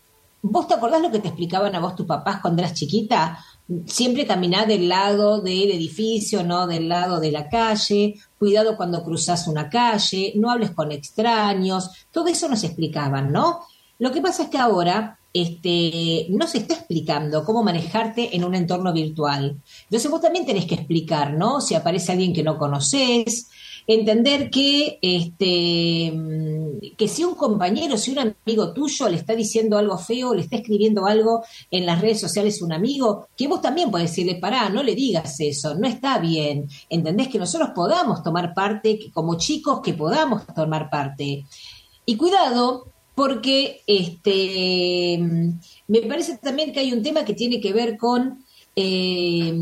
¿vos 0.41 0.67
te 0.67 0.73
acordás 0.73 1.01
lo 1.01 1.11
que 1.11 1.19
te 1.19 1.27
explicaban 1.29 1.75
a 1.75 1.79
vos 1.79 1.95
tus 1.95 2.05
papás 2.05 2.39
cuando 2.41 2.61
eras 2.61 2.73
chiquita? 2.73 3.39
siempre 3.85 4.27
caminar 4.27 4.67
del 4.67 4.89
lado 4.89 5.41
del 5.41 5.71
edificio, 5.71 6.43
no 6.43 6.67
del 6.67 6.89
lado 6.89 7.19
de 7.19 7.31
la 7.31 7.47
calle, 7.47 8.15
cuidado 8.37 8.75
cuando 8.75 9.03
cruzas 9.03 9.47
una 9.47 9.69
calle, 9.69 10.33
no 10.35 10.51
hables 10.51 10.71
con 10.71 10.91
extraños, 10.91 11.89
todo 12.11 12.27
eso 12.27 12.47
nos 12.47 12.63
explicaban, 12.63 13.31
¿no? 13.31 13.61
Lo 13.99 14.11
que 14.11 14.21
pasa 14.21 14.43
es 14.43 14.49
que 14.49 14.57
ahora 14.57 15.19
este, 15.33 16.25
no 16.29 16.47
se 16.47 16.57
está 16.57 16.73
explicando 16.73 17.45
cómo 17.45 17.63
manejarte 17.63 18.35
en 18.35 18.43
un 18.43 18.55
entorno 18.55 18.91
virtual. 18.91 19.61
Entonces 19.83 20.11
vos 20.11 20.21
también 20.21 20.45
tenés 20.45 20.65
que 20.65 20.75
explicar, 20.75 21.33
¿no? 21.33 21.61
Si 21.61 21.75
aparece 21.75 22.11
alguien 22.11 22.33
que 22.33 22.43
no 22.43 22.57
conoces, 22.57 23.49
entender 23.87 24.49
que, 24.49 24.99
este, 25.01 26.13
que 26.97 27.07
si 27.07 27.23
un 27.23 27.35
compañero, 27.35 27.97
si 27.97 28.11
un 28.11 28.35
amigo 28.45 28.73
tuyo 28.73 29.09
le 29.09 29.17
está 29.17 29.35
diciendo 29.35 29.77
algo 29.77 29.97
feo, 29.97 30.33
le 30.33 30.41
está 30.41 30.57
escribiendo 30.57 31.05
algo 31.05 31.43
en 31.69 31.85
las 31.85 32.01
redes 32.01 32.19
sociales 32.19 32.61
un 32.61 32.73
amigo, 32.73 33.27
que 33.35 33.47
vos 33.47 33.61
también 33.61 33.91
podés 33.91 34.11
decirle, 34.11 34.35
pará, 34.35 34.69
no 34.69 34.83
le 34.83 34.95
digas 34.95 35.39
eso, 35.39 35.75
no 35.75 35.87
está 35.87 36.19
bien. 36.19 36.67
¿Entendés? 36.89 37.27
Que 37.27 37.39
nosotros 37.39 37.69
podamos 37.75 38.23
tomar 38.23 38.53
parte, 38.53 38.99
que 38.99 39.11
como 39.11 39.37
chicos 39.37 39.81
que 39.81 39.93
podamos 39.93 40.45
tomar 40.55 40.89
parte. 40.89 41.45
Y 42.05 42.15
cuidado, 42.15 42.87
porque 43.15 43.81
este, 43.87 45.19
me 45.87 46.01
parece 46.01 46.37
también 46.37 46.71
que 46.71 46.79
hay 46.79 46.93
un 46.93 47.03
tema 47.03 47.25
que 47.25 47.33
tiene 47.33 47.59
que 47.59 47.73
ver 47.73 47.97
con, 47.97 48.43
eh, 48.75 49.53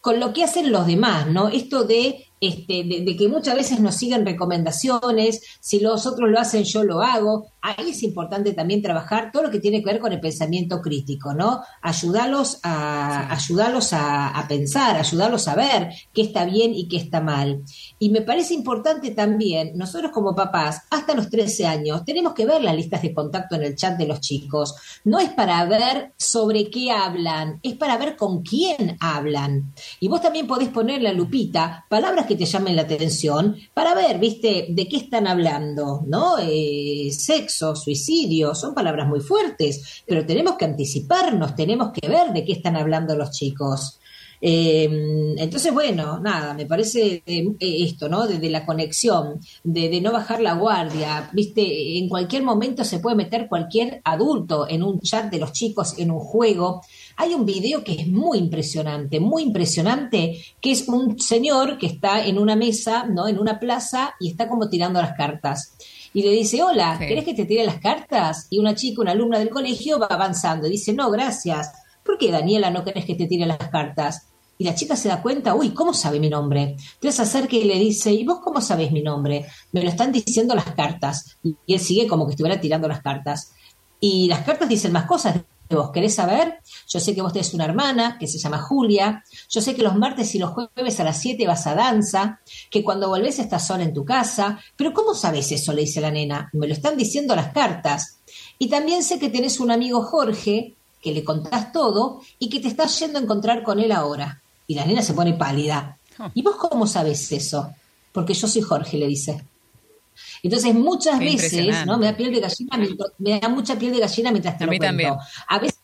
con 0.00 0.20
lo 0.20 0.32
que 0.32 0.44
hacen 0.44 0.72
los 0.72 0.86
demás, 0.86 1.26
¿no? 1.28 1.48
Esto 1.48 1.84
de 1.84 2.26
este, 2.40 2.84
de, 2.84 3.16
que 3.16 3.28
muchas 3.28 3.54
veces 3.54 3.80
nos 3.80 3.96
siguen 3.96 4.24
recomendaciones, 4.24 5.42
si 5.60 5.78
los 5.80 6.06
otros 6.06 6.30
lo 6.30 6.40
hacen 6.40 6.64
yo 6.64 6.84
lo 6.84 7.02
hago, 7.02 7.48
ahí 7.60 7.90
es 7.90 8.02
importante 8.02 8.54
también 8.54 8.80
trabajar 8.80 9.30
todo 9.30 9.42
lo 9.42 9.50
que 9.50 9.60
tiene 9.60 9.80
que 9.80 9.90
ver 9.90 10.00
con 10.00 10.12
el 10.12 10.20
pensamiento 10.20 10.80
crítico, 10.80 11.34
¿no? 11.34 11.60
Ayudarlos 11.82 12.58
a, 12.62 13.30
ayudarlos 13.30 13.90
a, 13.92 14.46
pensar, 14.48 14.96
ayudarlos 14.96 15.48
a 15.48 15.54
ver 15.54 15.90
qué 16.14 16.22
está 16.22 16.46
bien 16.46 16.74
y 16.74 16.88
qué 16.88 16.96
está 16.96 17.20
mal. 17.20 17.62
Y 17.98 18.08
me 18.08 18.22
parece 18.22 18.54
importante 18.54 19.10
también, 19.10 19.72
nosotros 19.74 20.10
como 20.10 20.34
papás, 20.34 20.82
hasta 20.90 21.14
los 21.14 21.28
13 21.28 21.66
años, 21.66 22.04
tenemos 22.06 22.32
que 22.32 22.46
ver 22.46 22.62
las 22.62 22.74
listas 22.74 23.02
de 23.02 23.12
contacto 23.12 23.56
en 23.56 23.64
el 23.64 23.76
chat 23.76 23.98
de 23.98 24.06
los 24.06 24.20
chicos. 24.20 24.74
No 25.04 25.18
es 25.18 25.28
para 25.30 25.62
ver 25.66 26.14
sobre 26.16 26.70
qué 26.70 26.90
hablan, 26.90 27.60
es 27.62 27.74
para 27.74 27.98
ver 27.98 28.16
con 28.16 28.42
quién 28.42 28.96
hablan. 28.98 29.74
Y 30.00 30.08
vos 30.08 30.22
también 30.22 30.46
podés 30.46 30.70
poner 30.70 31.02
la 31.02 31.12
lupita, 31.12 31.84
palabras 31.90 32.26
que 32.30 32.36
te 32.36 32.44
llamen 32.44 32.76
la 32.76 32.82
atención, 32.82 33.56
para 33.74 33.92
ver, 33.92 34.20
viste, 34.20 34.66
de 34.68 34.86
qué 34.86 34.98
están 34.98 35.26
hablando, 35.26 36.04
¿no? 36.06 36.38
Eh, 36.38 37.10
sexo, 37.10 37.74
suicidio, 37.74 38.54
son 38.54 38.72
palabras 38.72 39.08
muy 39.08 39.18
fuertes, 39.18 40.04
pero 40.06 40.24
tenemos 40.24 40.54
que 40.54 40.64
anticiparnos, 40.64 41.56
tenemos 41.56 41.90
que 41.92 42.06
ver 42.06 42.32
de 42.32 42.44
qué 42.44 42.52
están 42.52 42.76
hablando 42.76 43.16
los 43.16 43.32
chicos. 43.32 43.98
Eh, 44.40 45.34
entonces, 45.38 45.74
bueno, 45.74 46.20
nada, 46.20 46.54
me 46.54 46.66
parece 46.66 47.24
eh, 47.26 47.56
esto, 47.58 48.08
¿no? 48.08 48.28
De, 48.28 48.48
la 48.48 48.64
conexión, 48.64 49.40
de, 49.64 50.00
no 50.00 50.12
bajar 50.12 50.40
la 50.40 50.54
guardia, 50.54 51.28
viste, 51.32 51.98
en 51.98 52.08
cualquier 52.08 52.44
momento 52.44 52.84
se 52.84 53.00
puede 53.00 53.16
meter 53.16 53.48
cualquier 53.48 54.00
adulto 54.04 54.68
en 54.68 54.84
un 54.84 55.00
chat 55.00 55.32
de 55.32 55.40
los 55.40 55.52
chicos, 55.52 55.98
en 55.98 56.12
un 56.12 56.20
juego. 56.20 56.82
Hay 57.20 57.34
un 57.34 57.44
video 57.44 57.84
que 57.84 57.92
es 57.92 58.08
muy 58.08 58.38
impresionante, 58.38 59.20
muy 59.20 59.42
impresionante, 59.42 60.42
que 60.58 60.70
es 60.70 60.88
un 60.88 61.20
señor 61.20 61.76
que 61.76 61.84
está 61.84 62.24
en 62.24 62.38
una 62.38 62.56
mesa, 62.56 63.04
¿no? 63.04 63.28
En 63.28 63.38
una 63.38 63.60
plaza 63.60 64.14
y 64.18 64.30
está 64.30 64.48
como 64.48 64.70
tirando 64.70 65.02
las 65.02 65.12
cartas 65.18 65.76
y 66.14 66.22
le 66.22 66.30
dice, 66.30 66.62
hola, 66.62 66.96
¿querés 66.98 67.26
que 67.26 67.34
te 67.34 67.44
tire 67.44 67.66
las 67.66 67.78
cartas? 67.78 68.46
Y 68.48 68.58
una 68.58 68.74
chica, 68.74 69.02
una 69.02 69.10
alumna 69.12 69.38
del 69.38 69.50
colegio, 69.50 69.98
va 69.98 70.06
avanzando 70.06 70.66
y 70.66 70.70
dice, 70.70 70.94
no, 70.94 71.10
gracias. 71.10 71.70
¿Por 72.02 72.16
qué, 72.16 72.30
Daniela, 72.30 72.70
no 72.70 72.84
querés 72.84 73.04
que 73.04 73.14
te 73.14 73.26
tire 73.26 73.44
las 73.44 73.58
cartas? 73.58 74.26
Y 74.56 74.64
la 74.64 74.74
chica 74.74 74.96
se 74.96 75.08
da 75.08 75.20
cuenta, 75.20 75.54
uy, 75.54 75.74
¿cómo 75.74 75.92
sabe 75.92 76.20
mi 76.20 76.30
nombre? 76.30 76.76
Entonces 76.94 77.16
se 77.16 77.22
acerca 77.22 77.54
y 77.54 77.64
le 77.64 77.78
dice, 77.78 78.12
¿y 78.14 78.24
vos 78.24 78.40
cómo 78.42 78.62
sabés 78.62 78.92
mi 78.92 79.02
nombre? 79.02 79.44
Me 79.72 79.82
lo 79.82 79.90
están 79.90 80.10
diciendo 80.10 80.54
las 80.54 80.72
cartas. 80.72 81.36
Y 81.42 81.74
él 81.74 81.80
sigue 81.80 82.06
como 82.06 82.24
que 82.24 82.30
estuviera 82.30 82.58
tirando 82.58 82.88
las 82.88 83.02
cartas. 83.02 83.52
Y 84.00 84.26
las 84.26 84.40
cartas 84.40 84.70
dicen 84.70 84.92
más 84.92 85.04
cosas 85.04 85.36
vos. 85.74 85.90
¿Querés 85.90 86.14
saber? 86.14 86.58
Yo 86.88 87.00
sé 87.00 87.14
que 87.14 87.22
vos 87.22 87.32
tenés 87.32 87.54
una 87.54 87.64
hermana 87.64 88.16
que 88.18 88.26
se 88.26 88.38
llama 88.38 88.58
Julia. 88.58 89.24
Yo 89.48 89.60
sé 89.60 89.74
que 89.74 89.82
los 89.82 89.96
martes 89.96 90.34
y 90.34 90.38
los 90.38 90.50
jueves 90.50 91.00
a 91.00 91.04
las 91.04 91.20
7 91.20 91.46
vas 91.46 91.66
a 91.66 91.74
danza. 91.74 92.40
Que 92.70 92.84
cuando 92.84 93.08
volvés 93.08 93.38
estás 93.38 93.66
sola 93.66 93.84
en 93.84 93.94
tu 93.94 94.04
casa. 94.04 94.58
Pero 94.76 94.92
¿cómo 94.92 95.14
sabes 95.14 95.50
eso? 95.52 95.72
Le 95.72 95.82
dice 95.82 96.00
la 96.00 96.10
nena. 96.10 96.50
Me 96.52 96.66
lo 96.66 96.72
están 96.72 96.96
diciendo 96.96 97.34
las 97.34 97.52
cartas. 97.52 98.18
Y 98.58 98.68
también 98.68 99.02
sé 99.02 99.18
que 99.18 99.30
tenés 99.30 99.60
un 99.60 99.70
amigo 99.70 100.02
Jorge 100.02 100.74
que 101.02 101.12
le 101.12 101.24
contás 101.24 101.72
todo 101.72 102.20
y 102.38 102.48
que 102.50 102.60
te 102.60 102.68
estás 102.68 102.98
yendo 102.98 103.18
a 103.18 103.22
encontrar 103.22 103.62
con 103.62 103.80
él 103.80 103.92
ahora. 103.92 104.40
Y 104.66 104.74
la 104.74 104.84
nena 104.84 105.02
se 105.02 105.14
pone 105.14 105.32
pálida. 105.32 105.96
Ah. 106.18 106.30
¿Y 106.34 106.42
vos 106.42 106.56
cómo 106.56 106.86
sabes 106.86 107.32
eso? 107.32 107.72
Porque 108.12 108.34
yo 108.34 108.46
soy 108.46 108.62
Jorge, 108.62 108.98
le 108.98 109.06
dice. 109.06 109.44
Entonces 110.42 110.74
muchas 110.74 111.18
veces, 111.18 111.86
¿no? 111.86 111.98
Me 111.98 112.06
da 112.06 112.16
piel 112.16 112.32
de 112.32 112.40
gallina, 112.40 112.78
me, 113.18 113.40
da 113.40 113.48
mucha 113.48 113.78
piel 113.78 113.92
de 113.92 114.00
gallina 114.00 114.30
mientras 114.30 114.56
te 114.56 114.64
a 114.64 114.66
lo 114.66 114.72
mí 114.72 114.78
También. 114.78 115.14
A 115.48 115.58
veces 115.58 115.79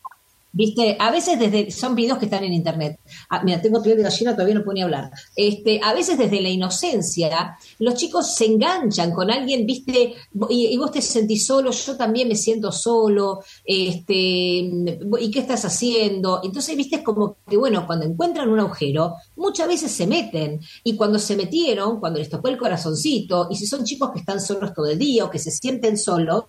Viste, 0.51 0.97
a 0.99 1.11
veces 1.11 1.37
desde, 1.37 1.69
son 1.71 1.93
videos 1.93 2.17
que 2.17 2.25
están 2.25 2.43
en 2.43 2.53
internet. 2.53 2.99
Ah, 3.29 3.41
mira, 3.43 3.61
tengo 3.61 3.81
piel 3.83 3.97
de 3.97 4.03
gallina, 4.03 4.33
todavía 4.33 4.55
no 4.55 4.63
puedo 4.63 4.83
hablar. 4.83 5.11
Este, 5.35 5.79
a 5.83 5.93
veces 5.93 6.17
desde 6.17 6.41
la 6.41 6.49
inocencia, 6.49 7.57
los 7.79 7.95
chicos 7.95 8.33
se 8.33 8.45
enganchan 8.45 9.11
con 9.11 9.29
alguien, 9.29 9.65
viste, 9.65 10.15
y, 10.49 10.77
vos 10.77 10.91
te 10.91 11.01
sentís 11.01 11.45
solo, 11.45 11.71
yo 11.71 11.95
también 11.95 12.27
me 12.27 12.35
siento 12.35 12.71
solo, 12.71 13.43
este, 13.63 14.13
¿y 14.15 15.31
qué 15.31 15.39
estás 15.39 15.65
haciendo? 15.65 16.41
Entonces, 16.43 16.75
viste, 16.75 17.03
como 17.03 17.37
que, 17.47 17.57
bueno, 17.57 17.85
cuando 17.85 18.05
encuentran 18.05 18.49
un 18.49 18.59
agujero, 18.59 19.15
muchas 19.35 19.67
veces 19.67 19.91
se 19.91 20.07
meten, 20.07 20.59
y 20.83 20.95
cuando 20.95 21.19
se 21.19 21.35
metieron, 21.35 21.99
cuando 21.99 22.19
les 22.19 22.29
tocó 22.29 22.47
el 22.47 22.57
corazoncito, 22.57 23.47
y 23.51 23.55
si 23.55 23.67
son 23.67 23.83
chicos 23.83 24.11
que 24.11 24.19
están 24.19 24.41
solos 24.41 24.73
todo 24.73 24.87
el 24.87 24.97
día 24.97 25.25
o 25.25 25.29
que 25.29 25.39
se 25.39 25.51
sienten 25.51 25.97
solos, 25.97 26.45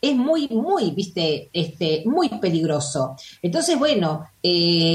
es 0.00 0.16
muy, 0.16 0.48
muy, 0.48 0.92
viste, 0.92 1.50
este, 1.52 2.02
muy 2.06 2.28
peligroso. 2.40 3.16
Entonces, 3.42 3.78
bueno, 3.78 4.24
eh, 4.42 4.48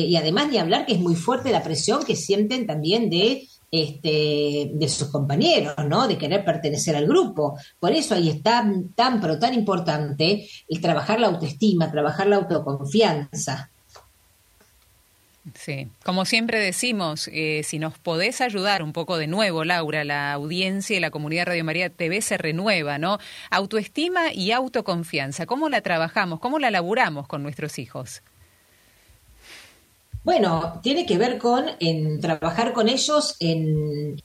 y 0.08 0.16
además 0.16 0.52
de 0.52 0.60
hablar 0.60 0.86
que 0.86 0.94
es 0.94 1.00
muy 1.00 1.16
fuerte 1.16 1.52
la 1.52 1.64
presión 1.64 2.04
que 2.04 2.16
sienten 2.16 2.66
también 2.66 3.10
de 3.10 3.48
este, 3.72 4.72
de 4.74 4.90
sus 4.90 5.10
compañeros, 5.10 5.76
¿no? 5.88 6.08
De 6.08 6.18
querer 6.18 6.46
pertenecer 6.46 6.96
al 6.96 7.08
grupo. 7.08 7.58
Por 7.80 7.92
eso 7.92 8.16
ahí 8.16 8.30
está 8.30 8.66
tan, 8.96 9.20
pero 9.20 9.38
tan 9.38 9.54
importante 9.54 10.48
el 10.68 10.82
trabajar 10.82 11.20
la 11.20 11.28
autoestima, 11.28 11.92
trabajar 11.92 12.28
la 12.28 12.38
autoconfianza. 12.38 13.70
Sí, 15.54 15.88
como 16.04 16.26
siempre 16.26 16.60
decimos, 16.60 17.30
eh, 17.32 17.62
si 17.64 17.78
nos 17.78 18.00
podés 18.00 18.42
ayudar 18.42 18.82
un 18.82 18.94
poco 18.94 19.18
de 19.18 19.28
nuevo, 19.28 19.64
Laura, 19.64 20.04
la 20.04 20.34
audiencia 20.34 20.98
y 20.98 21.00
la 21.00 21.12
comunidad 21.12 21.46
Radio 21.46 21.64
María 21.64 21.92
TV 21.92 22.22
se 22.22 22.38
renueva, 22.38 22.98
¿no? 22.98 23.20
Autoestima 23.52 24.34
y 24.34 24.52
autoconfianza, 24.52 25.46
¿cómo 25.46 25.70
la 25.70 25.82
trabajamos? 25.82 26.40
¿Cómo 26.40 26.58
la 26.58 26.72
laburamos 26.72 27.28
con 27.28 27.44
nuestros 27.44 27.78
hijos? 27.78 28.24
Bueno, 30.24 30.80
tiene 30.82 31.06
que 31.06 31.20
ver 31.20 31.38
con 31.38 31.66
en 31.80 32.20
trabajar 32.20 32.74
con 32.74 32.90
ellos 32.90 33.36
en, 33.40 34.20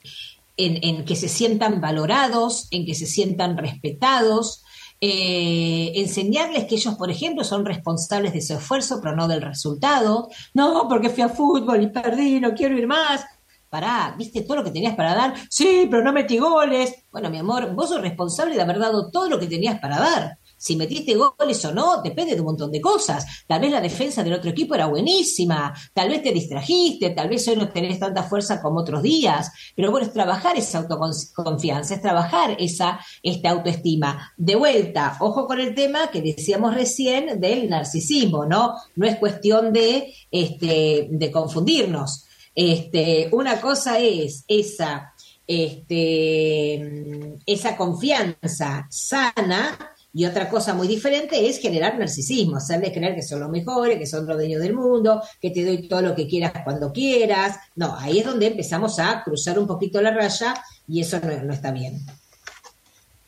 en 0.57 1.05
que 1.05 1.15
se 1.15 1.29
sientan 1.29 1.79
valorados, 1.81 2.67
en 2.71 2.83
que 2.83 2.95
se 2.95 3.05
sientan 3.05 3.57
respetados, 3.57 4.63
eh, 5.01 5.91
enseñarles 5.95 6.65
que 6.65 6.75
ellos, 6.75 6.95
por 6.95 7.09
ejemplo, 7.09 7.43
son 7.43 7.65
responsables 7.65 8.33
de 8.33 8.41
su 8.41 8.53
esfuerzo, 8.53 8.99
pero 9.01 9.15
no 9.15 9.27
del 9.27 9.41
resultado. 9.41 10.29
No, 10.53 10.87
porque 10.87 11.09
fui 11.09 11.23
a 11.23 11.29
fútbol 11.29 11.81
y 11.81 11.87
perdí, 11.87 12.39
no 12.39 12.53
quiero 12.53 12.77
ir 12.77 12.87
más. 12.87 13.25
Pará, 13.69 14.13
¿viste 14.17 14.41
todo 14.41 14.57
lo 14.57 14.63
que 14.63 14.71
tenías 14.71 14.95
para 14.95 15.15
dar? 15.15 15.33
Sí, 15.49 15.87
pero 15.89 16.03
no 16.03 16.13
metí 16.13 16.37
goles. 16.37 16.93
Bueno, 17.11 17.29
mi 17.29 17.39
amor, 17.39 17.73
vos 17.73 17.89
sos 17.89 18.01
responsable 18.01 18.55
de 18.55 18.61
haber 18.61 18.79
dado 18.79 19.09
todo 19.09 19.27
lo 19.29 19.39
que 19.39 19.47
tenías 19.47 19.79
para 19.79 19.97
dar. 19.97 20.37
Si 20.61 20.75
metiste 20.75 21.15
goles 21.15 21.65
o 21.65 21.73
no, 21.73 22.03
depende 22.03 22.35
de 22.35 22.39
un 22.41 22.45
montón 22.45 22.71
de 22.71 22.79
cosas. 22.79 23.25
Tal 23.47 23.59
vez 23.59 23.71
la 23.71 23.81
defensa 23.81 24.23
del 24.23 24.33
otro 24.33 24.51
equipo 24.51 24.75
era 24.75 24.85
buenísima, 24.85 25.73
tal 25.91 26.09
vez 26.09 26.21
te 26.21 26.31
distrajiste, 26.31 27.09
tal 27.09 27.29
vez 27.29 27.47
hoy 27.47 27.55
no 27.55 27.67
tenés 27.69 27.97
tanta 27.97 28.21
fuerza 28.21 28.61
como 28.61 28.81
otros 28.81 29.01
días, 29.01 29.51
pero 29.75 29.89
bueno, 29.89 30.05
es 30.05 30.13
trabajar 30.13 30.55
esa 30.55 30.77
autoconfianza, 30.77 31.95
es 31.95 32.01
trabajar 32.03 32.55
esa 32.59 32.99
esta 33.23 33.49
autoestima. 33.49 34.33
De 34.37 34.55
vuelta, 34.55 35.17
ojo 35.19 35.47
con 35.47 35.59
el 35.59 35.73
tema 35.73 36.11
que 36.11 36.21
decíamos 36.21 36.75
recién 36.75 37.41
del 37.41 37.67
narcisismo, 37.67 38.45
¿no? 38.45 38.75
No 38.95 39.07
es 39.07 39.15
cuestión 39.15 39.73
de, 39.73 40.13
este, 40.29 41.07
de 41.09 41.31
confundirnos. 41.31 42.25
Este, 42.53 43.29
una 43.31 43.59
cosa 43.59 43.97
es 43.97 44.45
esa 44.47 45.11
este, 45.47 47.35
esa 47.45 47.75
confianza 47.75 48.87
sana 48.89 49.77
y 50.13 50.25
otra 50.25 50.49
cosa 50.49 50.73
muy 50.73 50.87
diferente 50.87 51.47
es 51.47 51.59
generar 51.59 51.97
narcisismo, 51.97 52.57
hacerles 52.57 52.91
creer 52.91 53.15
que 53.15 53.21
son 53.21 53.39
los 53.39 53.49
mejores, 53.49 53.97
que 53.97 54.05
son 54.05 54.25
los 54.25 54.35
dueños 54.35 54.61
del 54.61 54.73
mundo, 54.73 55.21
que 55.39 55.51
te 55.51 55.65
doy 55.65 55.87
todo 55.87 56.01
lo 56.01 56.15
que 56.15 56.27
quieras 56.27 56.53
cuando 56.63 56.91
quieras. 56.91 57.57
No, 57.75 57.95
ahí 57.97 58.19
es 58.19 58.25
donde 58.25 58.47
empezamos 58.47 58.99
a 58.99 59.23
cruzar 59.23 59.57
un 59.57 59.67
poquito 59.67 60.01
la 60.01 60.11
raya 60.11 60.53
y 60.87 61.01
eso 61.01 61.19
no, 61.19 61.43
no 61.43 61.53
está 61.53 61.71
bien. 61.71 62.01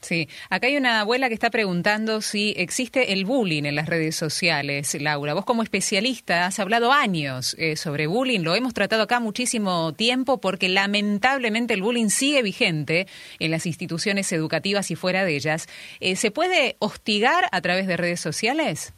Sí, 0.04 0.28
acá 0.50 0.68
hay 0.68 0.76
una 0.76 1.00
abuela 1.00 1.30
que 1.30 1.34
está 1.34 1.50
preguntando 1.50 2.22
si 2.22 2.54
existe 2.58 3.14
el 3.14 3.24
bullying 3.24 3.64
en 3.64 3.76
las 3.76 3.88
redes 3.88 4.18
sociales. 4.18 4.94
Laura, 5.00 5.34
vos 5.34 5.46
como 5.46 5.64
especialista 5.64 6.46
has 6.46 6.60
hablado 6.60 6.92
años 6.92 7.56
eh, 7.58 7.78
sobre 7.78 8.06
bullying, 8.06 8.42
lo 8.42 8.54
hemos 8.54 8.74
tratado 8.74 9.04
acá 9.04 9.22
muchísimo 9.22 9.94
tiempo 9.94 10.42
porque 10.42 10.68
lamentablemente 10.68 11.74
el 11.74 11.82
bullying 11.82 12.10
sigue 12.10 12.42
vigente 12.42 13.08
en 13.40 13.52
las 13.52 13.66
instituciones 13.66 14.30
educativas 14.34 14.92
y 14.92 14.96
fuera 14.96 15.24
de 15.24 15.38
ellas. 15.38 15.68
Eh, 16.02 16.18
¿Se 16.18 16.32
puede 16.32 16.76
hostigar 16.80 17.48
a 17.54 17.62
través 17.62 17.88
de 17.88 17.96
redes 17.96 18.20
sociales? 18.20 18.94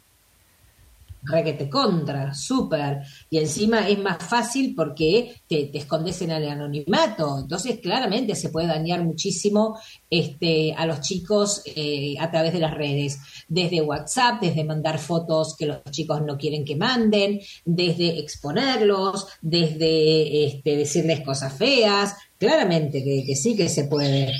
Requete 1.26 1.68
contra, 1.68 2.32
súper. 2.34 3.02
Y 3.30 3.38
encima 3.38 3.88
es 3.88 3.98
más 3.98 4.18
fácil 4.18 4.74
porque 4.74 5.42
te, 5.48 5.66
te, 5.66 5.78
escondes 5.78 6.20
en 6.22 6.30
el 6.30 6.48
anonimato. 6.48 7.38
Entonces, 7.40 7.80
claramente 7.80 8.34
se 8.34 8.50
puede 8.50 8.68
dañar 8.68 9.02
muchísimo 9.04 9.78
este, 10.08 10.72
a 10.74 10.86
los 10.86 11.00
chicos 11.00 11.62
eh, 11.66 12.14
a 12.20 12.30
través 12.30 12.52
de 12.52 12.60
las 12.60 12.74
redes. 12.74 13.18
Desde 13.48 13.80
WhatsApp, 13.80 14.40
desde 14.40 14.64
mandar 14.64 14.98
fotos 14.98 15.56
que 15.56 15.66
los 15.66 15.82
chicos 15.90 16.22
no 16.22 16.36
quieren 16.38 16.64
que 16.64 16.76
manden, 16.76 17.40
desde 17.64 18.18
exponerlos, 18.18 19.26
desde 19.40 20.46
este, 20.46 20.76
decirles 20.76 21.20
cosas 21.20 21.56
feas. 21.56 22.14
Claramente 22.38 23.02
que, 23.02 23.24
que 23.26 23.34
sí 23.34 23.56
que 23.56 23.68
se 23.68 23.84
puede. 23.84 24.32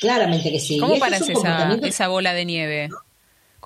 Claramente 0.00 0.50
que 0.50 0.60
sí. 0.60 0.78
¿Cómo 0.78 0.98
paras 0.98 1.28
esa, 1.28 1.74
esa 1.74 2.08
bola 2.08 2.34
de 2.34 2.44
nieve? 2.44 2.88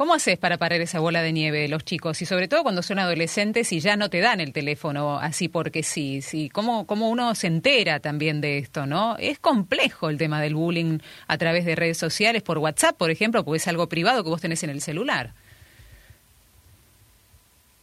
¿Cómo 0.01 0.15
haces 0.15 0.39
para 0.39 0.57
parar 0.57 0.81
esa 0.81 0.99
bola 0.99 1.21
de 1.21 1.31
nieve 1.31 1.59
de 1.59 1.69
los 1.69 1.85
chicos? 1.85 2.23
Y 2.23 2.25
sobre 2.25 2.49
todo 2.49 2.63
cuando 2.63 2.83
son 2.83 2.99
adolescentes 2.99 3.71
y 3.71 3.81
ya 3.81 3.97
no 3.97 4.09
te 4.09 4.21
dan 4.21 4.41
el 4.41 4.55
teléfono 4.55 5.19
así 5.19 5.49
porque 5.49 5.83
sí. 5.83 6.23
sí. 6.23 6.49
¿Cómo, 6.49 6.87
¿Cómo 6.87 7.11
uno 7.11 7.35
se 7.35 7.49
entera 7.49 8.01
también 8.01 8.41
de 8.41 8.57
esto, 8.57 8.87
no? 8.87 9.19
Es 9.19 9.39
complejo 9.39 10.09
el 10.09 10.17
tema 10.17 10.41
del 10.41 10.55
bullying 10.55 11.01
a 11.27 11.37
través 11.37 11.67
de 11.67 11.77
redes 11.77 11.99
sociales, 11.99 12.43
por 12.43 12.57
WhatsApp, 12.57 12.97
por 12.97 13.11
ejemplo, 13.11 13.45
porque 13.45 13.59
es 13.59 13.69
algo 13.69 13.91
privado 13.91 14.25
que 14.25 14.31
vos 14.31 14.41
tenés 14.41 14.63
en 14.63 14.71
el 14.71 14.81
celular. 14.81 15.35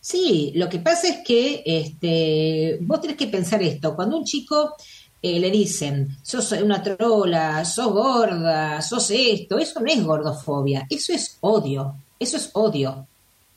Sí, 0.02 0.54
lo 0.56 0.70
que 0.70 0.80
pasa 0.80 1.10
es 1.10 1.18
que 1.24 1.62
este, 1.68 2.80
vos 2.82 3.00
tenés 3.00 3.18
que 3.18 3.28
pensar 3.28 3.62
esto. 3.62 3.96
Cuando 3.96 4.18
un 4.18 4.26
chico 4.26 4.74
eh, 5.22 5.40
le 5.40 5.52
dicen, 5.52 6.18
sos 6.24 6.52
una 6.54 6.82
trola, 6.82 7.64
sos 7.64 7.94
gorda, 7.94 8.82
sos 8.82 9.12
esto, 9.12 9.60
eso 9.60 9.80
no 9.82 9.86
es 9.86 10.04
gordofobia, 10.04 10.88
eso 10.90 11.14
es 11.14 11.38
odio, 11.42 11.94
eso 12.20 12.38
es 12.38 12.50
odio. 12.54 13.08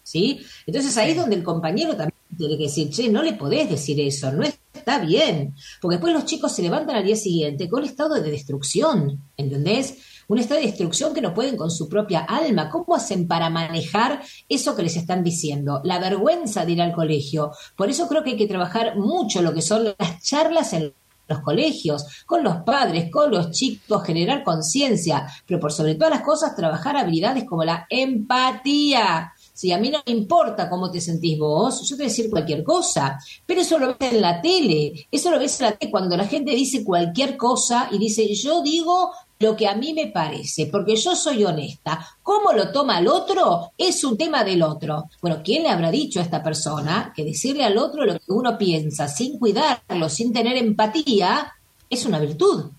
¿Sí? 0.03 0.41
Entonces 0.67 0.97
ahí 0.97 1.13
es 1.13 1.17
donde 1.17 1.37
el 1.37 1.45
compañero 1.45 1.91
también 1.95 2.15
tiene 2.37 2.57
que 2.57 2.65
decir, 2.65 2.91
che, 2.91 3.09
no 3.09 3.23
le 3.23 3.35
podés 3.35 3.71
decir 3.71 4.01
eso, 4.01 4.33
no 4.33 4.43
está 4.43 4.99
bien. 4.99 5.55
Porque 5.81 5.97
después 5.97 6.13
los 6.13 6.25
chicos 6.25 6.53
se 6.53 6.63
levantan 6.63 6.97
al 6.97 7.05
día 7.05 7.17
siguiente 7.17 7.69
con 7.69 7.81
un 7.81 7.89
estado 7.89 8.15
de 8.15 8.31
destrucción, 8.31 9.21
¿entendés? 9.37 9.99
Un 10.29 10.39
estado 10.39 10.61
de 10.61 10.67
destrucción 10.67 11.13
que 11.13 11.21
no 11.21 11.35
pueden 11.35 11.57
con 11.57 11.71
su 11.71 11.89
propia 11.89 12.21
alma. 12.21 12.71
¿Cómo 12.71 12.95
hacen 12.95 13.29
para 13.29 13.51
manejar 13.51 14.23
eso 14.49 14.75
que 14.75 14.83
les 14.83 14.97
están 14.97 15.23
diciendo? 15.23 15.81
La 15.85 15.99
vergüenza 15.99 16.65
de 16.65 16.73
ir 16.73 16.83
al 16.83 16.93
colegio. 16.93 17.53
Por 17.77 17.91
eso 17.91 18.09
creo 18.09 18.23
que 18.23 18.31
hay 18.31 18.37
que 18.37 18.47
trabajar 18.47 18.97
mucho 18.97 19.43
lo 19.43 19.53
que 19.53 19.63
son 19.63 19.85
las 19.99 20.23
charlas 20.23 20.73
en 20.73 20.93
los 21.31 21.41
colegios, 21.41 22.05
con 22.26 22.45
los 22.45 22.57
padres, 22.59 23.11
con 23.11 23.31
los 23.31 23.51
chicos, 23.51 24.05
generar 24.05 24.45
conciencia, 24.45 25.26
pero 25.47 25.59
por 25.59 25.72
sobre 25.72 25.95
todas 25.95 26.11
las 26.11 26.22
cosas 26.22 26.55
trabajar 26.55 26.97
habilidades 26.97 27.45
como 27.45 27.64
la 27.64 27.87
empatía. 27.89 29.33
Si 29.55 29.72
a 29.72 29.78
mí 29.78 29.91
no 29.91 30.03
me 30.07 30.12
importa 30.12 30.68
cómo 30.68 30.91
te 30.91 31.01
sentís 31.01 31.39
vos, 31.39 31.83
yo 31.83 31.97
te 31.97 32.03
voy 32.03 32.07
a 32.07 32.09
decir 32.09 32.31
cualquier 32.31 32.64
cosa, 32.64 33.18
pero 33.47 33.61
eso 33.61 33.78
lo 33.78 33.97
ves 33.99 34.12
en 34.12 34.20
la 34.20 34.41
tele, 34.41 35.07
eso 35.11 35.31
lo 35.31 35.39
ves 35.39 35.61
en 35.61 35.66
la 35.66 35.72
tele 35.72 35.91
cuando 35.91 36.16
la 36.16 36.26
gente 36.26 36.51
dice 36.53 36.85
cualquier 36.85 37.37
cosa 37.37 37.89
y 37.91 37.99
dice 37.99 38.35
yo 38.35 38.62
digo 38.62 39.12
lo 39.41 39.57
que 39.57 39.66
a 39.66 39.74
mí 39.74 39.95
me 39.95 40.09
parece, 40.09 40.66
porque 40.66 40.95
yo 40.97 41.16
soy 41.16 41.45
honesta. 41.45 42.07
¿Cómo 42.22 42.53
lo 42.53 42.70
toma 42.70 42.99
el 42.99 43.09
otro? 43.09 43.72
Es 43.76 44.05
un 44.05 44.16
tema 44.16 44.45
del 44.45 44.62
otro. 44.62 45.09
Bueno, 45.22 45.41
¿quién 45.43 45.62
le 45.62 45.70
habrá 45.70 45.91
dicho 45.91 46.20
a 46.20 46.22
esta 46.22 46.43
persona 46.43 47.12
que 47.16 47.24
decirle 47.24 47.64
al 47.64 47.78
otro 47.78 48.05
lo 48.05 48.14
que 48.18 48.32
uno 48.32 48.59
piensa 48.59 49.09
sin 49.09 49.38
cuidarlo, 49.38 50.11
sin 50.11 50.32
tener 50.32 50.59
empatía, 50.59 51.55
es 51.88 52.05
una 52.05 52.20
virtud? 52.20 52.70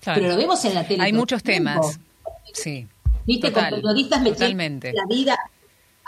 Claro. 0.00 0.20
Pero 0.20 0.32
lo 0.32 0.38
vemos 0.38 0.64
en 0.64 0.74
la 0.74 0.86
tele. 0.86 1.02
Hay 1.02 1.12
muchos 1.12 1.42
temas. 1.42 1.98
Sí. 2.54 2.86
Viste, 3.26 3.48
Total, 3.48 3.70
con 3.70 3.80
periodistas 3.80 4.22
me 4.22 4.30
la 4.92 5.06
vida 5.08 5.36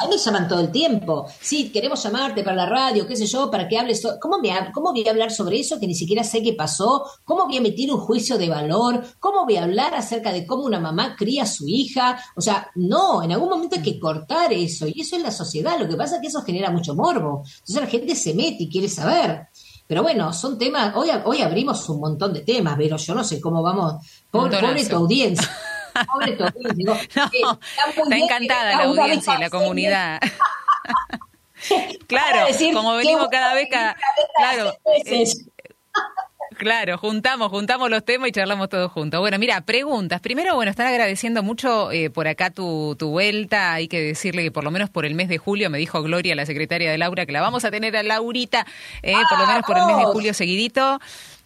a 0.00 0.04
mí 0.04 0.14
me 0.14 0.18
llaman 0.18 0.46
todo 0.46 0.60
el 0.60 0.70
tiempo. 0.70 1.26
Sí, 1.40 1.70
queremos 1.70 2.00
llamarte 2.00 2.44
para 2.44 2.54
la 2.54 2.66
radio, 2.66 3.04
qué 3.04 3.16
sé 3.16 3.26
yo, 3.26 3.50
para 3.50 3.66
que 3.66 3.76
hables. 3.76 4.00
¿Cómo, 4.20 4.38
me, 4.38 4.50
¿Cómo 4.72 4.92
voy 4.92 5.04
a 5.04 5.10
hablar 5.10 5.32
sobre 5.32 5.58
eso 5.58 5.80
que 5.80 5.88
ni 5.88 5.94
siquiera 5.96 6.22
sé 6.22 6.40
qué 6.40 6.52
pasó? 6.52 7.04
¿Cómo 7.24 7.46
voy 7.46 7.56
a 7.56 7.58
emitir 7.58 7.92
un 7.92 7.98
juicio 7.98 8.38
de 8.38 8.48
valor? 8.48 9.04
¿Cómo 9.18 9.44
voy 9.44 9.56
a 9.56 9.64
hablar 9.64 9.96
acerca 9.96 10.32
de 10.32 10.46
cómo 10.46 10.62
una 10.62 10.78
mamá 10.78 11.16
cría 11.16 11.42
a 11.42 11.46
su 11.46 11.66
hija? 11.66 12.16
O 12.36 12.40
sea, 12.40 12.70
no, 12.76 13.24
en 13.24 13.32
algún 13.32 13.48
momento 13.48 13.74
hay 13.74 13.82
que 13.82 13.98
cortar 13.98 14.52
eso. 14.52 14.86
Y 14.86 15.00
eso 15.00 15.16
es 15.16 15.22
la 15.22 15.32
sociedad. 15.32 15.76
Lo 15.80 15.88
que 15.88 15.96
pasa 15.96 16.16
es 16.16 16.22
que 16.22 16.28
eso 16.28 16.42
genera 16.42 16.70
mucho 16.70 16.94
morbo. 16.94 17.42
Entonces 17.44 17.82
la 17.82 17.88
gente 17.88 18.14
se 18.14 18.34
mete 18.34 18.62
y 18.62 18.70
quiere 18.70 18.88
saber. 18.88 19.48
Pero 19.88 20.04
bueno, 20.04 20.32
son 20.32 20.58
temas, 20.58 20.94
hoy, 20.94 21.08
hoy 21.24 21.40
abrimos 21.40 21.88
un 21.88 21.98
montón 21.98 22.34
de 22.34 22.42
temas, 22.42 22.76
pero 22.76 22.98
yo 22.98 23.14
no 23.14 23.24
sé 23.24 23.40
cómo 23.40 23.62
vamos, 23.62 23.94
pobre, 24.30 24.60
pobre 24.60 24.84
tu 24.84 24.94
audiencia. 24.94 25.50
Pobre 26.06 26.36
no, 26.84 26.94
eh, 26.94 27.04
está, 27.10 28.16
encantada 28.16 28.76
la 28.76 28.84
audiencia 28.84 29.34
y 29.36 29.40
la 29.40 29.50
comunidad. 29.50 30.20
claro, 32.06 32.46
como 32.72 32.96
venimos 32.96 33.28
cada 33.28 33.54
vez, 33.54 33.68
cada, 33.70 33.96
claro, 34.36 34.72
Claro, 36.56 36.98
juntamos, 36.98 37.50
juntamos 37.50 37.88
los 37.88 38.04
temas 38.04 38.30
y 38.30 38.32
charlamos 38.32 38.68
todos 38.68 38.90
juntos. 38.90 39.20
Bueno, 39.20 39.38
mira, 39.38 39.60
preguntas. 39.60 40.20
Primero, 40.20 40.56
bueno, 40.56 40.70
están 40.70 40.88
agradeciendo 40.88 41.44
mucho 41.44 41.92
eh, 41.92 42.10
por 42.10 42.26
acá 42.26 42.50
tu, 42.50 42.96
tu 42.98 43.10
vuelta. 43.10 43.74
Hay 43.74 43.86
que 43.86 44.00
decirle 44.00 44.42
que 44.42 44.50
por 44.50 44.64
lo 44.64 44.72
menos 44.72 44.90
por 44.90 45.04
el 45.04 45.14
mes 45.14 45.28
de 45.28 45.38
julio, 45.38 45.70
me 45.70 45.78
dijo 45.78 46.02
Gloria, 46.02 46.34
la 46.34 46.46
secretaria 46.46 46.90
de 46.90 46.98
Laura, 46.98 47.26
que 47.26 47.32
la 47.32 47.42
vamos 47.42 47.64
a 47.64 47.70
tener 47.70 47.96
a 47.96 48.02
Laurita, 48.02 48.66
eh, 49.02 49.14
por 49.28 49.38
lo 49.38 49.46
menos 49.46 49.62
por 49.64 49.78
el 49.78 49.86
mes 49.86 49.98
de 49.98 50.04
julio 50.06 50.34
seguidito. 50.34 50.98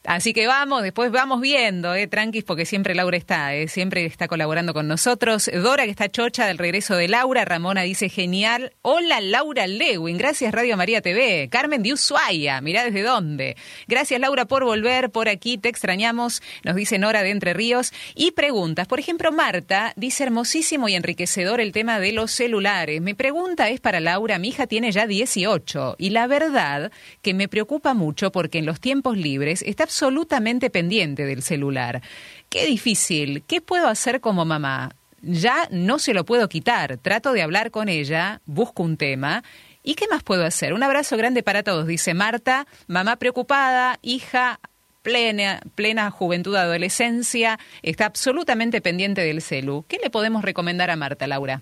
Así 0.04 0.32
que 0.32 0.48
vamos, 0.48 0.82
después 0.82 1.12
vamos 1.12 1.40
viendo, 1.40 1.94
eh, 1.94 2.08
tranquis, 2.08 2.42
porque 2.42 2.66
siempre 2.66 2.92
Laura 2.92 3.16
está, 3.16 3.54
eh, 3.54 3.68
siempre 3.68 4.04
está 4.04 4.26
colaborando 4.26 4.74
con 4.74 4.88
nosotros. 4.88 5.48
Dora, 5.62 5.84
que 5.84 5.90
está 5.90 6.10
chocha 6.10 6.46
del 6.46 6.58
regreso 6.58 6.96
de 6.96 7.06
Laura. 7.06 7.44
Ramona 7.44 7.82
dice, 7.82 8.08
genial. 8.08 8.72
Hola, 8.82 9.20
Laura 9.20 9.68
Lewin. 9.68 10.18
Gracias, 10.18 10.52
Radio 10.52 10.76
María 10.76 11.02
TV. 11.02 11.48
Carmen 11.50 11.84
de 11.84 11.92
Ushuaia, 11.92 12.60
mirá 12.60 12.84
desde 12.84 13.02
dónde. 13.02 13.56
Gracias, 13.86 14.20
Laura, 14.20 14.46
por 14.46 14.64
volver 14.64 15.10
por 15.10 15.28
aquí. 15.28 15.56
Te 15.56 15.68
extrañamos, 15.68 16.42
nos 16.64 16.74
dice 16.74 16.98
Nora 16.98 17.22
de 17.22 17.30
Entre 17.30 17.54
Ríos. 17.54 17.92
Y 18.16 18.32
preguntas. 18.32 18.88
Por 18.88 18.98
ejemplo, 18.98 19.30
Marta 19.30 19.92
dice, 19.94 20.24
hermosísimo 20.24 20.88
y 20.88 20.94
enriquecedor 20.96 21.60
el 21.60 21.70
tema 21.70 22.00
de 22.00 22.10
los 22.10 22.32
celulares. 22.32 23.00
Mi 23.00 23.14
pregunta 23.14 23.68
es 23.68 23.78
para 23.78 24.00
Laura. 24.00 24.40
Mi 24.40 24.48
hija 24.48 24.66
tiene 24.66 24.90
ya 24.90 25.06
18 25.06 25.94
y 25.98 26.10
la 26.10 26.26
verdad 26.26 26.90
que 27.22 27.34
me 27.34 27.46
preocupa 27.46 27.94
mucho 27.94 28.32
porque 28.32 28.58
en 28.58 28.66
los 28.66 28.80
tiempos 28.80 29.16
libres 29.16 29.62
está 29.62 29.86
absolutamente 29.92 30.70
pendiente 30.70 31.26
del 31.26 31.42
celular. 31.42 32.00
Qué 32.48 32.64
difícil. 32.64 33.42
¿Qué 33.46 33.60
puedo 33.60 33.88
hacer 33.88 34.22
como 34.22 34.46
mamá? 34.46 34.94
Ya 35.20 35.68
no 35.70 35.98
se 35.98 36.14
lo 36.14 36.24
puedo 36.24 36.48
quitar. 36.48 36.96
Trato 36.96 37.34
de 37.34 37.42
hablar 37.42 37.70
con 37.70 37.90
ella, 37.90 38.40
busco 38.46 38.82
un 38.82 38.96
tema. 38.96 39.44
¿Y 39.82 39.94
qué 39.94 40.08
más 40.08 40.22
puedo 40.22 40.46
hacer? 40.46 40.72
Un 40.72 40.82
abrazo 40.82 41.18
grande 41.18 41.42
para 41.42 41.62
todos, 41.62 41.86
dice 41.86 42.14
Marta, 42.14 42.66
mamá 42.86 43.16
preocupada, 43.16 43.98
hija 44.00 44.60
plena, 45.02 45.60
plena 45.74 46.10
juventud, 46.10 46.56
adolescencia, 46.56 47.58
está 47.82 48.06
absolutamente 48.06 48.80
pendiente 48.80 49.20
del 49.20 49.42
celu. 49.42 49.84
¿Qué 49.88 49.98
le 50.02 50.08
podemos 50.08 50.42
recomendar 50.42 50.88
a 50.88 50.96
Marta, 50.96 51.26
Laura? 51.26 51.60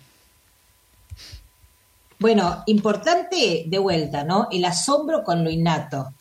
Bueno, 2.21 2.63
importante 2.67 3.65
de 3.67 3.79
vuelta, 3.79 4.23
¿no? 4.23 4.47
El 4.53 4.67
asombro 4.67 5.25
con 5.25 5.43
lo 5.43 5.51
innato 5.51 6.13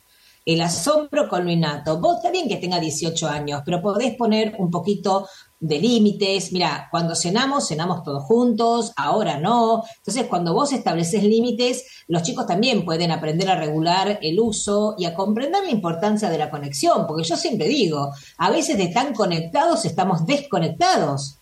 el 0.46 0.62
asombro 0.62 1.28
con 1.30 1.46
lo. 1.46 2.00
Vos 2.00 2.18
está 2.18 2.32
bien 2.32 2.48
que 2.48 2.58
tenga 2.58 2.80
18 2.80 3.28
años, 3.28 3.62
pero 3.66 3.82
podés 3.82 4.16
poner 4.16 4.56
un 4.58 4.72
poquito 4.72 5.28
de 5.60 5.80
límites. 5.80 6.52
Mira, 6.52 6.88
cuando 6.92 7.16
cenamos, 7.16 7.68
cenamos 7.68 8.04
todos 8.04 8.24
juntos, 8.24 8.94
ahora 8.96 9.40
no. 9.40 9.84
Entonces, 9.98 10.28
cuando 10.28 10.54
vos 10.54 10.72
estableces 10.72 11.24
límites, 11.24 11.86
los 12.08 12.24
chicos 12.24 12.48
también 12.48 12.86
pueden 12.86 13.12
aprender 13.12 13.50
a 13.50 13.56
regular 13.56 14.20
el 14.22 14.40
uso 14.40 14.96
y 14.98 15.06
a 15.06 15.14
comprender 15.14 15.64
la 15.64 15.72
importancia 15.72 16.30
de 16.30 16.38
la 16.38 16.50
conexión, 16.50 17.06
porque 17.08 17.28
yo 17.28 17.36
siempre 17.36 17.68
digo, 17.68 18.12
a 18.38 18.50
veces 18.50 18.78
de 18.78 18.88
tan 18.88 19.14
conectados 19.14 19.86
estamos 19.86 20.26
desconectados. 20.26 21.36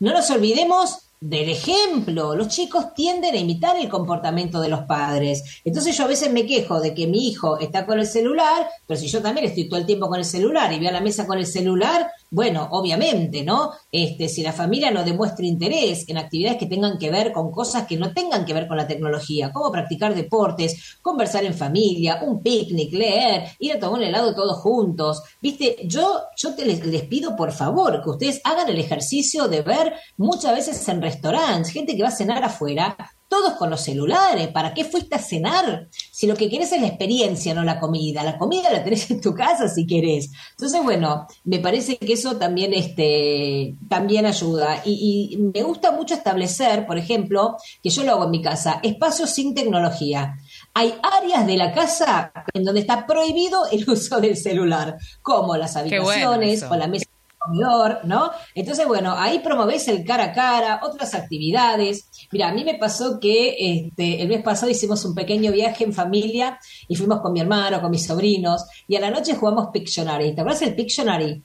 No 0.00 0.12
nos 0.12 0.30
olvidemos 0.30 1.01
del 1.22 1.50
ejemplo. 1.50 2.34
Los 2.34 2.48
chicos 2.48 2.94
tienden 2.94 3.34
a 3.34 3.38
imitar 3.38 3.76
el 3.76 3.88
comportamiento 3.88 4.60
de 4.60 4.68
los 4.68 4.80
padres. 4.80 5.60
Entonces 5.64 5.96
yo 5.96 6.04
a 6.04 6.08
veces 6.08 6.32
me 6.32 6.46
quejo 6.46 6.80
de 6.80 6.94
que 6.94 7.06
mi 7.06 7.28
hijo 7.28 7.60
está 7.60 7.86
con 7.86 8.00
el 8.00 8.06
celular, 8.06 8.66
pero 8.86 8.98
si 8.98 9.06
yo 9.06 9.22
también 9.22 9.46
estoy 9.46 9.68
todo 9.68 9.78
el 9.78 9.86
tiempo 9.86 10.08
con 10.08 10.18
el 10.18 10.24
celular 10.24 10.72
y 10.72 10.78
voy 10.78 10.88
a 10.88 10.92
la 10.92 11.00
mesa 11.00 11.24
con 11.24 11.38
el 11.38 11.46
celular, 11.46 12.10
bueno, 12.32 12.66
obviamente, 12.70 13.44
¿no? 13.44 13.72
Este, 13.92 14.26
si 14.26 14.42
la 14.42 14.54
familia 14.54 14.90
no 14.90 15.04
demuestra 15.04 15.44
interés 15.44 16.08
en 16.08 16.16
actividades 16.16 16.56
que 16.56 16.64
tengan 16.64 16.96
que 16.96 17.10
ver 17.10 17.30
con 17.30 17.52
cosas 17.52 17.86
que 17.86 17.98
no 17.98 18.14
tengan 18.14 18.46
que 18.46 18.54
ver 18.54 18.66
con 18.66 18.78
la 18.78 18.86
tecnología, 18.86 19.52
como 19.52 19.70
practicar 19.70 20.14
deportes, 20.14 20.96
conversar 21.02 21.44
en 21.44 21.52
familia, 21.52 22.22
un 22.22 22.42
picnic, 22.42 22.90
leer, 22.94 23.44
ir 23.58 23.74
a 23.74 23.78
tomar 23.78 24.00
un 24.00 24.06
helado 24.06 24.34
todos 24.34 24.62
juntos. 24.62 25.22
Viste, 25.42 25.76
yo, 25.84 26.22
yo 26.34 26.54
te 26.54 26.64
les, 26.64 26.86
les 26.86 27.02
pido 27.02 27.36
por 27.36 27.52
favor 27.52 28.02
que 28.02 28.08
ustedes 28.08 28.40
hagan 28.44 28.70
el 28.70 28.78
ejercicio 28.78 29.46
de 29.46 29.60
ver 29.60 29.92
muchas 30.16 30.54
veces 30.54 30.88
en 30.88 31.02
restaurantes, 31.02 31.70
gente 31.70 31.94
que 31.94 32.02
va 32.02 32.08
a 32.08 32.12
cenar 32.12 32.42
afuera, 32.42 32.96
todos 33.32 33.54
con 33.54 33.70
los 33.70 33.80
celulares. 33.80 34.48
¿Para 34.48 34.74
qué 34.74 34.84
fuiste 34.84 35.16
a 35.16 35.18
cenar? 35.18 35.88
Si 35.90 36.26
lo 36.26 36.36
que 36.36 36.50
querés 36.50 36.70
es 36.72 36.82
la 36.82 36.88
experiencia, 36.88 37.54
no 37.54 37.64
la 37.64 37.80
comida. 37.80 38.22
La 38.22 38.36
comida 38.36 38.70
la 38.70 38.84
tenés 38.84 39.10
en 39.10 39.22
tu 39.22 39.32
casa 39.34 39.68
si 39.68 39.86
querés. 39.86 40.30
Entonces, 40.50 40.82
bueno, 40.82 41.26
me 41.44 41.58
parece 41.58 41.96
que 41.96 42.12
eso 42.12 42.36
también, 42.36 42.74
este, 42.74 43.74
también 43.88 44.26
ayuda. 44.26 44.82
Y, 44.84 45.30
y 45.32 45.36
me 45.38 45.62
gusta 45.62 45.92
mucho 45.92 46.12
establecer, 46.12 46.86
por 46.86 46.98
ejemplo, 46.98 47.56
que 47.82 47.88
yo 47.88 48.04
lo 48.04 48.12
hago 48.12 48.24
en 48.24 48.32
mi 48.32 48.42
casa, 48.42 48.80
espacios 48.82 49.30
sin 49.30 49.54
tecnología. 49.54 50.34
Hay 50.74 50.92
áreas 51.02 51.46
de 51.46 51.56
la 51.56 51.72
casa 51.72 52.34
en 52.52 52.64
donde 52.64 52.80
está 52.80 53.06
prohibido 53.06 53.64
el 53.72 53.88
uso 53.88 54.20
del 54.20 54.36
celular, 54.36 54.98
como 55.22 55.56
las 55.56 55.74
bueno 55.74 56.02
habitaciones 56.02 56.64
o 56.64 56.76
la 56.76 56.86
mesa 56.86 57.06
comedor, 57.44 58.00
¿no? 58.04 58.30
Entonces, 58.54 58.86
bueno, 58.86 59.14
ahí 59.16 59.40
promovés 59.40 59.88
el 59.88 60.04
cara 60.04 60.24
a 60.24 60.32
cara, 60.32 60.80
otras 60.82 61.14
actividades. 61.14 62.08
Mira, 62.30 62.48
a 62.48 62.52
mí 62.52 62.64
me 62.64 62.78
pasó 62.78 63.18
que 63.20 63.56
este, 63.58 64.22
el 64.22 64.28
mes 64.28 64.42
pasado 64.42 64.70
hicimos 64.70 65.04
un 65.04 65.14
pequeño 65.14 65.52
viaje 65.52 65.84
en 65.84 65.92
familia 65.92 66.58
y 66.88 66.96
fuimos 66.96 67.20
con 67.20 67.32
mi 67.32 67.40
hermano, 67.40 67.80
con 67.80 67.90
mis 67.90 68.06
sobrinos, 68.06 68.64
y 68.86 68.96
a 68.96 69.00
la 69.00 69.10
noche 69.10 69.34
jugamos 69.34 69.68
Pictionary. 69.72 70.34
¿Te 70.34 70.40
acuerdas 70.40 70.60
del 70.60 70.74
Pictionary? 70.74 71.42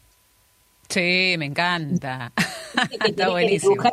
Sí, 0.87 1.35
me 1.37 1.45
encanta. 1.45 2.31
Está 3.05 3.29
buenísimo. 3.29 3.83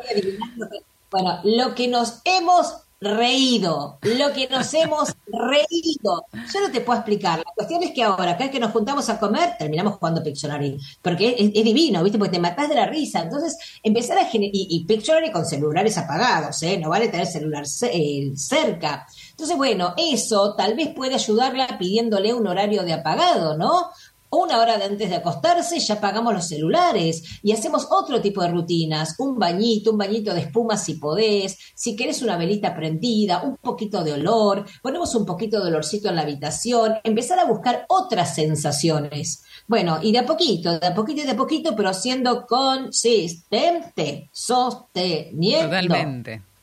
Bueno, 1.10 1.40
lo 1.44 1.74
que 1.74 1.88
nos 1.88 2.20
hemos 2.24 2.84
reído, 3.04 3.98
lo 4.02 4.32
que 4.32 4.48
nos 4.48 4.72
hemos 4.74 5.14
reído. 5.26 6.24
Yo 6.52 6.60
no 6.60 6.70
te 6.72 6.80
puedo 6.80 6.98
explicar. 6.98 7.38
La 7.38 7.52
cuestión 7.54 7.82
es 7.82 7.92
que 7.92 8.02
ahora, 8.02 8.32
cada 8.32 8.44
vez 8.46 8.50
que 8.50 8.60
nos 8.60 8.72
juntamos 8.72 9.08
a 9.08 9.18
comer, 9.20 9.54
terminamos 9.58 9.94
jugando 9.94 10.22
Pictionary. 10.22 10.78
Porque 11.02 11.36
es, 11.38 11.52
divino, 11.64 12.02
¿viste? 12.02 12.18
Porque 12.18 12.32
te 12.32 12.38
matás 12.40 12.68
de 12.68 12.74
la 12.74 12.86
risa. 12.86 13.20
Entonces, 13.20 13.56
empezar 13.82 14.18
a 14.18 14.24
generar. 14.26 14.50
Y, 14.54 14.66
y 14.70 14.84
Pictionary 14.84 15.30
con 15.30 15.44
celulares 15.46 15.96
apagados, 15.98 16.62
¿eh? 16.62 16.78
No 16.78 16.88
vale 16.90 17.08
tener 17.08 17.26
celular 17.26 17.66
ce- 17.66 17.90
eh, 17.94 18.32
cerca. 18.36 19.06
Entonces, 19.30 19.56
bueno, 19.56 19.94
eso 19.96 20.54
tal 20.56 20.74
vez 20.74 20.88
puede 20.94 21.14
ayudarla 21.14 21.76
pidiéndole 21.78 22.32
un 22.34 22.46
horario 22.46 22.82
de 22.84 22.92
apagado, 22.94 23.56
¿no? 23.56 23.90
Una 24.36 24.58
hora 24.58 24.76
de 24.76 24.84
antes 24.84 25.08
de 25.08 25.16
acostarse 25.16 25.78
ya 25.78 25.94
apagamos 25.94 26.34
los 26.34 26.48
celulares 26.48 27.22
y 27.42 27.52
hacemos 27.52 27.86
otro 27.90 28.20
tipo 28.20 28.42
de 28.42 28.48
rutinas, 28.48 29.14
un 29.18 29.38
bañito, 29.38 29.92
un 29.92 29.98
bañito 29.98 30.34
de 30.34 30.40
espuma 30.40 30.76
si 30.76 30.94
podés, 30.94 31.56
si 31.74 31.94
querés 31.94 32.20
una 32.20 32.36
velita 32.36 32.74
prendida, 32.74 33.42
un 33.44 33.56
poquito 33.56 34.02
de 34.02 34.14
olor, 34.14 34.64
ponemos 34.82 35.14
un 35.14 35.24
poquito 35.24 35.62
de 35.62 35.68
olorcito 35.68 36.08
en 36.08 36.16
la 36.16 36.22
habitación, 36.22 36.94
empezar 37.04 37.38
a 37.38 37.44
buscar 37.44 37.86
otras 37.88 38.34
sensaciones. 38.34 39.44
Bueno, 39.68 40.00
y 40.02 40.10
de 40.10 40.18
a 40.18 40.26
poquito, 40.26 40.80
de 40.80 40.86
a 40.88 40.94
poquito 40.94 41.22
y 41.22 41.26
de 41.26 41.32
a 41.32 41.36
poquito, 41.36 41.76
pero 41.76 41.94
siendo 41.94 42.44
consistente, 42.44 44.30
sosteniendo. 44.32 45.68
Totalmente. 45.68 46.53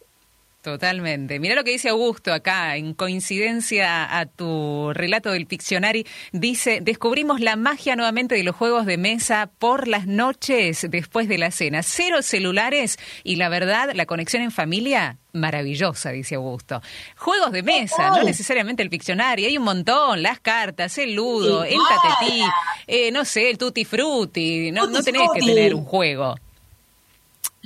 Totalmente. 0.62 1.40
Mira 1.40 1.56
lo 1.56 1.64
que 1.64 1.72
dice 1.72 1.90
Augusto 1.90 2.32
acá, 2.32 2.76
en 2.76 2.94
coincidencia 2.94 4.20
a 4.20 4.28
tu 4.28 4.94
relato 4.94 5.32
del 5.32 5.48
Piccionary. 5.48 6.06
Dice, 6.34 6.82
descubrimos 6.82 7.40
la 7.40 7.56
magia 7.56 7.96
nuevamente 7.96 8.36
de 8.36 8.44
los 8.44 8.56
juegos 8.56 8.86
de 8.86 8.98
mesa 8.98 9.50
por 9.58 9.88
las 9.88 10.06
noches 10.06 10.86
después 10.88 11.28
de 11.28 11.40
la 11.40 11.50
cena. 11.50 11.82
Cero 11.82 12.22
celulares 12.22 13.00
y 13.24 13.38
la 13.38 13.50
verdad, 13.50 13.94
la 13.96 14.06
conexión 14.06 14.44
en 14.44 14.52
familia, 14.52 15.18
maravillosa, 15.34 16.12
dice 16.12 16.36
Augusto. 16.36 16.80
Juegos 17.18 17.52
de 17.52 17.64
mesa, 17.64 18.10
no 18.10 18.22
necesariamente 18.22 18.84
el 18.84 18.92
Piccionary, 18.92 19.46
hay 19.46 19.58
un 19.58 19.64
montón, 19.64 20.22
las 20.22 20.40
cartas, 20.42 20.96
el 21.00 21.16
ludo, 21.16 21.64
el 21.64 21.80
tatetí, 21.90 22.44
eh, 22.86 23.12
no 23.12 23.26
sé, 23.26 23.50
el 23.50 23.58
tutti 23.58 23.84
frutti, 23.84 24.72
no, 24.72 24.86
no 24.86 25.02
tenés 25.02 25.28
que 25.34 25.40
tener 25.40 25.74
un 25.74 25.86
juego. 25.86 26.36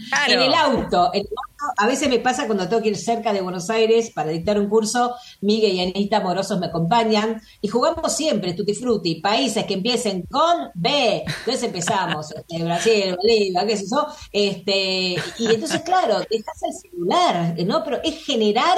Claro. 0.09 0.33
En 0.33 0.39
el 0.41 0.53
auto, 0.53 1.11
en 1.13 1.21
el 1.21 1.27
auto, 1.27 1.73
a 1.77 1.87
veces 1.87 2.09
me 2.09 2.19
pasa 2.19 2.45
cuando 2.45 2.67
tengo 2.67 2.81
que 2.81 2.89
ir 2.89 2.97
cerca 2.97 3.31
de 3.31 3.41
Buenos 3.41 3.69
Aires 3.69 4.11
para 4.13 4.29
dictar 4.29 4.59
un 4.59 4.67
curso, 4.67 5.15
Miguel 5.41 5.73
y 5.73 5.81
Anita 5.81 6.19
Morosos 6.19 6.59
me 6.59 6.67
acompañan 6.67 7.41
y 7.61 7.67
jugamos 7.67 8.13
siempre 8.13 8.53
Tutti 8.53 8.73
Frutti, 8.73 9.15
países 9.21 9.65
que 9.65 9.75
empiecen 9.75 10.23
con 10.23 10.69
B. 10.73 11.23
Entonces 11.25 11.63
empezamos, 11.63 12.31
este, 12.35 12.63
Brasil, 12.63 13.15
Bolivia, 13.15 13.65
qué 13.65 13.77
sé 13.77 13.85
yo, 13.89 14.07
este, 14.31 15.15
y 15.39 15.45
entonces 15.47 15.81
claro, 15.81 16.19
dejas 16.29 16.63
el 16.63 16.73
celular, 16.91 17.55
¿no? 17.65 17.83
Pero 17.83 18.01
es 18.03 18.23
generar 18.25 18.77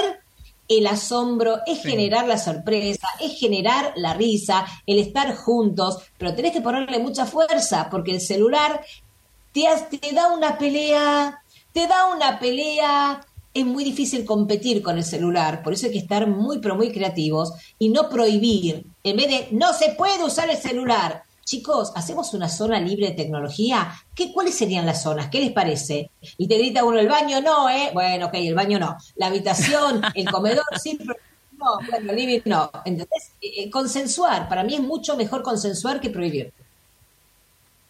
el 0.68 0.86
asombro, 0.86 1.60
es 1.66 1.80
Sí. 1.80 1.90
generar 1.90 2.28
la 2.28 2.36
sorpresa, 2.38 3.08
es 3.20 3.38
generar 3.38 3.92
la 3.96 4.12
risa, 4.14 4.66
el 4.86 4.98
estar 4.98 5.34
juntos, 5.34 5.98
pero 6.18 6.34
tenés 6.34 6.52
que 6.52 6.60
ponerle 6.60 6.98
mucha 6.98 7.24
fuerza, 7.24 7.88
porque 7.90 8.12
el 8.12 8.20
celular 8.20 8.82
te, 9.52 9.64
te 9.98 10.12
da 10.12 10.32
una 10.32 10.58
pelea, 10.58 11.42
te 11.72 11.86
da 11.86 12.06
una 12.14 12.38
pelea. 12.38 13.20
Es 13.54 13.64
muy 13.64 13.82
difícil 13.82 14.24
competir 14.24 14.82
con 14.82 14.98
el 14.98 15.04
celular, 15.04 15.62
por 15.62 15.72
eso 15.72 15.86
hay 15.86 15.92
que 15.92 15.98
estar 15.98 16.26
muy, 16.26 16.60
pero 16.60 16.76
muy 16.76 16.92
creativos 16.92 17.52
y 17.78 17.88
no 17.88 18.08
prohibir. 18.08 18.84
En 19.02 19.16
vez 19.16 19.28
de 19.28 19.48
no 19.52 19.72
se 19.72 19.90
puede 19.90 20.22
usar 20.22 20.48
el 20.50 20.58
celular. 20.58 21.22
Chicos, 21.44 21.92
hacemos 21.96 22.34
una 22.34 22.48
zona 22.48 22.78
libre 22.78 23.06
de 23.06 23.14
tecnología. 23.14 23.90
¿Qué, 24.14 24.34
¿Cuáles 24.34 24.54
serían 24.54 24.84
las 24.84 25.02
zonas? 25.02 25.30
¿Qué 25.30 25.40
les 25.40 25.50
parece? 25.50 26.10
Y 26.36 26.46
te 26.46 26.58
grita 26.58 26.84
uno, 26.84 26.98
el 26.98 27.08
baño 27.08 27.40
no, 27.40 27.70
¿eh? 27.70 27.90
Bueno, 27.94 28.26
ok, 28.26 28.34
el 28.34 28.54
baño 28.54 28.78
no. 28.78 28.98
La 29.16 29.28
habitación, 29.28 30.02
el 30.14 30.30
comedor, 30.30 30.66
sí, 30.78 30.96
pero 30.98 31.14
no, 31.58 31.78
bueno, 31.88 32.12
el 32.12 32.16
living 32.16 32.40
no. 32.44 32.70
Entonces, 32.84 33.32
eh, 33.40 33.62
eh, 33.62 33.70
consensuar. 33.70 34.46
Para 34.48 34.62
mí 34.62 34.74
es 34.74 34.80
mucho 34.80 35.16
mejor 35.16 35.42
consensuar 35.42 36.00
que 36.00 36.10
prohibir. 36.10 36.52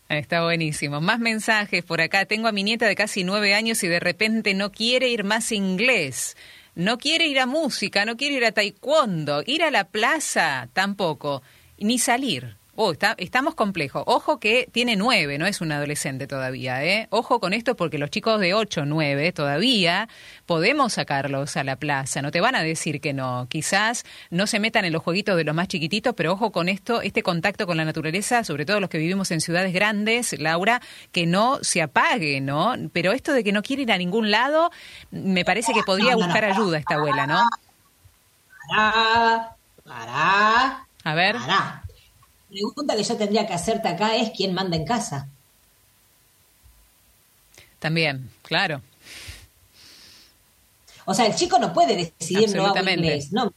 Está 0.09 0.43
buenísimo. 0.43 1.01
Más 1.01 1.21
mensajes 1.21 1.85
por 1.85 2.01
acá. 2.01 2.25
Tengo 2.25 2.49
a 2.49 2.53
mi 2.53 2.63
nieta 2.63 2.87
de 2.87 2.97
casi 2.97 3.25
nueve 3.25 3.55
años 3.55 3.83
y 3.83 3.89
de 3.89 4.01
repente 4.01 4.55
no 4.55 4.73
quiere 4.73 5.09
ir 5.09 5.25
más 5.25 5.53
inglés. 5.53 6.37
No 6.75 6.97
quiere 6.97 7.27
ir 7.27 7.41
a 7.41 7.47
música, 7.47 8.05
no 8.05 8.17
quiere 8.17 8.37
ir 8.37 8.45
a 8.45 8.53
taekwondo, 8.53 9.43
ir 9.45 9.65
a 9.65 9.71
la 9.71 9.85
plaza 9.85 10.69
tampoco, 10.73 11.43
ni 11.77 11.99
salir. 11.99 12.58
Oh, 12.81 12.93
está, 12.93 13.17
estamos 13.19 13.57
complejos. 13.57 14.05
Ojo 14.07 14.39
que 14.39 14.69
tiene 14.71 14.95
nueve, 14.95 15.37
no 15.37 15.47
es 15.47 15.61
un 15.61 15.73
adolescente 15.73 16.29
todavía, 16.29 16.85
¿eh? 16.85 17.09
Ojo 17.11 17.41
con 17.41 17.53
esto 17.53 17.75
porque 17.75 17.99
los 17.99 18.09
chicos 18.09 18.39
de 18.39 18.55
ocho, 18.55 18.85
nueve, 18.85 19.33
todavía 19.33 20.09
podemos 20.47 20.93
sacarlos 20.93 21.57
a 21.57 21.65
la 21.65 21.75
plaza. 21.75 22.23
No 22.23 22.31
te 22.31 22.41
van 22.41 22.55
a 22.55 22.63
decir 22.63 23.01
que 23.01 23.13
no. 23.13 23.49
Quizás 23.51 24.05
no 24.31 24.47
se 24.47 24.61
metan 24.61 24.85
en 24.85 24.93
los 24.93 25.03
jueguitos 25.03 25.37
de 25.37 25.43
los 25.43 25.57
más 25.57 25.67
chiquititos, 25.67 26.15
pero 26.15 26.35
ojo 26.35 26.53
con 26.53 26.69
esto, 26.69 27.03
este 27.03 27.25
contacto 27.25 27.67
con 27.67 27.77
la 27.77 27.85
naturaleza, 27.85 28.45
sobre 28.45 28.65
todo 28.65 28.79
los 28.79 28.91
que 28.91 28.99
vivimos 28.99 29.33
en 29.33 29.41
ciudades 29.41 29.73
grandes, 29.73 30.39
Laura, 30.39 30.81
que 31.11 31.27
no 31.27 31.59
se 31.63 31.83
apague, 31.83 32.41
¿no? 32.41 32.75
Pero 32.93 33.11
esto 33.11 33.33
de 33.33 33.43
que 33.43 33.51
no 33.51 33.63
quiere 33.65 33.83
ir 33.83 33.91
a 33.91 33.99
ningún 33.99 34.31
lado, 34.31 34.71
me 35.11 35.45
parece 35.45 35.73
que 35.73 35.83
podría 35.83 36.15
buscar 36.15 36.45
ayuda 36.45 36.79
esta 36.79 36.95
abuela, 36.95 37.27
¿no? 37.27 37.43
Pará, 38.69 39.57
pará, 39.83 40.87
A 41.03 41.15
ver. 41.17 41.35
pará. 41.35 41.88
Pregunta 42.49 42.97
que 42.97 43.05
yo 43.05 43.17
tendría 43.17 43.47
que 43.47 43.55
hacerte 43.55 43.89
acá 43.89 44.17
es 44.17 44.31
quién 44.31 44.55
manda 44.55 44.77
en 44.77 44.85
casa. 44.85 45.29
También, 47.79 48.31
claro. 48.43 48.83
O 51.05 51.15
sea, 51.15 51.27
el 51.27 51.35
chico 51.35 51.59
no 51.59 51.73
puede 51.73 51.97
decidir 51.97 52.55
no 52.55 52.67
hago 52.67 52.91
inglés. 52.91 53.33
No, 53.33 53.51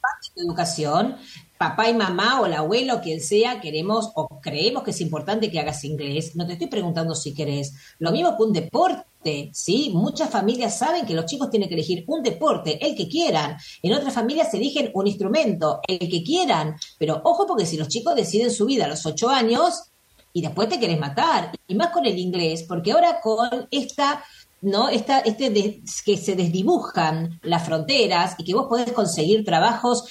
parte 0.00 0.28
de 0.28 0.34
tu 0.34 0.40
educación, 0.48 1.16
papá 1.62 1.88
y 1.88 1.94
mamá 1.94 2.40
o 2.40 2.46
el 2.46 2.54
abuelo, 2.54 3.00
quien 3.00 3.20
sea, 3.20 3.60
queremos 3.60 4.10
o 4.16 4.40
creemos 4.40 4.82
que 4.82 4.90
es 4.90 5.00
importante 5.00 5.48
que 5.48 5.60
hagas 5.60 5.84
inglés. 5.84 6.34
No 6.34 6.44
te 6.44 6.54
estoy 6.54 6.66
preguntando 6.66 7.14
si 7.14 7.32
querés. 7.32 7.72
Lo 8.00 8.10
mismo 8.10 8.36
que 8.36 8.42
un 8.42 8.52
deporte, 8.52 9.48
¿sí? 9.52 9.92
Muchas 9.94 10.28
familias 10.28 10.76
saben 10.76 11.06
que 11.06 11.14
los 11.14 11.24
chicos 11.26 11.50
tienen 11.50 11.68
que 11.68 11.76
elegir 11.76 12.02
un 12.08 12.20
deporte, 12.20 12.84
el 12.84 12.96
que 12.96 13.08
quieran. 13.08 13.56
En 13.80 13.92
otras 13.92 14.12
familias 14.12 14.52
eligen 14.54 14.90
un 14.92 15.06
instrumento, 15.06 15.80
el 15.86 16.00
que 16.10 16.24
quieran. 16.24 16.74
Pero 16.98 17.20
ojo 17.22 17.46
porque 17.46 17.64
si 17.64 17.76
los 17.76 17.86
chicos 17.86 18.16
deciden 18.16 18.50
su 18.50 18.66
vida 18.66 18.86
a 18.86 18.88
los 18.88 19.06
ocho 19.06 19.28
años 19.28 19.84
y 20.32 20.42
después 20.42 20.68
te 20.68 20.80
querés 20.80 20.98
matar. 20.98 21.52
Y 21.68 21.76
más 21.76 21.90
con 21.90 22.04
el 22.06 22.18
inglés, 22.18 22.64
porque 22.66 22.90
ahora 22.90 23.20
con 23.20 23.68
esta 23.70 24.24
¿no? 24.62 24.88
Esta, 24.88 25.18
este 25.18 25.82
que 26.04 26.16
se 26.16 26.36
desdibujan 26.36 27.40
las 27.42 27.66
fronteras 27.66 28.36
y 28.38 28.44
que 28.44 28.54
vos 28.54 28.66
podés 28.68 28.92
conseguir 28.92 29.44
trabajos 29.44 30.04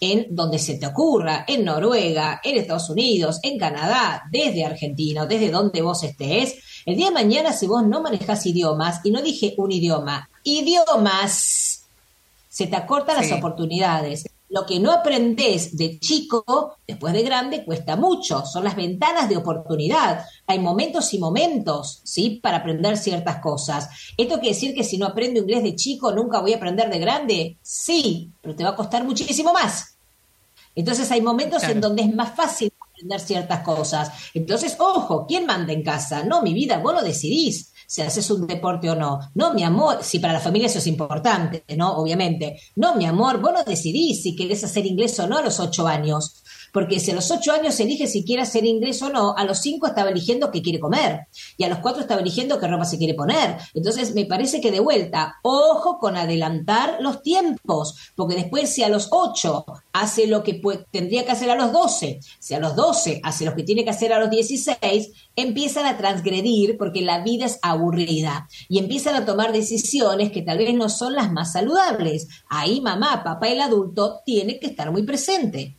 en 0.00 0.26
donde 0.30 0.58
se 0.58 0.74
te 0.74 0.86
ocurra, 0.86 1.44
en 1.48 1.64
Noruega, 1.64 2.40
en 2.44 2.56
Estados 2.56 2.90
Unidos, 2.90 3.38
en 3.42 3.58
Canadá, 3.58 4.24
desde 4.30 4.64
Argentina, 4.64 5.26
desde 5.26 5.50
donde 5.50 5.82
vos 5.82 6.02
estés, 6.02 6.56
El 6.84 6.96
día 6.96 7.06
de 7.06 7.14
mañana, 7.14 7.52
si 7.52 7.66
vos 7.66 7.84
no 7.84 8.00
manejás 8.00 8.46
idiomas, 8.46 9.00
y 9.02 9.10
no 9.10 9.20
dije 9.20 9.54
un 9.56 9.72
idioma, 9.72 10.28
idiomas, 10.44 11.84
se 12.48 12.66
te 12.66 12.76
acortan 12.76 13.16
las 13.16 13.32
oportunidades. 13.32 14.24
Lo 14.48 14.64
que 14.64 14.78
no 14.78 14.92
aprendes 14.92 15.76
de 15.76 15.98
chico, 15.98 16.76
después 16.86 17.12
de 17.12 17.22
grande, 17.22 17.64
cuesta 17.64 17.96
mucho. 17.96 18.44
Son 18.46 18.62
las 18.62 18.76
ventanas 18.76 19.28
de 19.28 19.36
oportunidad. 19.36 20.24
Hay 20.46 20.60
momentos 20.60 21.12
y 21.14 21.18
momentos, 21.18 22.00
¿sí? 22.04 22.38
Para 22.42 22.58
aprender 22.58 22.96
ciertas 22.96 23.40
cosas. 23.40 23.88
¿Esto 24.16 24.34
quiere 24.36 24.54
decir 24.54 24.74
que 24.74 24.84
si 24.84 24.98
no 24.98 25.06
aprendo 25.06 25.40
inglés 25.40 25.64
de 25.64 25.74
chico, 25.74 26.12
nunca 26.12 26.40
voy 26.40 26.52
a 26.52 26.56
aprender 26.58 26.88
de 26.88 26.98
grande? 26.98 27.56
Sí, 27.60 28.30
pero 28.40 28.54
te 28.54 28.62
va 28.62 28.70
a 28.70 28.76
costar 28.76 29.02
muchísimo 29.04 29.52
más. 29.52 29.96
Entonces 30.76 31.10
hay 31.10 31.22
momentos 31.22 31.60
Claro. 31.60 31.74
en 31.74 31.80
donde 31.80 32.02
es 32.02 32.14
más 32.14 32.36
fácil 32.36 32.72
aprender 32.80 33.18
ciertas 33.20 33.60
cosas. 33.62 34.10
Entonces, 34.32 34.76
ojo, 34.78 35.26
¿quién 35.26 35.46
manda 35.46 35.72
en 35.72 35.82
casa? 35.82 36.22
No, 36.22 36.42
mi 36.42 36.54
vida, 36.54 36.78
vos 36.78 36.94
lo 36.94 37.02
decidís 37.02 37.72
si 37.86 38.02
haces 38.02 38.30
un 38.30 38.46
deporte 38.46 38.90
o 38.90 38.94
no. 38.94 39.20
No, 39.34 39.54
mi 39.54 39.62
amor, 39.62 39.98
si 40.02 40.18
para 40.18 40.34
la 40.34 40.40
familia 40.40 40.66
eso 40.66 40.78
es 40.78 40.86
importante, 40.86 41.64
¿no? 41.76 41.96
Obviamente. 41.96 42.60
No, 42.76 42.94
mi 42.96 43.06
amor, 43.06 43.40
vos 43.40 43.52
lo 43.52 43.64
decidís 43.64 44.22
si 44.22 44.34
querés 44.34 44.64
hacer 44.64 44.86
inglés 44.86 45.18
o 45.20 45.26
no 45.26 45.38
a 45.38 45.42
los 45.42 45.60
ocho 45.60 45.86
años. 45.86 46.42
Porque 46.76 47.00
si 47.00 47.10
a 47.10 47.14
los 47.14 47.30
ocho 47.30 47.52
años 47.52 47.80
elige 47.80 48.06
si 48.06 48.22
quiere 48.22 48.42
hacer 48.42 48.66
inglés 48.66 49.00
o 49.00 49.08
no, 49.08 49.34
a 49.34 49.44
los 49.44 49.60
cinco 49.60 49.86
estaba 49.86 50.10
eligiendo 50.10 50.50
qué 50.50 50.60
quiere 50.60 50.78
comer. 50.78 51.20
Y 51.56 51.64
a 51.64 51.70
los 51.70 51.78
cuatro 51.78 52.02
estaba 52.02 52.20
eligiendo 52.20 52.60
qué 52.60 52.66
ropa 52.66 52.84
se 52.84 52.98
quiere 52.98 53.14
poner. 53.14 53.56
Entonces, 53.72 54.14
me 54.14 54.26
parece 54.26 54.60
que 54.60 54.70
de 54.70 54.80
vuelta, 54.80 55.36
ojo 55.42 55.98
con 55.98 56.18
adelantar 56.18 56.98
los 57.00 57.22
tiempos. 57.22 57.94
Porque 58.14 58.34
después, 58.34 58.68
si 58.74 58.82
a 58.82 58.90
los 58.90 59.08
ocho 59.10 59.64
hace 59.94 60.26
lo 60.26 60.42
que 60.42 60.60
pue- 60.60 60.84
tendría 60.90 61.24
que 61.24 61.32
hacer 61.32 61.48
a 61.48 61.54
los 61.56 61.72
doce, 61.72 62.20
si 62.38 62.52
a 62.52 62.60
los 62.60 62.76
doce 62.76 63.22
hace 63.24 63.46
lo 63.46 63.54
que 63.56 63.62
tiene 63.62 63.82
que 63.82 63.90
hacer 63.90 64.12
a 64.12 64.20
los 64.20 64.28
dieciséis, 64.28 65.12
empiezan 65.34 65.86
a 65.86 65.96
transgredir 65.96 66.76
porque 66.76 67.00
la 67.00 67.22
vida 67.22 67.46
es 67.46 67.58
aburrida. 67.62 68.48
Y 68.68 68.80
empiezan 68.80 69.14
a 69.14 69.24
tomar 69.24 69.50
decisiones 69.50 70.30
que 70.30 70.42
tal 70.42 70.58
vez 70.58 70.74
no 70.74 70.90
son 70.90 71.14
las 71.14 71.32
más 71.32 71.52
saludables. 71.52 72.28
Ahí 72.50 72.82
mamá, 72.82 73.24
papá, 73.24 73.48
el 73.48 73.62
adulto 73.62 74.20
tiene 74.26 74.58
que 74.58 74.66
estar 74.66 74.90
muy 74.92 75.04
presente. 75.04 75.74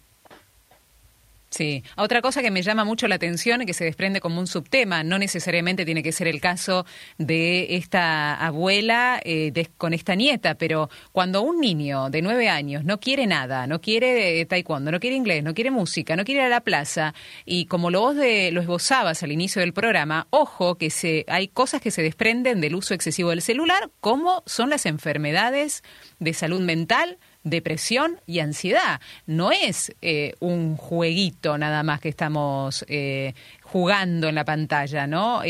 Sí, 1.50 1.82
otra 1.96 2.22
cosa 2.22 2.42
que 2.42 2.52
me 2.52 2.62
llama 2.62 2.84
mucho 2.84 3.08
la 3.08 3.16
atención 3.16 3.62
y 3.62 3.66
que 3.66 3.74
se 3.74 3.86
desprende 3.86 4.20
como 4.20 4.38
un 4.40 4.48
subtema, 4.48 5.04
no 5.04 5.18
necesariamente 5.18 5.86
tiene 5.86 6.04
que 6.04 6.12
ser 6.12 6.28
el 6.28 6.42
caso 6.42 6.86
de 7.18 7.78
esta 7.78 8.36
abuela 8.36 9.22
eh, 9.24 9.52
de- 9.54 9.70
con 9.78 9.94
esta 9.94 10.14
nieta, 10.16 10.56
pero 10.56 10.90
cuando 11.14 11.42
un 11.42 11.62
niño 11.62 12.10
de 12.10 12.22
nueve 12.22 12.50
años 12.50 12.84
no 12.84 13.00
quiere 13.00 13.28
nada, 13.28 13.66
no 13.66 13.80
quiere 13.80 14.42
eh, 14.42 14.46
taekwondo, 14.46 14.92
no 14.92 15.00
quiere 15.00 15.16
inglés, 15.16 15.42
no 15.42 15.54
quiere 15.54 15.72
música, 15.72 16.18
no 16.18 16.26
quiere 16.26 16.42
ir 16.42 16.48
a 16.48 16.50
la 16.50 16.62
plaza, 16.62 17.14
y 17.46 17.66
como 17.68 17.92
lo 17.92 18.02
vos 18.02 18.16
de, 18.18 18.52
lo 18.52 18.60
esbozabas 18.60 19.24
al 19.24 19.32
inicio 19.32 19.62
del 19.62 19.72
programa, 19.72 20.28
ojo 20.32 20.76
que 20.76 20.90
se, 20.90 21.24
hay 21.30 21.48
cosas 21.48 21.80
que 21.80 21.92
se 21.92 22.02
desprenden 22.02 22.60
del 22.60 22.76
uso 22.76 22.94
excesivo 22.94 23.30
del 23.30 23.42
celular, 23.42 23.90
como 24.02 24.44
son 24.46 24.70
las 24.70 24.86
enfermedades 24.86 25.82
de 26.20 26.34
salud 26.34 26.60
mental, 26.60 27.18
depresión 27.50 28.20
y 28.26 28.40
ansiedad. 28.40 29.02
No 29.26 29.52
es 29.52 29.94
eh, 30.02 30.34
un 30.40 30.78
jueguito 30.78 31.58
nada 31.58 31.84
más 31.84 32.00
que 32.00 32.10
estamos 32.10 32.86
eh, 32.88 33.34
jugando 33.68 34.30
en 34.30 34.36
la 34.36 34.46
pantalla, 34.46 35.08
¿no? 35.08 35.42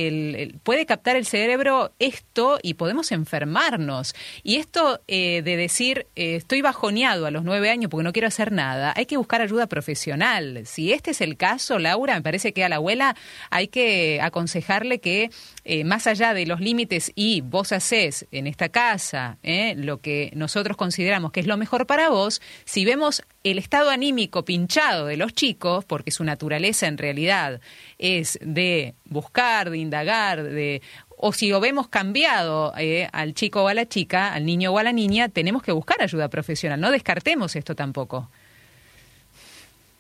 Puede 0.63 0.85
captar 0.85 1.15
el 1.15 1.25
cerebro 1.25 1.91
esto 1.99 2.57
y 2.61 2.73
podemos 2.73 3.11
enfermarnos. 3.11 4.15
Y 4.43 4.55
esto 4.55 5.01
eh, 5.07 5.41
de 5.43 5.55
decir, 5.55 6.07
eh, 6.15 6.35
estoy 6.35 6.61
bajoneado 6.61 7.27
a 7.27 7.31
los 7.31 7.43
nueve 7.43 7.69
años 7.69 7.89
porque 7.89 8.03
no 8.03 8.13
quiero 8.13 8.27
hacer 8.27 8.51
nada, 8.51 8.93
hay 8.95 9.05
que 9.05 9.17
buscar 9.17 9.41
ayuda 9.41 9.67
profesional. 9.67 10.61
Si 10.65 10.91
este 10.91 11.11
es 11.11 11.21
el 11.21 11.37
caso, 11.37 11.77
Laura, 11.77 12.15
me 12.15 12.21
parece 12.21 12.53
que 12.53 12.63
a 12.63 12.69
la 12.69 12.77
abuela 12.77 13.15
hay 13.51 13.67
que 13.67 14.19
aconsejarle 14.21 14.99
que 14.99 15.29
eh, 15.63 15.83
más 15.83 16.07
allá 16.07 16.33
de 16.33 16.45
los 16.45 16.59
límites 16.59 17.11
y 17.13 17.41
vos 17.41 17.71
haces 17.71 18.25
en 18.31 18.47
esta 18.47 18.69
casa 18.69 19.37
lo 19.75 19.99
que 19.99 20.31
nosotros 20.35 20.75
consideramos 20.77 21.31
que 21.31 21.39
es 21.39 21.47
lo 21.47 21.57
mejor 21.57 21.85
para 21.85 22.09
vos, 22.09 22.41
si 22.65 22.85
vemos 22.85 23.21
el 23.51 23.57
estado 23.57 23.89
anímico 23.89 24.43
pinchado 24.45 25.05
de 25.07 25.17
los 25.17 25.33
chicos, 25.33 25.85
porque 25.85 26.11
su 26.11 26.23
naturaleza 26.23 26.87
en 26.87 26.97
realidad 26.97 27.61
es 27.97 28.39
de 28.41 28.93
buscar, 29.05 29.69
de 29.69 29.77
indagar, 29.77 30.43
de 30.43 30.81
o 31.17 31.33
si 31.33 31.49
lo 31.49 31.59
vemos 31.59 31.87
cambiado 31.87 32.73
eh, 32.77 33.09
al 33.11 33.33
chico 33.33 33.63
o 33.63 33.67
a 33.67 33.73
la 33.73 33.87
chica, 33.87 34.33
al 34.33 34.45
niño 34.45 34.71
o 34.71 34.77
a 34.77 34.83
la 34.83 34.93
niña, 34.93 35.29
tenemos 35.29 35.63
que 35.63 35.71
buscar 35.71 36.01
ayuda 36.01 36.29
profesional. 36.29 36.79
No 36.79 36.91
descartemos 36.91 37.55
esto 37.55 37.75
tampoco. 37.75 38.29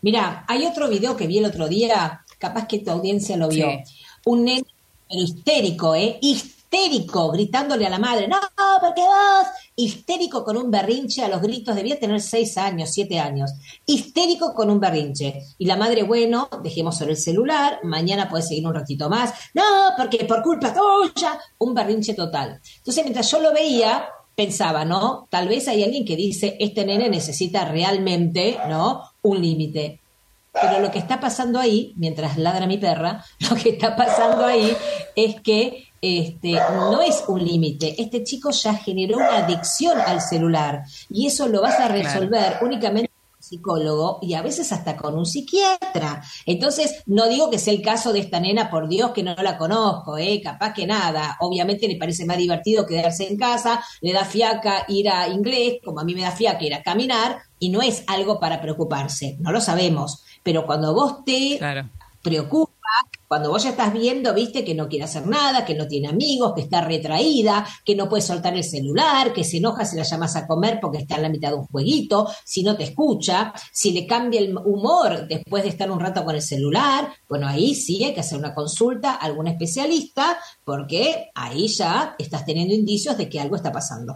Mira, 0.03 0.45
hay 0.47 0.65
otro 0.65 0.87
video 0.87 1.17
que 1.17 1.25
vi 1.25 1.39
el 1.39 1.45
otro 1.45 1.67
día, 1.67 2.23
capaz 2.37 2.67
que 2.67 2.79
tu 2.79 2.91
audiencia 2.91 3.35
lo 3.35 3.49
vio. 3.49 3.67
Sí. 3.83 3.95
Un 4.25 4.45
nene 4.45 4.65
histérico, 5.09 5.95
¿eh? 5.95 6.19
Histérico, 6.21 6.56
gritándole 7.31 7.85
a 7.85 7.89
la 7.89 7.99
madre, 7.99 8.27
no, 8.27 8.37
porque 8.79 9.01
vos, 9.01 9.47
histérico 9.75 10.43
con 10.43 10.57
un 10.57 10.71
berrinche 10.71 11.23
a 11.23 11.27
los 11.27 11.41
gritos, 11.41 11.75
debía 11.75 11.99
tener 11.99 12.21
seis 12.21 12.57
años, 12.57 12.89
siete 12.91 13.19
años, 13.19 13.51
histérico 13.85 14.53
con 14.53 14.69
un 14.69 14.79
berrinche. 14.79 15.41
Y 15.57 15.65
la 15.65 15.75
madre, 15.75 16.03
bueno, 16.03 16.49
dejemos 16.63 16.97
sobre 16.97 17.11
el 17.11 17.17
celular, 17.17 17.79
mañana 17.83 18.29
puedes 18.29 18.47
seguir 18.47 18.65
un 18.65 18.73
ratito 18.73 19.09
más, 19.09 19.33
no, 19.53 19.63
porque 19.97 20.25
por 20.25 20.41
culpa 20.41 20.73
tuya, 20.73 21.39
un 21.59 21.73
berrinche 21.73 22.13
total. 22.13 22.59
Entonces, 22.77 23.03
mientras 23.03 23.29
yo 23.31 23.39
lo 23.39 23.53
veía, 23.53 24.07
pensaba, 24.35 24.85
¿no? 24.85 25.27
Tal 25.29 25.47
vez 25.47 25.67
hay 25.67 25.83
alguien 25.83 26.05
que 26.05 26.15
dice, 26.15 26.57
este 26.59 26.85
nene 26.85 27.09
necesita 27.09 27.65
realmente, 27.65 28.57
¿no? 28.69 29.03
Un 29.23 29.41
límite. 29.41 29.99
Pero 30.61 30.79
lo 30.79 30.91
que 30.91 30.99
está 30.99 31.19
pasando 31.19 31.59
ahí, 31.59 31.93
mientras 31.97 32.37
ladra 32.37 32.65
mi 32.67 32.77
perra, 32.77 33.23
lo 33.49 33.55
que 33.55 33.69
está 33.69 33.95
pasando 33.95 34.45
ahí 34.45 34.75
es 35.15 35.41
que 35.41 35.86
este, 36.01 36.51
no 36.51 37.01
es 37.01 37.23
un 37.27 37.43
límite. 37.43 38.01
Este 38.01 38.23
chico 38.23 38.51
ya 38.51 38.73
generó 38.75 39.17
una 39.17 39.37
adicción 39.37 39.99
al 39.99 40.21
celular 40.21 40.83
y 41.09 41.27
eso 41.27 41.47
lo 41.47 41.61
vas 41.61 41.79
a 41.79 41.87
resolver 41.87 42.57
únicamente 42.61 43.09
con 43.09 43.37
un 43.37 43.43
psicólogo 43.43 44.19
y 44.21 44.33
a 44.33 44.41
veces 44.41 44.71
hasta 44.71 44.95
con 44.95 45.17
un 45.17 45.25
psiquiatra. 45.25 46.21
Entonces, 46.45 47.03
no 47.07 47.27
digo 47.27 47.49
que 47.49 47.59
sea 47.59 47.73
el 47.73 47.81
caso 47.81 48.13
de 48.13 48.19
esta 48.19 48.39
nena, 48.39 48.69
por 48.69 48.87
Dios 48.87 49.11
que 49.11 49.23
no 49.23 49.35
la 49.35 49.57
conozco, 49.57 50.17
¿eh? 50.17 50.41
capaz 50.43 50.73
que 50.73 50.85
nada. 50.85 51.37
Obviamente 51.39 51.87
le 51.87 51.97
parece 51.97 52.25
más 52.25 52.37
divertido 52.37 52.85
quedarse 52.85 53.27
en 53.27 53.37
casa, 53.37 53.83
le 54.01 54.13
da 54.13 54.25
fiaca 54.25 54.85
ir 54.87 55.09
a 55.09 55.27
inglés, 55.27 55.79
como 55.83 55.99
a 55.99 56.03
mí 56.03 56.13
me 56.13 56.21
da 56.21 56.31
fiaca 56.31 56.63
ir 56.63 56.75
a 56.75 56.83
caminar, 56.83 57.39
y 57.59 57.69
no 57.69 57.81
es 57.81 58.03
algo 58.07 58.39
para 58.39 58.61
preocuparse, 58.61 59.35
no 59.39 59.51
lo 59.51 59.61
sabemos. 59.61 60.23
Pero 60.43 60.65
cuando 60.65 60.93
vos 60.93 61.25
te 61.25 61.57
Claro. 61.57 61.89
Cuando 63.27 63.49
vos 63.49 63.63
ya 63.63 63.71
estás 63.71 63.93
viendo, 63.93 64.33
viste, 64.33 64.63
que 64.63 64.73
no 64.73 64.87
quiere 64.87 65.05
hacer 65.05 65.27
nada, 65.27 65.65
que 65.65 65.75
no 65.75 65.87
tiene 65.87 66.07
amigos, 66.07 66.53
que 66.55 66.61
está 66.61 66.81
retraída, 66.81 67.67
que 67.83 67.95
no 67.95 68.07
puede 68.07 68.21
soltar 68.21 68.55
el 68.55 68.63
celular, 68.63 69.33
que 69.33 69.43
se 69.43 69.57
enoja 69.57 69.85
si 69.85 69.97
la 69.97 70.03
llamas 70.03 70.35
a 70.35 70.47
comer 70.47 70.79
porque 70.81 70.99
está 70.99 71.15
en 71.15 71.23
la 71.23 71.29
mitad 71.29 71.49
de 71.49 71.55
un 71.55 71.67
jueguito, 71.67 72.27
si 72.45 72.63
no 72.63 72.77
te 72.77 72.83
escucha, 72.83 73.53
si 73.71 73.91
le 73.91 74.07
cambia 74.07 74.39
el 74.39 74.55
humor 74.57 75.27
después 75.27 75.63
de 75.63 75.69
estar 75.69 75.91
un 75.91 75.99
rato 75.99 76.23
con 76.23 76.35
el 76.35 76.41
celular, 76.41 77.09
bueno, 77.27 77.47
ahí 77.47 77.75
sí 77.75 78.03
hay 78.03 78.13
que 78.13 78.21
hacer 78.21 78.37
una 78.37 78.53
consulta 78.53 79.11
a 79.11 79.25
algún 79.25 79.47
especialista 79.47 80.37
porque 80.63 81.29
ahí 81.35 81.67
ya 81.67 82.15
estás 82.17 82.45
teniendo 82.45 82.73
indicios 82.73 83.17
de 83.17 83.29
que 83.29 83.39
algo 83.39 83.55
está 83.55 83.71
pasando. 83.71 84.13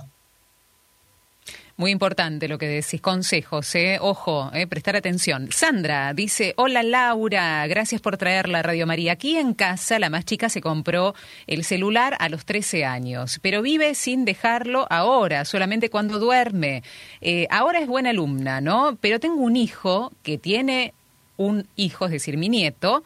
Muy 1.77 1.91
importante 1.91 2.47
lo 2.47 2.57
que 2.57 2.67
decís, 2.67 3.01
consejos, 3.01 3.73
¿eh? 3.75 3.97
ojo, 4.01 4.51
¿eh? 4.53 4.67
prestar 4.67 4.95
atención. 4.95 5.49
Sandra 5.51 6.13
dice, 6.13 6.53
hola 6.57 6.83
Laura, 6.83 7.65
gracias 7.67 8.01
por 8.01 8.17
traer 8.17 8.49
la 8.49 8.61
Radio 8.61 8.85
María. 8.85 9.13
Aquí 9.13 9.37
en 9.37 9.53
casa 9.53 9.97
la 9.97 10.09
más 10.09 10.25
chica 10.25 10.49
se 10.49 10.61
compró 10.61 11.15
el 11.47 11.63
celular 11.63 12.15
a 12.19 12.29
los 12.29 12.45
13 12.45 12.85
años, 12.85 13.39
pero 13.41 13.61
vive 13.61 13.95
sin 13.95 14.25
dejarlo 14.25 14.85
ahora, 14.89 15.45
solamente 15.45 15.89
cuando 15.89 16.19
duerme. 16.19 16.83
Eh, 17.21 17.47
ahora 17.49 17.79
es 17.79 17.87
buena 17.87 18.09
alumna, 18.11 18.61
¿no? 18.61 18.97
Pero 18.99 19.19
tengo 19.19 19.41
un 19.41 19.55
hijo 19.55 20.11
que 20.23 20.37
tiene 20.37 20.93
un 21.37 21.67
hijo, 21.75 22.05
es 22.05 22.11
decir, 22.11 22.37
mi 22.37 22.49
nieto, 22.49 23.03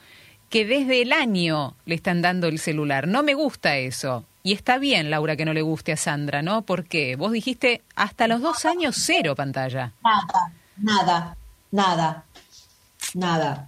que 0.49 0.65
desde 0.65 1.01
el 1.01 1.13
año 1.13 1.75
le 1.85 1.95
están 1.95 2.21
dando 2.21 2.47
el 2.47 2.59
celular. 2.59 3.07
No 3.07 3.23
me 3.23 3.33
gusta 3.33 3.77
eso. 3.77 4.25
Y 4.45 4.53
está 4.53 4.77
bien, 4.77 5.09
Laura, 5.09 5.35
que 5.35 5.43
no 5.43 5.53
le 5.53 5.63
guste 5.63 5.91
a 5.91 5.97
Sandra, 5.97 6.43
¿no? 6.43 6.61
Porque 6.61 7.15
vos 7.15 7.31
dijiste 7.31 7.81
hasta 7.95 8.27
los 8.27 8.41
dos 8.41 8.63
años 8.65 8.95
cero 8.95 9.33
pantalla. 9.33 9.91
Nada, 10.03 10.51
nada, 10.77 11.37
nada, 11.71 12.23
nada. 13.15 13.67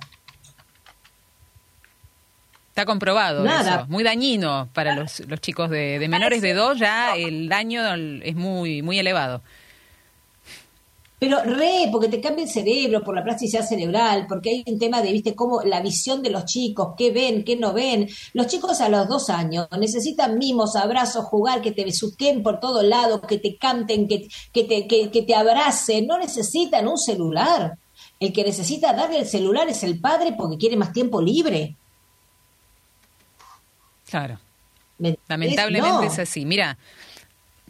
Está 2.70 2.86
comprobado 2.86 3.44
Nada. 3.44 3.76
eso. 3.78 3.86
Muy 3.88 4.04
dañino 4.04 4.70
para 4.72 4.94
los, 4.96 5.22
los 5.22 5.42
chicos 5.42 5.72
de, 5.72 5.98
de 5.98 6.08
menores 6.10 6.44
de 6.44 6.54
dos, 6.54 6.78
ya 6.78 7.16
el 7.16 7.50
daño 7.50 7.82
es 8.22 8.36
muy, 8.36 8.84
muy 8.84 9.00
elevado. 9.00 9.42
Pero 11.20 11.42
re, 11.44 11.90
porque 11.92 12.10
te 12.10 12.22
cambia 12.22 12.44
el 12.46 12.50
cerebro 12.52 13.04
por 13.04 13.16
la 13.16 13.24
plasticidad 13.24 13.66
cerebral, 13.68 14.28
porque 14.30 14.52
hay 14.52 14.64
un 14.68 14.78
tema 14.78 15.02
de, 15.02 15.12
viste, 15.12 15.34
cómo 15.34 15.64
la 15.64 15.82
visión 15.82 16.22
de 16.22 16.30
los 16.30 16.46
chicos, 16.46 16.90
qué 16.96 17.12
ven, 17.12 17.44
qué 17.44 17.56
no 17.56 17.74
ven. 17.74 18.08
Los 18.34 18.46
chicos 18.46 18.82
a 18.82 18.90
los 18.90 19.08
dos 19.08 19.32
años 19.32 19.68
necesitan 19.80 20.38
mimos, 20.38 20.76
abrazos, 20.76 21.26
jugar, 21.26 21.62
que 21.62 21.72
te 21.72 21.84
besuquen 21.86 22.44
por 22.44 22.60
todos 22.60 22.84
lados, 22.84 23.22
que 23.28 23.40
te 23.40 23.58
canten, 23.58 24.08
que, 24.08 24.28
que, 24.54 24.64
te, 24.66 24.88
que, 24.88 25.10
que 25.10 25.24
te 25.24 25.34
abracen. 25.34 26.06
No 26.06 26.20
necesitan 26.20 26.88
un 26.88 27.00
celular. 27.00 27.78
El 28.20 28.32
que 28.32 28.44
necesita 28.44 28.94
darle 28.94 29.18
el 29.20 29.28
celular 29.28 29.68
es 29.70 29.82
el 29.84 30.00
padre 30.00 30.36
porque 30.38 30.58
quiere 30.58 30.78
más 30.78 30.94
tiempo 30.94 31.20
libre. 31.20 31.76
Claro. 34.08 34.40
Lamentablemente 35.28 35.90
No. 35.90 36.04
es 36.04 36.18
así. 36.20 36.46
Mira, 36.46 36.78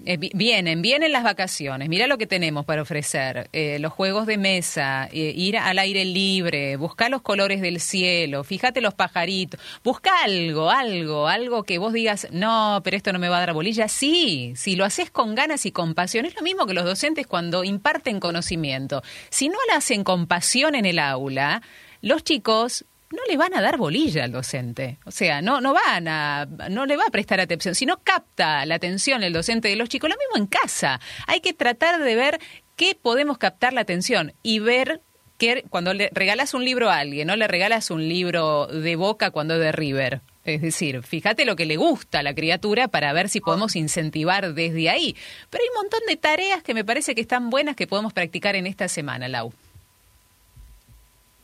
eh, 0.06 0.18
vi- 0.18 0.32
vienen, 0.34 0.82
vienen 0.82 1.12
las 1.12 1.24
vacaciones. 1.24 1.90
Mira 1.90 2.08
lo 2.08 2.18
que 2.18 2.28
tenemos 2.28 2.66
para 2.66 2.82
ofrecer. 2.82 3.50
Eh, 3.52 3.80
los 3.80 3.92
juegos 3.94 4.26
de 4.28 4.38
mesa, 4.38 5.10
eh, 5.12 5.34
ir 5.36 5.58
al 5.58 5.80
aire 5.80 6.06
libre, 6.06 6.76
buscar 6.78 7.10
los 7.12 7.22
colores 7.22 7.62
del 7.62 7.80
cielo, 7.80 8.44
fíjate 8.44 8.80
los 8.82 8.94
pajaritos. 8.94 9.60
Busca 9.84 10.12
algo, 10.24 10.70
algo, 10.70 11.28
algo 11.28 11.64
que 11.64 11.78
vos 11.78 11.94
digas, 11.94 12.28
no, 12.32 12.82
pero 12.84 12.96
esto 12.98 13.12
no 13.14 13.20
me 13.20 13.30
va 13.30 13.38
a 13.38 13.42
dar 13.42 13.54
bolilla. 13.54 13.88
Sí, 13.88 14.54
si 14.56 14.76
lo 14.76 14.86
haces 14.86 15.10
con 15.12 15.36
ganas 15.36 15.66
y 15.66 15.72
con 15.72 15.94
pasión. 15.94 16.26
Es 16.26 16.36
lo 16.36 16.42
mismo 16.42 16.66
que 16.66 16.74
los 16.74 16.86
docentes 16.86 17.28
cuando 17.28 17.64
imparten 17.64 18.20
conocimiento. 18.20 19.02
Si 19.30 19.50
no 19.50 19.58
lo 19.70 19.78
hacen 19.78 20.04
con 20.04 20.28
pasión 20.28 20.76
en 20.76 20.86
el 20.86 21.00
aula, 21.00 21.62
los 22.02 22.24
chicos 22.24 22.86
no 23.12 23.22
le 23.28 23.38
van 23.38 23.54
a 23.56 23.62
dar 23.62 23.78
bolilla 23.78 24.24
al 24.24 24.32
docente. 24.32 25.00
O 25.06 25.12
sea, 25.12 25.42
no, 25.42 25.62
no 25.62 25.74
van 25.74 26.08
a, 26.08 26.46
no 26.70 26.86
le 26.86 26.98
va 26.98 27.06
a 27.08 27.12
prestar 27.12 27.40
atención. 27.40 27.76
Si 27.76 27.86
no 27.86 28.02
capta 28.04 28.66
la 28.66 28.76
atención 28.76 29.24
el 29.24 29.34
docente 29.34 29.70
de 29.70 29.76
los 29.76 29.90
chicos, 29.90 30.10
lo 30.10 30.16
mismo 30.18 30.38
en 30.38 30.48
casa. 30.48 31.00
Hay 31.28 31.40
que 31.40 31.54
tratar 31.54 32.02
de 32.02 32.16
ver 32.16 32.40
qué 32.76 32.98
podemos 33.00 33.38
captar 33.38 33.74
la 33.74 33.82
atención 33.82 34.34
y 34.44 34.60
ver 34.60 35.02
que 35.38 35.64
cuando 35.70 35.94
le 35.94 36.10
regalas 36.14 36.54
un 36.54 36.66
libro 36.66 36.90
a 36.90 36.98
alguien, 36.98 37.28
no 37.28 37.36
le 37.36 37.48
regalas 37.48 37.92
un 37.92 38.08
libro 38.08 38.68
de 38.68 38.96
boca 38.96 39.32
cuando 39.32 39.54
es 39.56 39.60
de 39.62 39.72
River. 39.72 40.22
Es 40.44 40.62
decir, 40.62 41.04
fíjate 41.04 41.46
lo 41.46 41.56
que 41.56 41.66
le 41.66 41.76
gusta 41.76 42.20
a 42.20 42.24
la 42.24 42.34
criatura 42.34 42.88
para 42.88 43.12
ver 43.14 43.30
si 43.30 43.42
podemos 43.42 43.76
incentivar 43.76 44.54
desde 44.54 44.90
ahí. 44.90 45.16
Pero 45.50 45.62
hay 45.62 45.70
un 45.70 45.84
montón 45.84 46.00
de 46.08 46.16
tareas 46.16 46.64
que 46.64 46.74
me 46.74 46.86
parece 46.86 47.16
que 47.16 47.22
están 47.22 47.50
buenas 47.50 47.76
que 47.76 47.86
podemos 47.86 48.14
practicar 48.14 48.56
en 48.56 48.66
esta 48.66 48.88
semana, 48.88 49.28
Lau. 49.28 49.54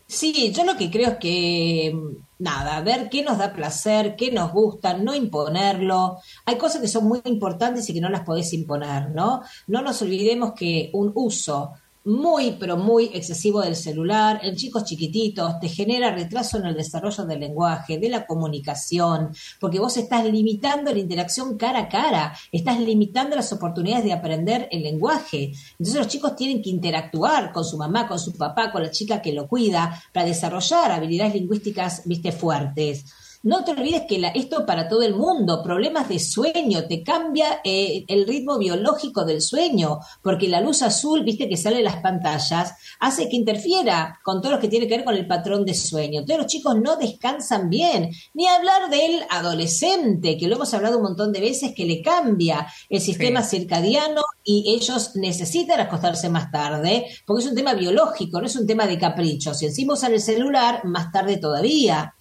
Sí, 0.08 0.51
yo 0.51 0.64
lo 0.64 0.78
que 0.78 0.91
creo 0.91 1.12
es 1.12 1.18
que, 1.18 1.91
mm, 1.93 2.43
nada, 2.43 2.82
ver 2.82 3.10
qué 3.10 3.24
nos 3.24 3.38
da 3.38 3.54
placer, 3.54 4.16
qué 4.16 4.32
nos 4.32 4.51
gusta, 4.51 4.97
no 4.97 5.16
imponerlo. 5.16 6.20
Hay 6.45 6.58
cosas 6.58 6.82
que 6.82 6.88
son 6.88 7.06
muy 7.06 7.22
importantes 7.26 7.89
y 7.89 7.93
que 7.93 8.01
no 8.01 8.10
las 8.10 8.22
podés 8.22 8.54
imponer, 8.54 9.12
¿no? 9.12 9.41
No 9.68 9.82
nos 9.82 10.01
olvidemos 10.01 10.54
que 10.54 10.89
un 10.93 11.12
uso 11.16 11.74
muy, 12.06 12.58
pero 12.60 12.78
muy 12.78 13.06
excesivo 13.14 13.62
del 13.62 13.76
celular 13.76 14.41
en 14.43 14.56
chicos 14.56 14.84
chiquititos 14.84 15.60
te 15.60 15.70
genera 15.70 16.14
retraso 16.14 16.58
en 16.58 16.66
el 16.66 16.76
desarrollo 16.76 17.24
del 17.26 17.39
lenguaje, 17.39 17.97
de 17.97 18.10
la 18.10 18.26
comunicación, 18.26 19.34
porque 19.60 19.80
vos 19.80 19.95
estás 19.97 20.26
limitando 20.26 20.91
la 20.91 20.99
interacción 20.99 21.58
cara 21.58 21.80
a 21.80 21.89
cara, 21.89 22.38
estás 22.51 22.80
limitando 22.80 23.36
las 23.36 23.54
oportunidades 23.54 24.04
de 24.04 24.14
aprender 24.14 24.68
el 24.72 24.84
lenguaje. 24.84 25.54
Entonces 25.72 25.95
los 25.95 26.08
chicos 26.08 26.36
tienen 26.36 26.62
que 26.62 26.70
interactuar 26.70 27.51
con 27.54 27.64
su 27.64 27.78
mamá, 27.78 28.08
con 28.08 28.20
su 28.20 28.34
papá, 28.34 28.72
con 28.72 28.84
la 28.84 28.91
chica 28.91 29.22
que 29.22 29.34
lo 29.34 29.47
cuida, 29.47 30.01
para 30.12 30.28
desarrollar 30.28 30.91
habilidades 30.91 31.36
lingüísticas, 31.36 32.01
viste, 32.06 32.32
fuertes. 32.32 33.06
No 33.44 33.66
te 33.66 33.72
olvides 33.72 34.04
que 34.08 34.20
la- 34.20 34.30
esto 34.30 34.66
para 34.66 34.88
todo 34.88 35.02
el 35.04 35.16
mundo, 35.16 35.62
problemas 35.62 36.08
de 36.08 36.18
sueño, 36.18 36.86
te 36.88 37.04
cambia 37.04 37.60
eh, 37.66 38.06
el 38.08 38.26
ritmo 38.26 38.58
biológico 38.58 39.26
del 39.26 39.41
sueño, 39.41 40.00
porque 40.22 40.48
la 40.48 40.62
luz 40.62 40.82
azul, 40.82 41.26
viste 41.26 41.50
que 41.50 41.58
sale 41.58 41.76
de 41.78 41.84
las 41.84 41.98
pantallas, 41.98 42.74
hace 43.02 43.28
que 43.28 43.36
interfiera 43.36 44.18
con 44.24 44.41
todo 44.41 44.54
lo 44.54 44.60
que 44.62 44.70
tiene 44.70 44.88
que 44.88 44.96
ver 44.96 45.04
con 45.06 45.16
el 45.16 45.28
patrón 45.28 45.66
de 45.66 45.74
sueño. 45.74 46.22
Entonces 46.22 46.38
los 46.38 46.48
chicos 46.48 46.76
no 46.82 46.96
descansan 46.96 47.70
bien, 47.70 48.12
ni 48.34 48.48
hablar 48.48 48.89
del 48.89 49.24
adolescente, 49.30 50.38
que 50.38 50.48
lo 50.48 50.56
hemos 50.56 50.74
hablado 50.74 50.98
un 50.98 51.04
montón 51.04 51.34
de 51.34 51.41
veces, 51.41 51.74
que 51.76 51.86
le 51.86 52.02
cambia 52.02 52.68
el 52.89 53.02
sistema 53.02 53.44
circadiano 53.44 54.22
y 54.46 54.74
ellos 54.74 55.16
necesitan 55.16 55.82
acostarse 55.82 56.30
más 56.30 56.50
tarde, 56.50 57.08
porque 57.26 57.44
es 57.44 57.50
un 57.50 57.56
tema 57.56 57.74
biológico, 57.74 58.39
no 58.39 58.48
es 58.48 58.56
un 58.56 58.66
tema 58.66 58.88
de 58.88 58.98
capricho. 58.98 59.54
Si 59.54 59.66
encima 59.66 59.96
usan 59.96 60.14
el 60.14 60.22
celular, 60.22 60.86
más 60.86 61.12
tarde 61.12 61.36
todavía. 61.38 62.14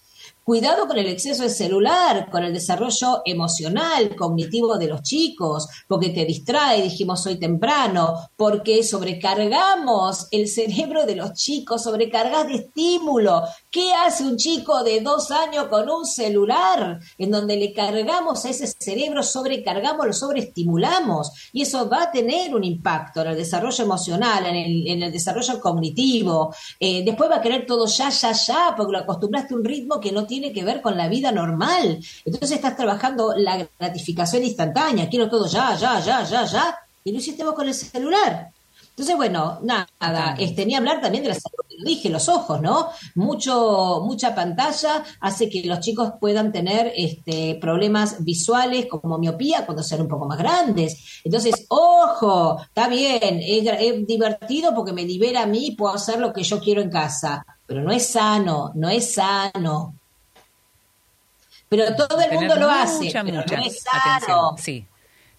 Cuidado 0.44 0.88
con 0.88 0.98
el 0.98 1.06
exceso 1.06 1.44
de 1.44 1.50
celular, 1.50 2.28
con 2.28 2.42
el 2.42 2.52
desarrollo 2.52 3.22
emocional, 3.24 4.16
cognitivo 4.16 4.76
de 4.76 4.88
los 4.88 5.02
chicos, 5.02 5.68
porque 5.86 6.08
te 6.08 6.24
distrae, 6.24 6.82
dijimos 6.82 7.24
hoy 7.28 7.38
temprano, 7.38 8.28
porque 8.34 8.82
sobrecargamos 8.82 10.26
el 10.32 10.48
cerebro 10.48 11.06
de 11.06 11.14
los 11.14 11.34
chicos, 11.34 11.84
sobrecargas 11.84 12.48
de 12.48 12.54
estímulo. 12.56 13.44
¿Qué 13.70 13.94
hace 13.94 14.24
un 14.24 14.36
chico 14.36 14.82
de 14.82 15.00
dos 15.00 15.30
años 15.30 15.66
con 15.68 15.88
un 15.88 16.04
celular? 16.04 16.98
En 17.18 17.30
donde 17.30 17.56
le 17.56 17.72
cargamos 17.72 18.44
a 18.44 18.50
ese 18.50 18.66
cerebro, 18.66 19.22
sobrecargamos, 19.22 20.06
lo 20.06 20.12
sobreestimulamos. 20.12 21.50
Y 21.52 21.62
eso 21.62 21.88
va 21.88 22.02
a 22.02 22.10
tener 22.10 22.52
un 22.52 22.64
impacto 22.64 23.20
en 23.20 23.28
el 23.28 23.36
desarrollo 23.36 23.84
emocional, 23.84 24.44
en 24.46 25.02
el, 25.02 25.12
desarrollo 25.12 25.60
cognitivo. 25.60 26.52
Eh, 26.80 27.04
después 27.04 27.30
va 27.30 27.36
a 27.36 27.40
querer 27.40 27.64
todo 27.64 27.86
ya, 27.86 28.08
ya, 28.08 28.32
ya, 28.32 28.74
porque 28.76 28.92
lo 28.92 28.98
acostumbraste 28.98 29.54
a 29.54 29.56
un 29.56 29.64
ritmo 29.64 30.00
que 30.00 30.10
no 30.10 30.26
tiene 30.26 30.31
que 30.40 30.64
ver 30.64 30.80
con 30.80 30.96
la 30.96 31.08
vida 31.08 31.32
normal. 31.32 31.98
Entonces 32.24 32.52
estás 32.52 32.76
trabajando 32.76 33.34
la 33.36 33.68
gratificación 33.78 34.44
instantánea, 34.44 35.08
quiero 35.08 35.28
todo 35.28 35.46
ya, 35.46 35.76
ya, 35.76 36.00
ya, 36.00 36.24
ya, 36.24 36.44
ya, 36.44 36.78
y 37.04 37.12
lo 37.12 37.18
hiciste 37.18 37.44
vos 37.44 37.54
con 37.54 37.68
el 37.68 37.74
celular. 37.74 38.50
Entonces, 38.92 39.16
bueno, 39.16 39.58
nada, 39.62 40.36
este, 40.38 40.66
ni 40.66 40.74
hablar 40.74 41.00
también 41.00 41.24
de 41.24 41.30
la 41.30 41.34
salud, 41.34 41.64
lo 41.78 41.84
dije, 41.84 42.10
los 42.10 42.28
ojos, 42.28 42.60
¿no? 42.60 42.90
Mucho, 43.14 44.02
mucha 44.04 44.34
pantalla 44.34 45.02
hace 45.20 45.48
que 45.48 45.64
los 45.64 45.80
chicos 45.80 46.12
puedan 46.20 46.52
tener 46.52 46.92
este, 46.94 47.56
problemas 47.58 48.22
visuales 48.22 48.86
como 48.86 49.16
miopía 49.16 49.64
cuando 49.64 49.82
sean 49.82 50.02
un 50.02 50.08
poco 50.08 50.26
más 50.26 50.36
grandes. 50.36 51.22
Entonces, 51.24 51.64
ojo, 51.68 52.60
está 52.60 52.88
bien, 52.88 53.40
es 53.42 54.06
divertido 54.06 54.74
porque 54.74 54.92
me 54.92 55.04
libera 55.04 55.44
a 55.44 55.46
mí 55.46 55.68
y 55.68 55.74
puedo 55.74 55.94
hacer 55.94 56.20
lo 56.20 56.30
que 56.30 56.42
yo 56.42 56.60
quiero 56.60 56.82
en 56.82 56.90
casa, 56.90 57.46
pero 57.66 57.82
no 57.82 57.92
es 57.92 58.08
sano, 58.08 58.72
no 58.74 58.90
es 58.90 59.14
sano. 59.14 59.94
Pero 61.72 61.96
todo 61.96 62.20
el 62.20 62.32
mundo 62.32 62.54
lo 62.56 62.70
hace, 62.70 63.04
mucha, 63.04 63.24
pero 63.24 63.36
mucha 63.38 63.56
no 63.56 63.64
es 63.64 63.84
atención. 63.90 64.58
Sí. 64.58 64.86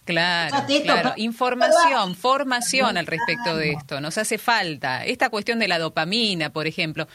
Claro, 0.03 0.57
claro. 0.83 1.13
Información, 1.17 2.15
formación 2.15 2.97
al 2.97 3.05
respecto 3.05 3.55
de 3.55 3.73
esto. 3.73 4.01
Nos 4.01 4.17
hace 4.17 4.39
falta. 4.39 5.05
Esta 5.05 5.29
cuestión 5.29 5.59
de 5.59 5.67
la 5.67 5.77
dopamina, 5.77 6.51
por 6.51 6.65
ejemplo. 6.65 7.07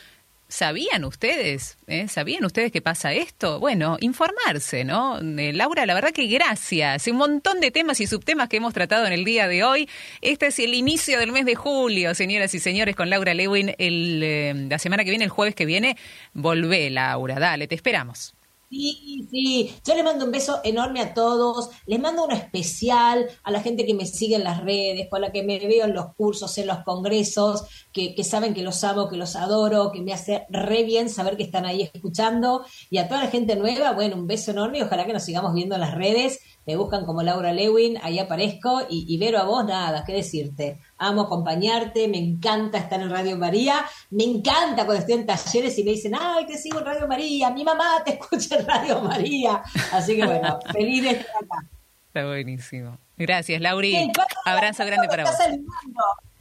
¿Sabían 0.51 1.05
ustedes? 1.05 1.77
eh? 1.89 2.07
¿Sabían 2.09 2.45
ustedes 2.45 2.71
que 2.71 2.81
pasa 2.81 3.13
esto? 3.13 3.59
Bueno, 3.59 3.99
informarse, 4.01 4.85
¿no? 4.85 5.19
Eh, 5.19 5.53
Laura, 5.53 5.85
la 5.85 5.95
verdad 5.95 6.13
que 6.13 6.27
gracias. 6.29 7.07
Un 7.09 7.17
montón 7.17 7.61
de 7.61 7.73
temas 7.73 8.01
y 8.01 8.07
subtemas 8.07 8.49
que 8.49 8.57
hemos 8.59 8.73
tratado 8.73 9.05
en 9.05 9.13
el 9.13 9.25
día 9.25 9.49
de 9.49 9.65
hoy. 9.65 9.91
Este 10.23 10.47
es 10.47 10.59
el 10.61 10.73
inicio 10.75 11.19
del 11.19 11.33
mes 11.33 11.45
de 11.45 11.57
julio, 11.57 12.15
señoras 12.15 12.55
y 12.55 12.61
señores, 12.61 12.95
con 12.95 13.11
Laura 13.11 13.35
Lewin. 13.35 13.75
El, 13.77 14.23
eh, 14.23 14.55
la 14.71 14.79
semana 14.79 15.03
que 15.05 15.11
viene, 15.11 15.25
el 15.25 15.31
jueves 15.31 15.57
que 15.57 15.67
viene, 15.67 15.99
volvé, 16.33 16.89
Laura. 16.89 17.39
Dale, 17.39 17.67
te 17.67 17.75
esperamos. 17.75 18.33
Sí, 18.71 19.27
sí, 19.31 19.75
yo 19.83 19.95
les 19.95 20.05
mando 20.05 20.27
un 20.27 20.31
beso 20.31 20.61
enorme 20.63 21.01
a 21.01 21.15
todos, 21.15 21.71
les 21.87 21.99
mando 21.99 22.27
uno 22.27 22.35
especial 22.35 23.27
a 23.43 23.51
la 23.51 23.63
gente 23.63 23.87
que 23.87 23.95
me 23.95 24.05
sigue 24.05 24.37
en 24.37 24.45
las 24.45 24.63
redes, 24.63 25.09
con 25.09 25.23
la 25.23 25.33
que 25.33 25.43
me 25.43 25.59
veo 25.59 25.87
en 25.87 25.95
los 25.95 26.15
cursos, 26.15 26.59
en 26.59 26.67
los 26.67 26.85
congresos, 26.85 27.65
que, 27.95 28.15
que 28.15 28.25
saben 28.25 28.53
que 28.53 28.63
los 28.63 28.85
amo, 28.85 29.09
que 29.09 29.17
los 29.17 29.37
adoro, 29.37 29.91
que 29.91 30.03
me 30.03 30.13
hace 30.13 30.45
re 30.51 30.83
bien 30.83 31.09
saber 31.09 31.39
que 31.39 31.45
están 31.45 31.65
ahí 31.65 31.81
escuchando, 31.95 32.63
y 32.91 32.99
a 32.99 33.09
toda 33.09 33.25
la 33.25 33.31
gente 33.31 33.57
nueva, 33.57 33.93
bueno, 33.93 34.17
un 34.17 34.27
beso 34.27 34.51
enorme 34.51 34.81
y 34.81 34.83
ojalá 34.83 35.07
que 35.07 35.15
nos 35.15 35.25
sigamos 35.25 35.55
viendo 35.55 35.75
en 35.75 35.81
las 35.81 35.95
redes, 35.95 36.39
me 36.69 36.77
buscan 36.77 37.07
como 37.07 37.23
Laura 37.23 37.51
Lewin, 37.53 37.99
ahí 38.03 38.19
aparezco, 38.19 38.83
y, 38.91 39.07
y 39.09 39.17
Vero 39.19 39.39
a 39.39 39.45
vos, 39.45 39.65
nada, 39.65 40.05
qué 40.05 40.13
decirte, 40.13 40.79
amo 40.99 41.23
acompañarte, 41.23 42.07
me 42.09 42.19
encanta 42.19 42.77
estar 42.77 43.01
en 43.01 43.09
Radio 43.11 43.39
María, 43.39 43.87
me 44.11 44.25
encanta 44.25 44.85
cuando 44.85 44.97
estoy 44.97 45.15
en 45.15 45.25
talleres 45.27 45.79
y 45.79 45.83
me 45.85 45.93
dicen, 45.93 46.13
ay, 46.15 46.47
te 46.47 46.59
sigo 46.59 46.81
en 46.81 46.85
Radio 46.85 47.09
María, 47.09 47.51
mi 47.51 47.65
mamá 47.65 48.03
te 48.05 48.13
escucha 48.21 48.57
en 48.59 48.67
Radio 48.67 49.01
María, 49.01 49.63
así 49.93 50.15
que 50.15 50.27
bueno, 50.27 50.59
feliz 50.73 51.03
de 51.03 51.11
estar 51.11 51.37
acá. 51.43 51.67
Está 52.09 52.27
buenísimo. 52.27 52.99
Gracias, 53.17 53.61
Lauri. 53.63 54.13
Abrazo 54.45 54.85
grande 54.85 55.09
para 55.09 55.25
vos. 55.25 55.33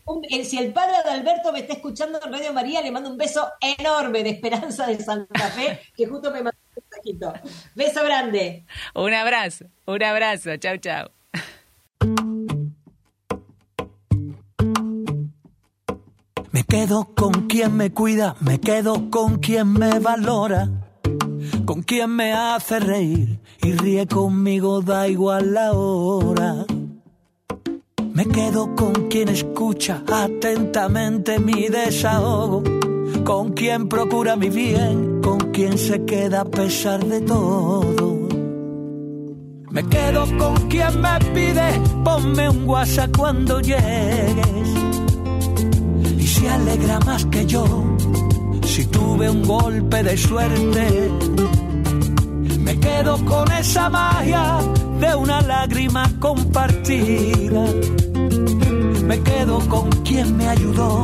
Un- 0.06 0.24
el- 0.30 0.46
si 0.46 0.58
el 0.58 0.72
padre 0.72 0.96
de 1.04 1.10
Alberto 1.10 1.52
me 1.52 1.60
está 1.60 1.74
escuchando 1.74 2.20
en 2.24 2.32
Radio 2.32 2.54
María, 2.54 2.82
le 2.82 2.92
mando 2.92 3.10
un 3.10 3.18
beso 3.18 3.46
enorme 3.60 4.24
de 4.24 4.30
Esperanza 4.30 4.88
de 4.88 4.98
Santa 5.04 5.50
Fe, 5.50 5.82
que 5.96 6.06
justo 6.06 6.32
me 6.32 6.42
mandó 6.44 6.57
Beso 7.76 8.04
grande. 8.04 8.66
Un 8.94 9.14
abrazo, 9.14 9.66
un 9.86 10.04
abrazo. 10.04 10.58
Chau, 10.58 10.78
chau. 10.78 11.08
Me 16.52 16.64
quedo 16.64 17.14
con 17.16 17.48
quien 17.48 17.76
me 17.78 17.92
cuida, 17.92 18.36
me 18.40 18.60
quedo 18.60 19.12
con 19.12 19.38
quien 19.38 19.74
me 19.74 20.00
valora, 20.00 20.68
con 21.66 21.84
quien 21.84 22.10
me 22.10 22.34
hace 22.34 22.80
reír 22.80 23.40
y 23.62 23.74
ríe 23.74 24.08
conmigo, 24.08 24.82
da 24.82 25.08
igual 25.08 25.54
la 25.54 25.74
hora. 25.74 26.66
Me 28.12 28.26
quedo 28.26 28.76
con 28.76 29.08
quien 29.08 29.30
escucha 29.30 30.02
atentamente 30.12 31.38
mi 31.38 31.68
desahogo, 31.68 32.64
con 33.28 33.52
quien 33.52 33.90
procura 33.90 34.38
mi 34.38 34.50
bien, 34.50 35.20
con 35.22 35.38
quien 35.52 35.78
se 35.78 36.06
queda 36.06 36.42
a 36.42 36.46
pesar 36.46 37.06
de 37.06 37.20
todo. 37.20 38.30
Me 39.70 39.84
quedo 39.84 40.26
con 40.38 40.56
quien 40.70 41.02
me 41.02 41.20
pide, 41.34 41.82
ponme 42.06 42.50
un 42.50 42.64
WhatsApp 42.66 43.12
cuando 43.18 43.60
llegues 43.60 44.70
y 46.18 46.26
se 46.26 46.50
alegra 46.50 47.02
más 47.02 47.26
que 47.26 47.46
yo 47.46 47.66
si 48.64 48.86
tuve 48.86 49.30
un 49.30 49.44
golpe 49.44 50.04
de 50.04 50.16
suerte. 50.16 51.12
Me 52.60 52.80
quedo 52.80 53.18
con 53.26 53.52
esa 53.52 53.90
magia 53.90 54.60
de 55.02 55.16
una 55.16 55.42
lágrima 55.42 56.10
compartida. 56.22 57.66
Me 59.04 59.20
quedo 59.20 59.60
con 59.68 59.90
quien 60.06 60.38
me 60.38 60.48
ayudó 60.48 61.04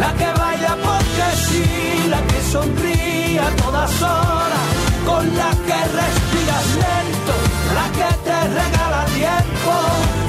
La 0.00 0.10
que 0.18 0.30
baila 0.40 0.74
porque 0.86 1.26
sí, 1.46 1.64
la 2.08 2.20
que 2.30 2.40
sonríe 2.52 3.38
a 3.38 3.50
todas 3.62 3.92
horas, 4.02 4.66
con 5.08 5.24
la 5.40 5.50
que 5.66 5.78
respiras 6.00 6.68
lento, 6.84 7.34
la 7.78 7.86
que 7.96 8.10
te 8.26 8.38
regala 8.58 9.02
tiempo 9.20 9.74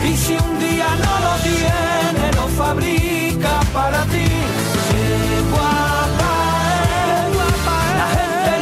y 0.10 0.12
si 0.24 0.34
un 0.48 0.60
día 0.60 0.90
no 1.06 1.14
lo 1.26 1.34
tiene, 1.50 2.26
lo 2.40 2.46
fabrica 2.60 3.54
para 3.74 4.04
ti. 4.14 4.28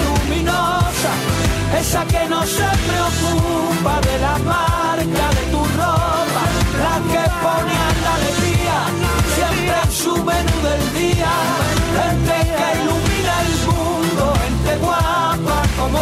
Luminosa, 0.06 1.12
esa 1.80 2.06
que 2.06 2.24
no 2.30 2.42
se 2.46 2.70
preocupa 2.88 3.94
de 4.08 4.16
la 4.20 4.38
marca 4.40 4.59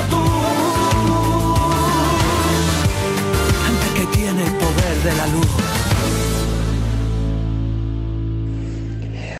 como 0.10 0.28
que 3.96 4.06
tiene 4.18 4.44
el 4.44 4.52
poder 4.54 5.04
de 5.04 5.16
la 5.16 5.28
luz. 5.28 5.67